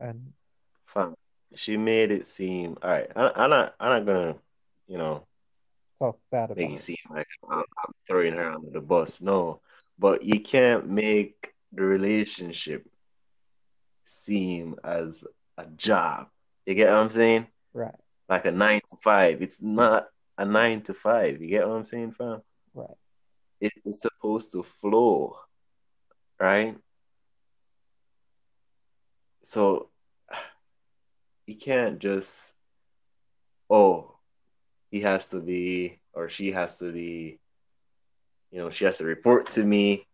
and 0.00 0.32
Fam. 0.86 1.14
She 1.54 1.76
made 1.76 2.10
it 2.10 2.26
seem 2.26 2.76
all 2.82 2.90
right. 2.90 3.10
I, 3.14 3.32
I'm 3.34 3.50
not. 3.50 3.74
I'm 3.80 3.90
not 3.90 4.06
gonna, 4.06 4.36
you 4.86 4.98
know, 4.98 5.26
talk 5.98 6.18
bad 6.30 6.50
make 6.50 6.58
about 6.58 6.70
it 6.70 6.74
it 6.74 6.80
seem 6.80 6.96
like 7.10 7.26
I'm, 7.48 7.58
I'm 7.58 7.92
throwing 8.06 8.34
her 8.34 8.52
under 8.52 8.70
the 8.70 8.80
bus. 8.80 9.20
No, 9.20 9.60
but 9.98 10.24
you 10.24 10.40
can't 10.40 10.88
make 10.88 11.52
the 11.72 11.82
relationship 11.82 12.86
seem 14.04 14.76
as 14.82 15.24
a 15.58 15.66
job. 15.66 16.28
You 16.70 16.76
get 16.76 16.90
what 16.90 16.98
I'm 16.98 17.10
saying? 17.10 17.48
right 17.74 17.96
Like 18.28 18.44
a 18.44 18.52
nine 18.52 18.80
to 18.90 18.96
five. 18.96 19.42
It's 19.42 19.60
not 19.60 20.06
a 20.38 20.44
nine 20.44 20.82
to 20.82 20.94
five. 20.94 21.42
You 21.42 21.48
get 21.48 21.66
what 21.66 21.74
I'm 21.74 21.84
saying, 21.84 22.12
fam? 22.12 22.42
right 22.74 22.96
It 23.60 23.72
is 23.84 24.00
supposed 24.00 24.52
to 24.52 24.62
flow, 24.62 25.36
right? 26.38 26.76
So 29.42 29.88
you 31.44 31.56
can't 31.56 31.98
just, 31.98 32.54
oh, 33.68 34.14
he 34.92 35.00
has 35.00 35.26
to 35.30 35.40
be 35.40 35.98
or 36.12 36.28
she 36.28 36.52
has 36.52 36.78
to 36.78 36.92
be, 36.92 37.40
you 38.52 38.60
know, 38.60 38.70
she 38.70 38.84
has 38.84 38.98
to 38.98 39.04
report 39.04 39.50
to 39.52 39.64
me 39.64 40.06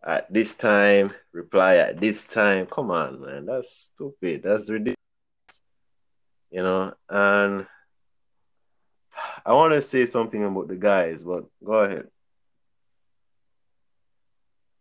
at 0.00 0.32
this 0.32 0.54
time, 0.54 1.12
reply 1.32 1.78
at 1.78 2.00
this 2.00 2.22
time. 2.24 2.66
Come 2.66 2.92
on, 2.92 3.20
man. 3.20 3.46
That's 3.46 3.90
stupid. 3.92 4.44
That's 4.44 4.70
ridiculous. 4.70 5.01
You 6.52 6.62
know, 6.62 6.92
and 7.08 7.66
I 9.44 9.52
want 9.54 9.72
to 9.72 9.82
say 9.82 10.06
something 10.06 10.44
about 10.44 10.68
the 10.68 10.76
guys, 10.76 11.24
but 11.24 11.46
go 11.64 11.72
ahead. 11.72 12.08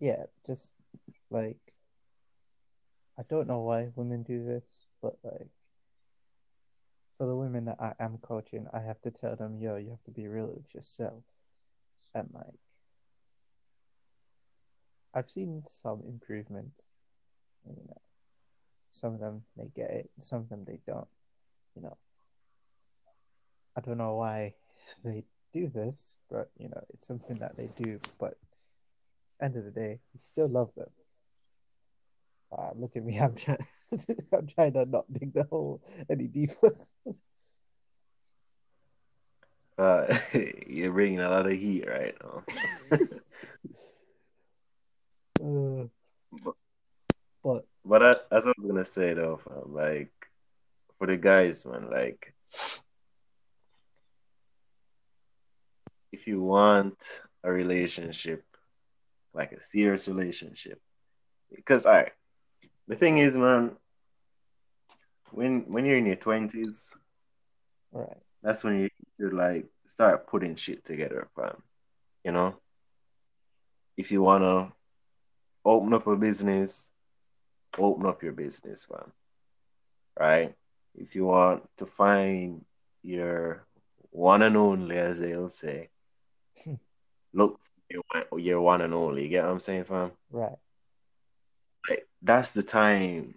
yeah 0.02 0.24
just 0.46 0.74
like 1.30 1.60
i 3.18 3.24
don't 3.30 3.48
know 3.48 3.60
why 3.60 3.88
women 3.96 4.24
do 4.24 4.44
this 4.44 4.88
but 5.02 5.16
like 5.24 5.48
for 7.18 7.28
the 7.28 7.36
women 7.36 7.66
that 7.66 7.78
i 7.80 7.94
am 8.00 8.18
coaching 8.18 8.66
i 8.74 8.80
have 8.80 9.00
to 9.02 9.12
tell 9.12 9.36
them 9.36 9.60
yo 9.62 9.76
you 9.78 9.92
have 9.92 10.04
to 10.04 10.12
be 10.12 10.28
real 10.28 10.48
with 10.48 10.74
yourself. 10.74 11.24
And 12.16 12.28
like 12.34 12.60
i've 15.14 15.30
seen 15.30 15.64
some 15.66 16.02
improvements 16.08 16.84
you 17.66 17.76
know. 17.88 18.02
Some 18.90 19.14
of 19.14 19.20
them 19.20 19.44
they 19.56 19.70
get 19.74 19.92
it 19.92 20.10
some 20.20 20.40
of 20.40 20.50
them 20.50 20.66
they 20.66 20.80
don't 20.88 21.08
you 21.76 21.82
know 21.82 21.98
i 23.78 23.82
don't 23.82 23.98
know 23.98 24.16
why 24.16 24.54
they 25.04 25.24
do 25.54 25.68
this 25.70 26.18
but 26.30 26.50
you 26.58 26.70
know 26.70 26.82
it's 26.94 27.08
something 27.08 27.38
that 27.38 27.56
they 27.58 27.70
do 27.76 28.00
but 28.20 28.38
end 29.42 29.56
of 29.56 29.66
the 29.66 29.72
day 29.72 30.00
you 30.14 30.20
still 30.20 30.48
love 30.48 30.74
them 30.76 30.90
uh, 32.58 32.72
look 32.76 32.96
at 32.96 33.04
me 33.04 33.18
i'm 33.20 33.36
trying 33.36 33.66
i'm 34.34 34.48
trying 34.48 34.74
to 34.74 34.86
not 34.86 35.12
dig 35.12 35.34
the 35.34 35.44
hole 35.46 35.82
any 36.10 36.28
deeper 36.28 36.76
Uh, 39.78 40.20
you're 40.68 40.92
bringing 40.92 41.20
a 41.20 41.30
lot 41.30 41.48
of 41.48 41.54
heat 41.54 41.88
right 41.88 42.16
now. 42.22 42.44
Uh, 45.42 45.88
But, 46.32 46.54
but 47.44 47.66
but 47.84 48.04
I, 48.04 48.12
as 48.36 48.46
I 48.46 48.54
was 48.58 48.68
gonna 48.68 48.86
say 48.86 49.14
though, 49.14 49.42
like 49.66 50.21
for 51.02 51.08
the 51.08 51.18
guys, 51.18 51.66
man, 51.66 51.90
like 51.90 52.32
if 56.12 56.28
you 56.28 56.40
want 56.40 56.96
a 57.44 57.52
relationship, 57.52 58.46
like 59.34 59.52
a 59.52 59.60
serious 59.60 60.08
relationship, 60.08 60.80
because 61.50 61.88
all 61.88 61.94
right, 61.94 62.12
the 62.88 62.96
thing 62.96 63.18
is, 63.18 63.36
man, 63.36 63.72
when 65.32 65.62
when 65.74 65.86
you're 65.86 65.98
in 65.98 66.06
your 66.06 66.18
twenties, 66.18 66.96
Right. 67.92 68.22
that's 68.44 68.64
when 68.64 68.82
you 68.82 68.90
should 69.20 69.34
like 69.34 69.66
start 69.88 70.28
putting 70.28 70.56
shit 70.56 70.86
together, 70.86 71.30
fam. 71.36 71.64
You 72.24 72.34
know, 72.34 72.58
if 73.98 74.12
you 74.12 74.22
wanna 74.22 74.72
open 75.66 75.96
up 75.96 76.06
a 76.06 76.16
business, 76.16 76.92
open 77.76 78.06
up 78.06 78.22
your 78.22 78.34
business, 78.34 78.86
fam. 78.86 79.12
Right? 80.20 80.54
If 80.96 81.16
you 81.16 81.26
want 81.26 81.68
to 81.78 81.86
find 81.86 82.66
your 83.02 83.66
one 84.10 84.42
and 84.42 84.58
only, 84.58 84.98
as 84.98 85.20
they'll 85.20 85.50
say, 85.50 85.90
hmm. 86.64 86.76
look 87.34 87.60
your 87.90 88.04
one, 88.12 88.44
your 88.44 88.62
one 88.62 88.82
and 88.82 88.94
only. 88.94 89.24
You 89.24 89.30
get 89.30 89.44
what 89.44 89.52
I'm 89.52 89.60
saying, 89.60 89.86
fam? 89.86 90.12
Right. 90.30 90.58
Like, 91.90 92.08
that's 92.22 92.52
the 92.52 92.64
time 92.64 93.36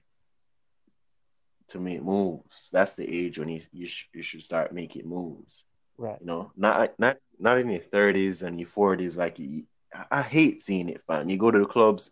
to 1.68 1.78
make 1.78 2.02
moves. 2.02 2.68
That's 2.72 2.96
the 2.96 3.09
age 3.09 3.38
when 3.38 3.48
you 3.48 3.61
you, 3.72 3.86
sh- 3.86 4.09
you 4.12 4.22
should 4.22 4.42
start 4.42 4.72
making 4.72 5.09
moves. 5.09 5.64
Right. 5.96 6.18
You 6.20 6.26
know, 6.26 6.52
not 6.57 6.98
not 6.98 7.18
not 7.38 7.59
in 7.59 7.68
your 7.68 7.80
thirties 7.80 8.42
and 8.42 8.59
your 8.59 8.68
forties. 8.68 9.16
Like 9.16 9.38
you, 9.38 9.64
I 10.11 10.22
hate 10.22 10.61
seeing 10.61 10.88
it, 10.88 11.02
fam. 11.07 11.28
You 11.30 11.38
go 11.38 11.50
to 11.50 11.59
the 11.59 11.66
clubs, 11.66 12.11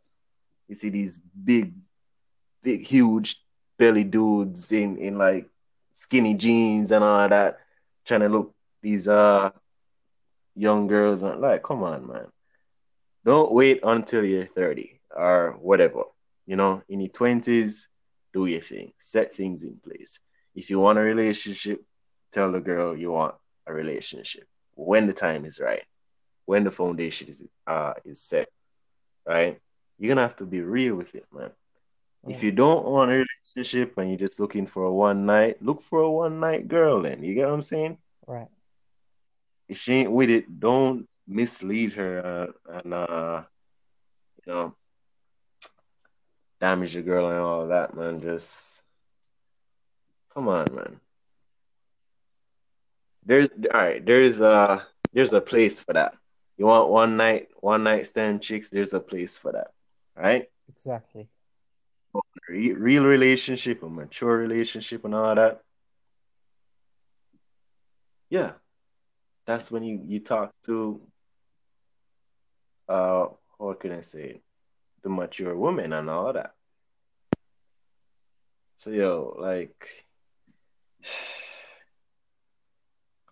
you 0.68 0.74
see 0.74 0.88
these 0.88 1.18
big, 1.18 1.74
big, 2.62 2.82
huge 2.82 3.38
belly 3.78 4.04
dudes 4.04 4.72
in 4.72 4.98
in 4.98 5.18
like 5.18 5.48
skinny 5.92 6.34
jeans 6.34 6.90
and 6.90 7.04
all 7.04 7.28
that, 7.28 7.58
trying 8.04 8.20
to 8.20 8.28
look 8.28 8.54
these 8.82 9.08
uh 9.08 9.50
young 10.54 10.86
girls. 10.86 11.22
And 11.22 11.40
like, 11.40 11.62
come 11.62 11.82
on, 11.82 12.06
man. 12.06 12.26
Don't 13.24 13.52
wait 13.52 13.80
until 13.82 14.24
you're 14.24 14.46
thirty 14.46 15.00
or 15.14 15.56
whatever. 15.60 16.04
You 16.46 16.56
know, 16.56 16.82
in 16.88 17.00
your 17.00 17.10
twenties, 17.10 17.88
do 18.32 18.46
your 18.46 18.60
thing. 18.60 18.92
Set 18.98 19.36
things 19.36 19.62
in 19.62 19.76
place. 19.76 20.18
If 20.54 20.70
you 20.70 20.80
want 20.80 20.98
a 20.98 21.02
relationship, 21.02 21.82
tell 22.32 22.52
the 22.52 22.60
girl 22.60 22.96
you 22.96 23.12
want 23.12 23.34
a 23.66 23.72
relationship 23.72 24.46
when 24.74 25.06
the 25.06 25.12
time 25.12 25.44
is 25.44 25.60
right, 25.60 25.84
when 26.46 26.64
the 26.64 26.70
foundation 26.70 27.28
is 27.28 27.42
uh 27.66 27.94
is 28.04 28.20
set, 28.20 28.48
right? 29.26 29.60
You're 29.98 30.08
gonna 30.08 30.26
have 30.26 30.36
to 30.36 30.46
be 30.46 30.60
real 30.60 30.96
with 30.96 31.14
it, 31.14 31.26
man. 31.32 31.50
If 32.28 32.42
you 32.42 32.52
don't 32.52 32.84
want 32.84 33.10
a 33.10 33.24
relationship 33.24 33.98
and 33.98 34.08
you're 34.08 34.28
just 34.28 34.38
looking 34.38 34.66
for 34.66 34.84
a 34.84 34.92
one 34.92 35.26
night, 35.26 35.60
look 35.60 35.82
for 35.82 36.00
a 36.00 36.10
one 36.10 36.38
night 36.38 36.68
girl 36.68 37.02
then. 37.02 37.24
You 37.24 37.34
get 37.34 37.46
what 37.46 37.54
I'm 37.54 37.62
saying? 37.62 37.98
Right. 38.26 38.48
If 39.68 39.78
she 39.78 39.94
ain't 39.94 40.12
with 40.12 40.30
it, 40.30 40.60
don't 40.60 41.08
mislead 41.26 41.94
her 41.94 42.52
uh, 42.68 42.78
and 42.78 42.94
uh 42.94 43.42
you 44.44 44.52
know 44.52 44.74
damage 46.60 46.94
the 46.94 47.02
girl 47.02 47.28
and 47.28 47.38
all 47.38 47.66
that, 47.68 47.96
man. 47.96 48.20
Just 48.20 48.82
come 50.32 50.46
on, 50.46 50.72
man. 50.72 51.00
There's 53.24 53.48
all 53.72 53.80
right. 53.80 54.04
There's 54.04 54.40
a 54.40 54.86
there's 55.12 55.32
a 55.32 55.40
place 55.40 55.80
for 55.80 55.94
that. 55.94 56.14
You 56.56 56.66
want 56.66 56.88
one 56.88 57.16
night 57.16 57.48
one 57.56 57.82
night 57.82 58.06
stand 58.06 58.42
chicks? 58.42 58.68
There's 58.68 58.94
a 58.94 59.00
place 59.00 59.36
for 59.36 59.52
that, 59.52 59.72
right? 60.16 60.48
Exactly. 60.68 61.28
Re- 62.52 62.74
real 62.74 63.04
relationship, 63.06 63.82
a 63.82 63.88
mature 63.88 64.36
relationship, 64.36 65.06
and 65.06 65.14
all 65.14 65.34
that. 65.34 65.62
Yeah, 68.28 68.52
that's 69.46 69.70
when 69.70 69.82
you 69.84 70.02
you 70.06 70.20
talk 70.20 70.52
to 70.66 71.00
uh 72.90 73.28
what 73.56 73.80
can 73.80 73.92
I 73.92 74.02
say 74.02 74.42
the 75.02 75.08
mature 75.08 75.56
woman 75.56 75.94
and 75.94 76.10
all 76.10 76.30
that. 76.34 76.52
So 78.76 78.90
yo, 78.90 79.34
like, 79.40 79.88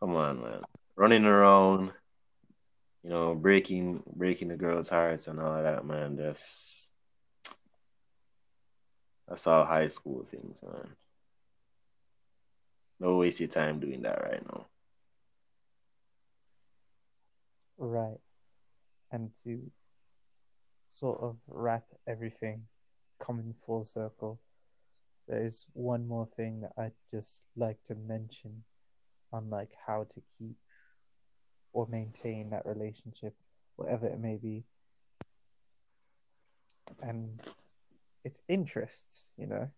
come 0.00 0.16
on, 0.16 0.40
man, 0.40 0.62
running 0.96 1.26
around, 1.26 1.92
you 3.02 3.10
know, 3.10 3.34
breaking 3.34 4.02
breaking 4.16 4.48
the 4.48 4.56
girls' 4.56 4.88
hearts 4.88 5.28
and 5.28 5.38
all 5.38 5.62
that, 5.62 5.84
man. 5.84 6.16
That's 6.16 6.79
that's 9.30 9.46
all 9.46 9.64
high 9.64 9.86
school 9.86 10.26
things, 10.28 10.60
man. 10.62 10.88
No 12.98 13.16
waste 13.16 13.38
your 13.38 13.48
time 13.48 13.78
doing 13.78 14.02
that 14.02 14.20
right 14.22 14.44
now. 14.44 14.66
Right. 17.78 18.18
And 19.12 19.30
to 19.44 19.70
sort 20.88 21.20
of 21.22 21.36
wrap 21.46 21.84
everything 22.08 22.64
coming 23.20 23.54
full 23.54 23.84
circle, 23.84 24.40
there 25.28 25.42
is 25.42 25.64
one 25.74 26.08
more 26.08 26.26
thing 26.36 26.62
that 26.62 26.72
I'd 26.76 26.92
just 27.10 27.46
like 27.56 27.80
to 27.84 27.94
mention 27.94 28.64
on 29.32 29.48
like 29.48 29.70
how 29.86 30.06
to 30.10 30.22
keep 30.36 30.56
or 31.72 31.86
maintain 31.86 32.50
that 32.50 32.66
relationship, 32.66 33.34
whatever 33.76 34.08
it 34.08 34.18
may 34.18 34.36
be. 34.36 34.64
And 37.00 37.40
it's 38.24 38.40
interests, 38.48 39.30
you 39.36 39.46
know. 39.46 39.68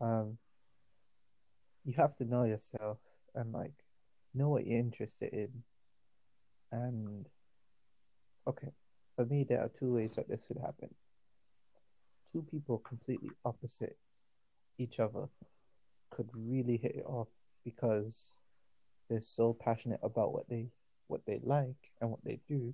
Um, 0.00 0.38
you 1.84 1.94
have 1.94 2.16
to 2.16 2.24
know 2.24 2.44
yourself 2.44 2.98
and 3.34 3.52
like 3.52 3.74
know 4.34 4.48
what 4.48 4.66
you're 4.66 4.78
interested 4.78 5.32
in. 5.32 5.50
And 6.72 7.26
okay, 8.46 8.68
for 9.16 9.24
me, 9.26 9.44
there 9.44 9.60
are 9.60 9.68
two 9.68 9.94
ways 9.94 10.14
that 10.16 10.28
this 10.28 10.44
could 10.46 10.58
happen. 10.58 10.88
Two 12.32 12.42
people 12.50 12.78
completely 12.78 13.30
opposite 13.44 13.96
each 14.78 15.00
other 15.00 15.28
could 16.10 16.30
really 16.34 16.76
hit 16.76 16.96
it 16.96 17.04
off 17.06 17.28
because 17.64 18.36
they're 19.08 19.20
so 19.20 19.52
passionate 19.52 20.00
about 20.02 20.32
what 20.32 20.48
they 20.48 20.68
what 21.08 21.26
they 21.26 21.40
like 21.42 21.90
and 22.00 22.10
what 22.10 22.24
they 22.24 22.38
do. 22.48 22.72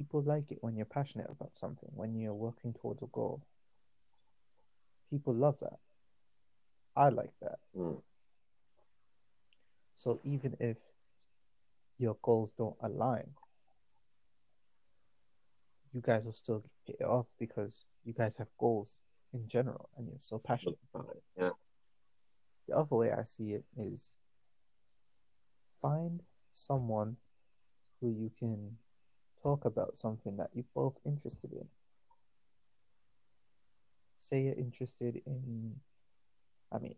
People 0.00 0.22
like 0.22 0.50
it 0.50 0.56
when 0.62 0.76
you're 0.76 0.86
passionate 0.86 1.28
about 1.28 1.58
something, 1.58 1.90
when 1.92 2.18
you're 2.18 2.32
working 2.32 2.72
towards 2.72 3.02
a 3.02 3.06
goal. 3.12 3.42
People 5.10 5.34
love 5.34 5.60
that. 5.60 5.78
I 6.96 7.10
like 7.10 7.34
that. 7.42 7.58
Mm. 7.76 8.00
So 9.94 10.18
even 10.24 10.56
if 10.58 10.78
your 11.98 12.16
goals 12.22 12.52
don't 12.52 12.76
align, 12.80 13.28
you 15.92 16.00
guys 16.00 16.24
will 16.24 16.32
still 16.32 16.62
hit 16.86 16.96
it 17.00 17.04
off 17.04 17.26
because 17.38 17.84
you 18.02 18.14
guys 18.14 18.38
have 18.38 18.48
goals 18.58 18.96
in 19.34 19.46
general 19.48 19.90
and 19.98 20.08
you're 20.08 20.18
so 20.18 20.38
passionate 20.38 20.78
about 20.94 21.10
it. 21.10 21.22
Yeah. 21.36 21.50
The 22.68 22.76
other 22.76 22.96
way 22.96 23.12
I 23.12 23.24
see 23.24 23.52
it 23.52 23.64
is 23.76 24.16
find 25.82 26.22
someone 26.52 27.18
who 28.00 28.12
you 28.12 28.30
can 28.38 28.78
talk 29.42 29.64
about 29.64 29.96
something 29.96 30.36
that 30.36 30.50
you're 30.54 30.64
both 30.74 30.98
interested 31.04 31.52
in. 31.52 31.66
Say 34.16 34.42
you're 34.42 34.54
interested 34.54 35.20
in, 35.26 35.74
I 36.72 36.78
mean, 36.78 36.94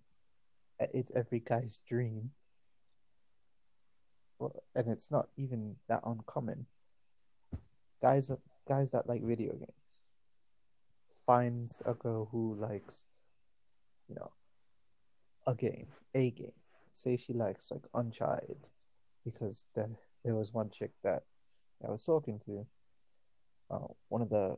it's 0.81 1.13
every 1.15 1.41
guy's 1.41 1.79
dream. 1.87 2.31
Well, 4.39 4.55
and 4.75 4.89
it's 4.89 5.11
not 5.11 5.29
even 5.37 5.77
that 5.89 6.01
uncommon. 6.05 6.67
Guys, 8.01 8.31
guys 8.69 8.91
that 8.91 9.09
like 9.09 9.23
video 9.23 9.53
games 9.53 10.01
finds 11.27 11.81
a 11.87 11.95
girl 11.95 12.29
who 12.33 12.57
likes, 12.57 13.07
you 14.09 14.17
know, 14.17 14.33
a 15.47 15.55
game, 15.55 15.87
a 16.15 16.31
game. 16.31 16.53
Say 16.91 17.17
she 17.17 17.33
likes 17.33 17.71
like 17.71 17.85
Uncharted, 17.95 18.59
because 19.25 19.67
there 19.75 19.89
there 20.25 20.35
was 20.35 20.53
one 20.53 20.71
chick 20.71 20.91
that 21.05 21.23
I 21.87 21.91
was 21.91 22.03
talking 22.03 22.39
to. 22.41 22.67
Uh, 23.71 23.89
one 24.09 24.23
of 24.23 24.29
the 24.29 24.57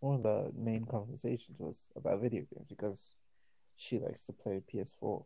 one 0.00 0.16
of 0.16 0.22
the 0.22 0.52
main 0.56 0.84
conversations 0.84 1.58
was 1.58 1.90
about 1.96 2.20
video 2.20 2.44
games 2.54 2.68
because 2.68 3.14
she 3.76 3.98
likes 3.98 4.26
to 4.26 4.32
play 4.32 4.60
PS4. 4.70 5.24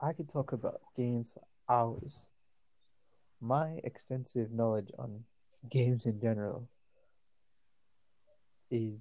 I 0.00 0.12
could 0.12 0.28
talk 0.28 0.52
about 0.52 0.80
games 0.94 1.32
for 1.32 1.42
hours. 1.68 2.30
My 3.40 3.80
extensive 3.84 4.52
knowledge 4.52 4.90
on 4.98 5.24
games 5.70 6.06
in 6.06 6.20
general 6.20 6.68
is 8.70 9.00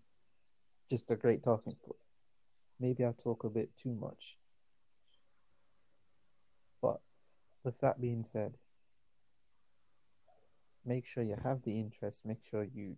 just 0.90 1.12
a 1.12 1.16
great 1.16 1.44
talking 1.44 1.76
point. 1.86 2.00
Maybe 2.80 3.06
I 3.06 3.12
talk 3.12 3.44
a 3.44 3.50
bit 3.50 3.70
too 3.76 3.94
much. 3.94 4.38
But 6.82 7.02
with 7.64 7.80
that 7.80 8.00
being 8.00 8.24
said, 8.24 8.54
make 10.88 11.06
sure 11.06 11.24
you 11.24 11.38
have 11.44 11.62
the 11.64 11.80
interest, 11.80 12.26
make 12.26 12.44
sure 12.44 12.64
you 12.64 12.96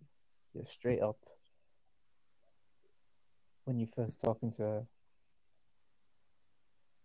you're 0.54 0.64
straight 0.64 1.00
up 1.00 1.18
when 3.64 3.78
you 3.78 3.86
first 3.86 4.20
talking 4.20 4.50
to 4.50 4.62
her 4.62 4.86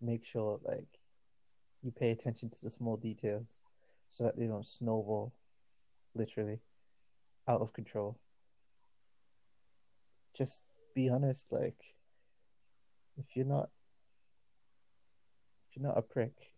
make 0.02 0.24
sure 0.24 0.60
like 0.64 1.00
you 1.82 1.92
pay 1.92 2.12
attention 2.12 2.50
to 2.50 2.58
the 2.64 2.70
small 2.70 2.98
details 2.98 3.62
so 4.08 4.24
that 4.24 4.38
they 4.38 4.48
don't 4.48 4.66
snowball 4.66 5.34
literally 6.14 6.60
out 7.48 7.62
of 7.62 7.74
control. 7.74 8.18
Just 10.36 10.64
be 10.96 11.10
honest, 11.10 11.52
like 11.52 11.96
if 13.18 13.36
you're 13.36 13.46
not 13.46 13.70
if 15.70 15.78
you're 15.78 15.88
not 15.88 15.98
a 15.98 16.02
prick, 16.02 16.54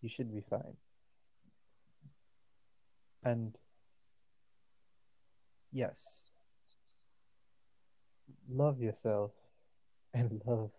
you 0.00 0.08
should 0.08 0.32
be 0.32 0.40
fine. 0.40 0.76
And 3.22 3.56
yes, 5.72 6.26
love 8.48 8.80
yourself 8.80 9.32
and 10.14 10.40
love 10.46 10.72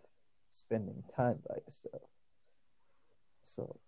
spending 0.50 1.04
time 1.16 1.40
by 1.48 1.56
yourself. 1.66 2.04
So, 3.42 3.80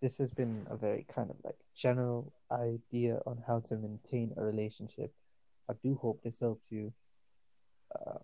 this 0.00 0.18
has 0.18 0.32
been 0.32 0.66
a 0.70 0.76
very 0.76 1.04
kind 1.08 1.30
of 1.30 1.36
like 1.44 1.58
general 1.76 2.32
idea 2.52 3.20
on 3.26 3.42
how 3.46 3.60
to 3.60 3.76
maintain 3.76 4.32
a 4.36 4.44
relationship. 4.44 5.12
I 5.68 5.74
do 5.82 5.94
hope 6.00 6.22
this 6.22 6.40
helped 6.40 6.70
you. 6.70 6.92
Uh, 7.94 8.18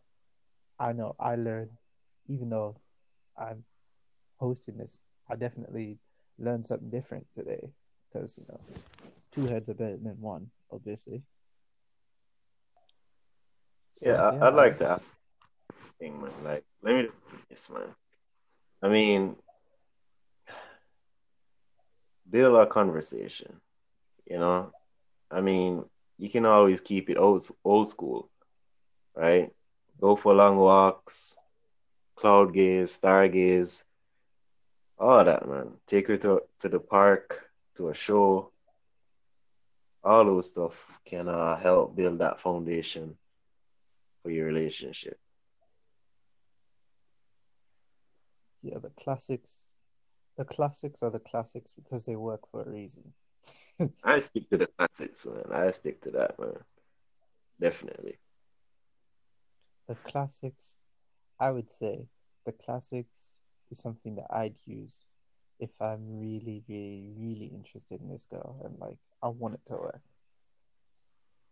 I 0.78 0.92
know 0.92 1.14
I 1.18 1.36
learned, 1.36 1.70
even 2.28 2.50
though 2.50 2.76
I'm 3.36 3.64
hosting 4.38 4.78
this, 4.78 5.00
I 5.28 5.36
definitely 5.36 5.98
learned 6.38 6.66
something 6.66 6.90
different 6.90 7.26
today 7.34 7.72
because, 8.16 8.38
you 8.38 8.44
know, 8.48 8.60
two 9.30 9.46
heads 9.46 9.68
are 9.68 9.74
better 9.74 9.96
than 9.96 10.20
one, 10.20 10.50
obviously. 10.72 11.22
So, 13.92 14.06
yeah, 14.06 14.32
yeah, 14.32 14.46
I'd 14.46 14.54
like 14.54 14.76
that 14.78 15.02
thing, 15.98 16.20
man. 16.20 16.30
Like, 16.44 16.64
let 16.82 16.94
me 16.94 17.10
yes, 17.50 17.68
man. 17.70 17.94
I 18.82 18.88
mean, 18.88 19.36
build 22.28 22.56
a 22.56 22.66
conversation. 22.66 23.60
You 24.26 24.38
know, 24.38 24.72
I 25.30 25.40
mean, 25.40 25.84
you 26.18 26.28
can 26.28 26.46
always 26.46 26.80
keep 26.80 27.10
it 27.10 27.16
old 27.16 27.46
old 27.64 27.88
school, 27.88 28.28
right? 29.14 29.50
Go 30.00 30.16
for 30.16 30.34
long 30.34 30.56
walks, 30.56 31.36
cloud 32.16 32.52
gaze, 32.52 32.98
stargaze, 32.98 33.84
all 34.98 35.24
that, 35.24 35.48
man. 35.48 35.72
Take 35.86 36.08
her 36.08 36.16
to 36.18 36.42
to 36.60 36.68
the 36.68 36.80
park, 36.80 37.45
to 37.76 37.88
a 37.88 37.94
show. 37.94 38.52
All 40.02 40.24
those 40.24 40.50
stuff 40.50 40.74
can 41.04 41.28
uh, 41.28 41.56
help 41.56 41.96
build 41.96 42.18
that 42.18 42.40
foundation 42.40 43.16
for 44.22 44.30
your 44.30 44.46
relationship. 44.46 45.18
yeah, 48.66 48.78
the 48.78 48.90
classics. 48.90 49.72
The 50.36 50.44
classics 50.44 51.02
are 51.02 51.10
the 51.10 51.20
classics 51.20 51.72
because 51.72 52.04
they 52.04 52.16
work 52.16 52.50
for 52.50 52.62
a 52.62 52.70
reason. 52.70 53.12
I 54.04 54.18
stick 54.18 54.50
to 54.50 54.58
the 54.58 54.68
classics, 54.76 55.24
man. 55.24 55.44
I 55.52 55.70
stick 55.70 56.02
to 56.02 56.10
that, 56.10 56.38
man. 56.38 56.58
Definitely. 57.60 58.18
The 59.88 59.94
classics, 59.94 60.78
I 61.40 61.52
would 61.52 61.70
say, 61.70 62.06
the 62.44 62.52
classics 62.52 63.38
is 63.70 63.78
something 63.78 64.16
that 64.16 64.26
I'd 64.30 64.58
use 64.66 65.06
if 65.58 65.70
I'm 65.80 66.20
really, 66.20 66.62
really, 66.68 67.12
really 67.16 67.46
interested 67.46 68.00
in 68.00 68.08
this 68.08 68.26
girl 68.26 68.60
and 68.64 68.78
like 68.78 68.98
I 69.22 69.28
want 69.28 69.54
it 69.54 69.60
to 69.66 69.74
work. 69.74 70.02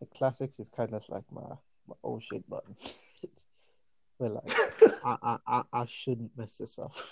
The 0.01 0.07
classics 0.07 0.59
is 0.59 0.69
kind 0.69 0.93
of 0.93 1.09
like 1.09 1.25
my 1.31 1.57
my 1.89 1.95
oh 2.03 2.19
shit 2.19 2.49
button. 2.49 2.75
Where 4.19 4.31
like 4.31 4.53
I, 5.05 5.39
I, 5.47 5.63
I, 5.73 5.85
shouldn't 5.87 6.37
mess 6.37 6.59
this 6.59 6.79
up. 6.79 6.93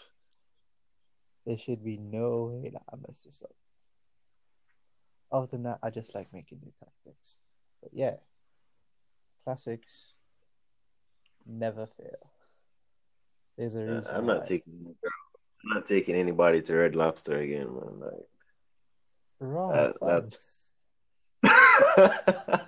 There 1.44 1.58
should 1.58 1.82
be 1.84 1.96
no 1.96 2.52
way 2.62 2.70
that 2.70 2.82
I 2.88 2.94
mess 3.04 3.24
this 3.24 3.42
up. 3.42 3.50
Other 5.32 5.48
than 5.48 5.64
that, 5.64 5.80
I 5.82 5.90
just 5.90 6.14
like 6.14 6.32
making 6.32 6.60
new 6.62 6.72
tactics. 6.78 7.40
But 7.82 7.90
yeah, 7.92 8.14
classics 9.44 10.18
never 11.44 11.86
fail. 11.86 12.30
There's 13.58 13.74
a 13.74 13.82
uh, 13.82 13.94
reason. 13.94 14.14
I'm 14.14 14.26
not 14.26 14.42
why. 14.42 14.46
taking. 14.46 14.94
I'm 15.64 15.74
not 15.74 15.86
taking 15.86 16.16
anybody 16.16 16.60
to 16.62 16.74
Red 16.74 16.96
Lobster 16.96 17.38
again, 17.38 17.74
man. 17.74 18.00
Like, 18.00 18.26
right, 19.40 19.72
that, 19.74 19.94
that's. 20.00 20.72
uh, 21.44 22.58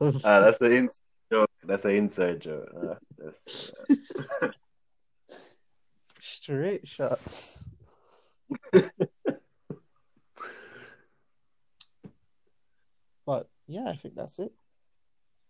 that's 0.40 0.60
an 0.60 0.72
inside 0.72 1.00
joke. 1.32 1.50
That's 1.64 1.84
an 1.84 1.90
inside 1.92 2.40
joke. 2.40 3.00
That's, 3.18 3.72
uh... 4.42 4.48
Straight 6.20 6.86
shots. 6.86 7.68
but 13.26 13.48
yeah, 13.66 13.88
I 13.88 13.96
think 13.96 14.14
that's 14.14 14.38
it. 14.38 14.52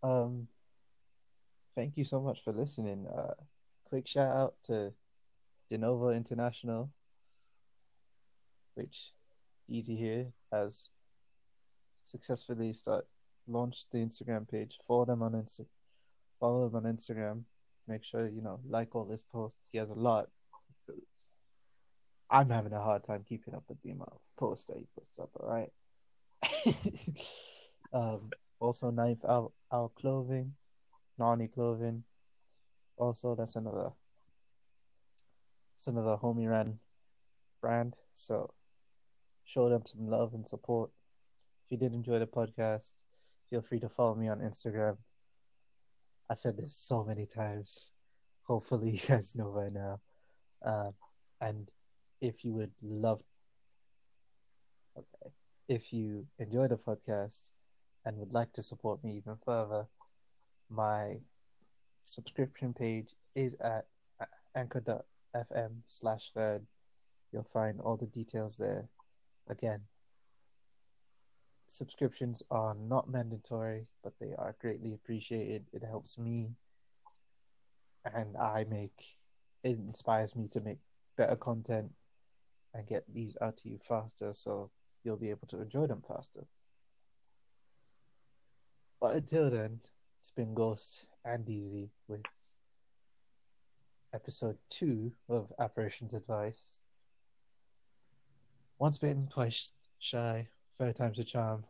Um, 0.02 0.48
thank 1.74 1.98
you 1.98 2.04
so 2.04 2.20
much 2.20 2.42
for 2.42 2.52
listening. 2.52 3.06
Uh, 3.06 3.34
quick 3.84 4.06
shout 4.06 4.34
out 4.34 4.54
to 4.64 4.92
Denova 5.70 6.16
International, 6.16 6.90
which 8.74 9.12
DT 9.70 9.96
here 9.98 10.26
has 10.52 10.90
successfully 12.02 12.72
start 12.72 13.04
launched 13.48 13.90
the 13.90 13.98
Instagram 13.98 14.48
page. 14.48 14.76
Follow 14.86 15.04
them 15.04 15.22
on 15.22 15.32
Insta, 15.32 15.66
follow 16.40 16.68
them 16.68 16.84
on 16.84 16.92
Instagram. 16.92 17.42
Make 17.88 18.04
sure 18.04 18.26
you 18.26 18.42
know 18.42 18.60
like 18.68 18.94
all 18.94 19.08
his 19.08 19.22
posts. 19.22 19.68
He 19.70 19.78
has 19.78 19.90
a 19.90 19.94
lot. 19.94 20.28
I'm 22.28 22.48
having 22.48 22.72
a 22.72 22.80
hard 22.80 23.04
time 23.04 23.24
keeping 23.28 23.54
up 23.54 23.62
with 23.68 23.80
the 23.82 23.90
amount 23.90 24.10
of 24.12 24.18
posts 24.36 24.66
that 24.66 24.78
he 24.78 24.86
puts 24.96 25.18
up. 25.18 25.30
All 25.38 25.48
right. 25.48 25.70
um, 27.92 28.30
also, 28.58 28.90
Ninth 28.90 29.24
Out 29.28 29.52
Out 29.72 29.94
Clothing, 29.94 30.54
Nani 31.18 31.48
Clothing. 31.48 32.02
Also, 32.96 33.34
that's 33.34 33.56
another. 33.56 33.90
It's 35.76 35.88
another 35.88 36.16
homie 36.16 36.48
run 36.48 36.78
brand. 37.60 37.96
So, 38.14 38.54
show 39.44 39.68
them 39.68 39.82
some 39.84 40.08
love 40.08 40.32
and 40.32 40.46
support. 40.46 40.90
If 41.66 41.72
you 41.72 41.76
did 41.76 41.92
enjoy 41.92 42.18
the 42.18 42.26
podcast, 42.26 42.94
feel 43.50 43.60
free 43.60 43.80
to 43.80 43.88
follow 43.90 44.14
me 44.14 44.28
on 44.28 44.40
Instagram. 44.40 44.96
I've 46.30 46.38
said 46.38 46.56
this 46.56 46.74
so 46.74 47.04
many 47.04 47.26
times. 47.26 47.92
Hopefully, 48.44 48.90
you 48.94 49.00
guys 49.06 49.36
know 49.36 49.52
by 49.52 49.68
now. 49.68 50.00
Uh, 50.64 50.92
and 51.42 51.68
if 52.22 52.42
you 52.42 52.54
would 52.54 52.72
love, 52.82 53.22
okay, 54.96 55.30
if 55.68 55.92
you 55.92 56.26
enjoy 56.38 56.68
the 56.68 56.76
podcast 56.76 57.50
and 58.06 58.16
would 58.16 58.32
like 58.32 58.50
to 58.54 58.62
support 58.62 59.04
me 59.04 59.18
even 59.18 59.36
further, 59.44 59.86
my 60.70 61.16
subscription 62.06 62.72
page 62.72 63.14
is 63.34 63.54
at 63.60 63.84
anchor.fm 65.36 65.82
slash 65.86 66.30
third. 66.34 66.66
You'll 67.32 67.44
find 67.44 67.80
all 67.80 67.96
the 67.96 68.06
details 68.06 68.56
there. 68.56 68.88
Again, 69.48 69.80
subscriptions 71.66 72.42
are 72.50 72.74
not 72.74 73.08
mandatory, 73.08 73.86
but 74.02 74.14
they 74.20 74.32
are 74.38 74.56
greatly 74.60 74.94
appreciated. 74.94 75.66
It 75.72 75.82
helps 75.84 76.18
me, 76.18 76.50
and 78.14 78.36
I 78.36 78.64
make 78.68 79.02
it 79.64 79.78
inspires 79.78 80.36
me 80.36 80.48
to 80.48 80.60
make 80.60 80.78
better 81.16 81.36
content 81.36 81.90
and 82.74 82.86
get 82.86 83.02
these 83.12 83.36
out 83.40 83.56
to 83.58 83.68
you 83.68 83.78
faster, 83.78 84.32
so 84.32 84.70
you'll 85.02 85.16
be 85.16 85.30
able 85.30 85.46
to 85.48 85.60
enjoy 85.60 85.86
them 85.86 86.02
faster. 86.06 86.44
But 89.00 89.16
until 89.16 89.50
then, 89.50 89.80
it's 90.18 90.30
been 90.30 90.54
Ghost 90.54 91.06
and 91.24 91.48
Easy 91.48 91.90
with 92.08 92.22
episode 94.16 94.56
two 94.70 95.12
of 95.28 95.52
Apparitions 95.58 96.14
Advice. 96.14 96.78
Once 98.78 98.96
bitten, 98.96 99.28
twice 99.28 99.74
shy. 99.98 100.48
Third 100.78 100.96
time's 100.96 101.18
a 101.18 101.24
charm. 101.24 101.64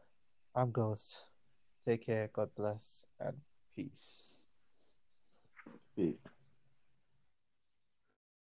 I'm 0.54 0.70
Ghost. 0.70 1.26
Take 1.84 2.06
care, 2.06 2.30
God 2.32 2.50
bless, 2.56 3.04
and 3.18 3.36
peace. 3.74 4.46
Peace. 5.96 6.14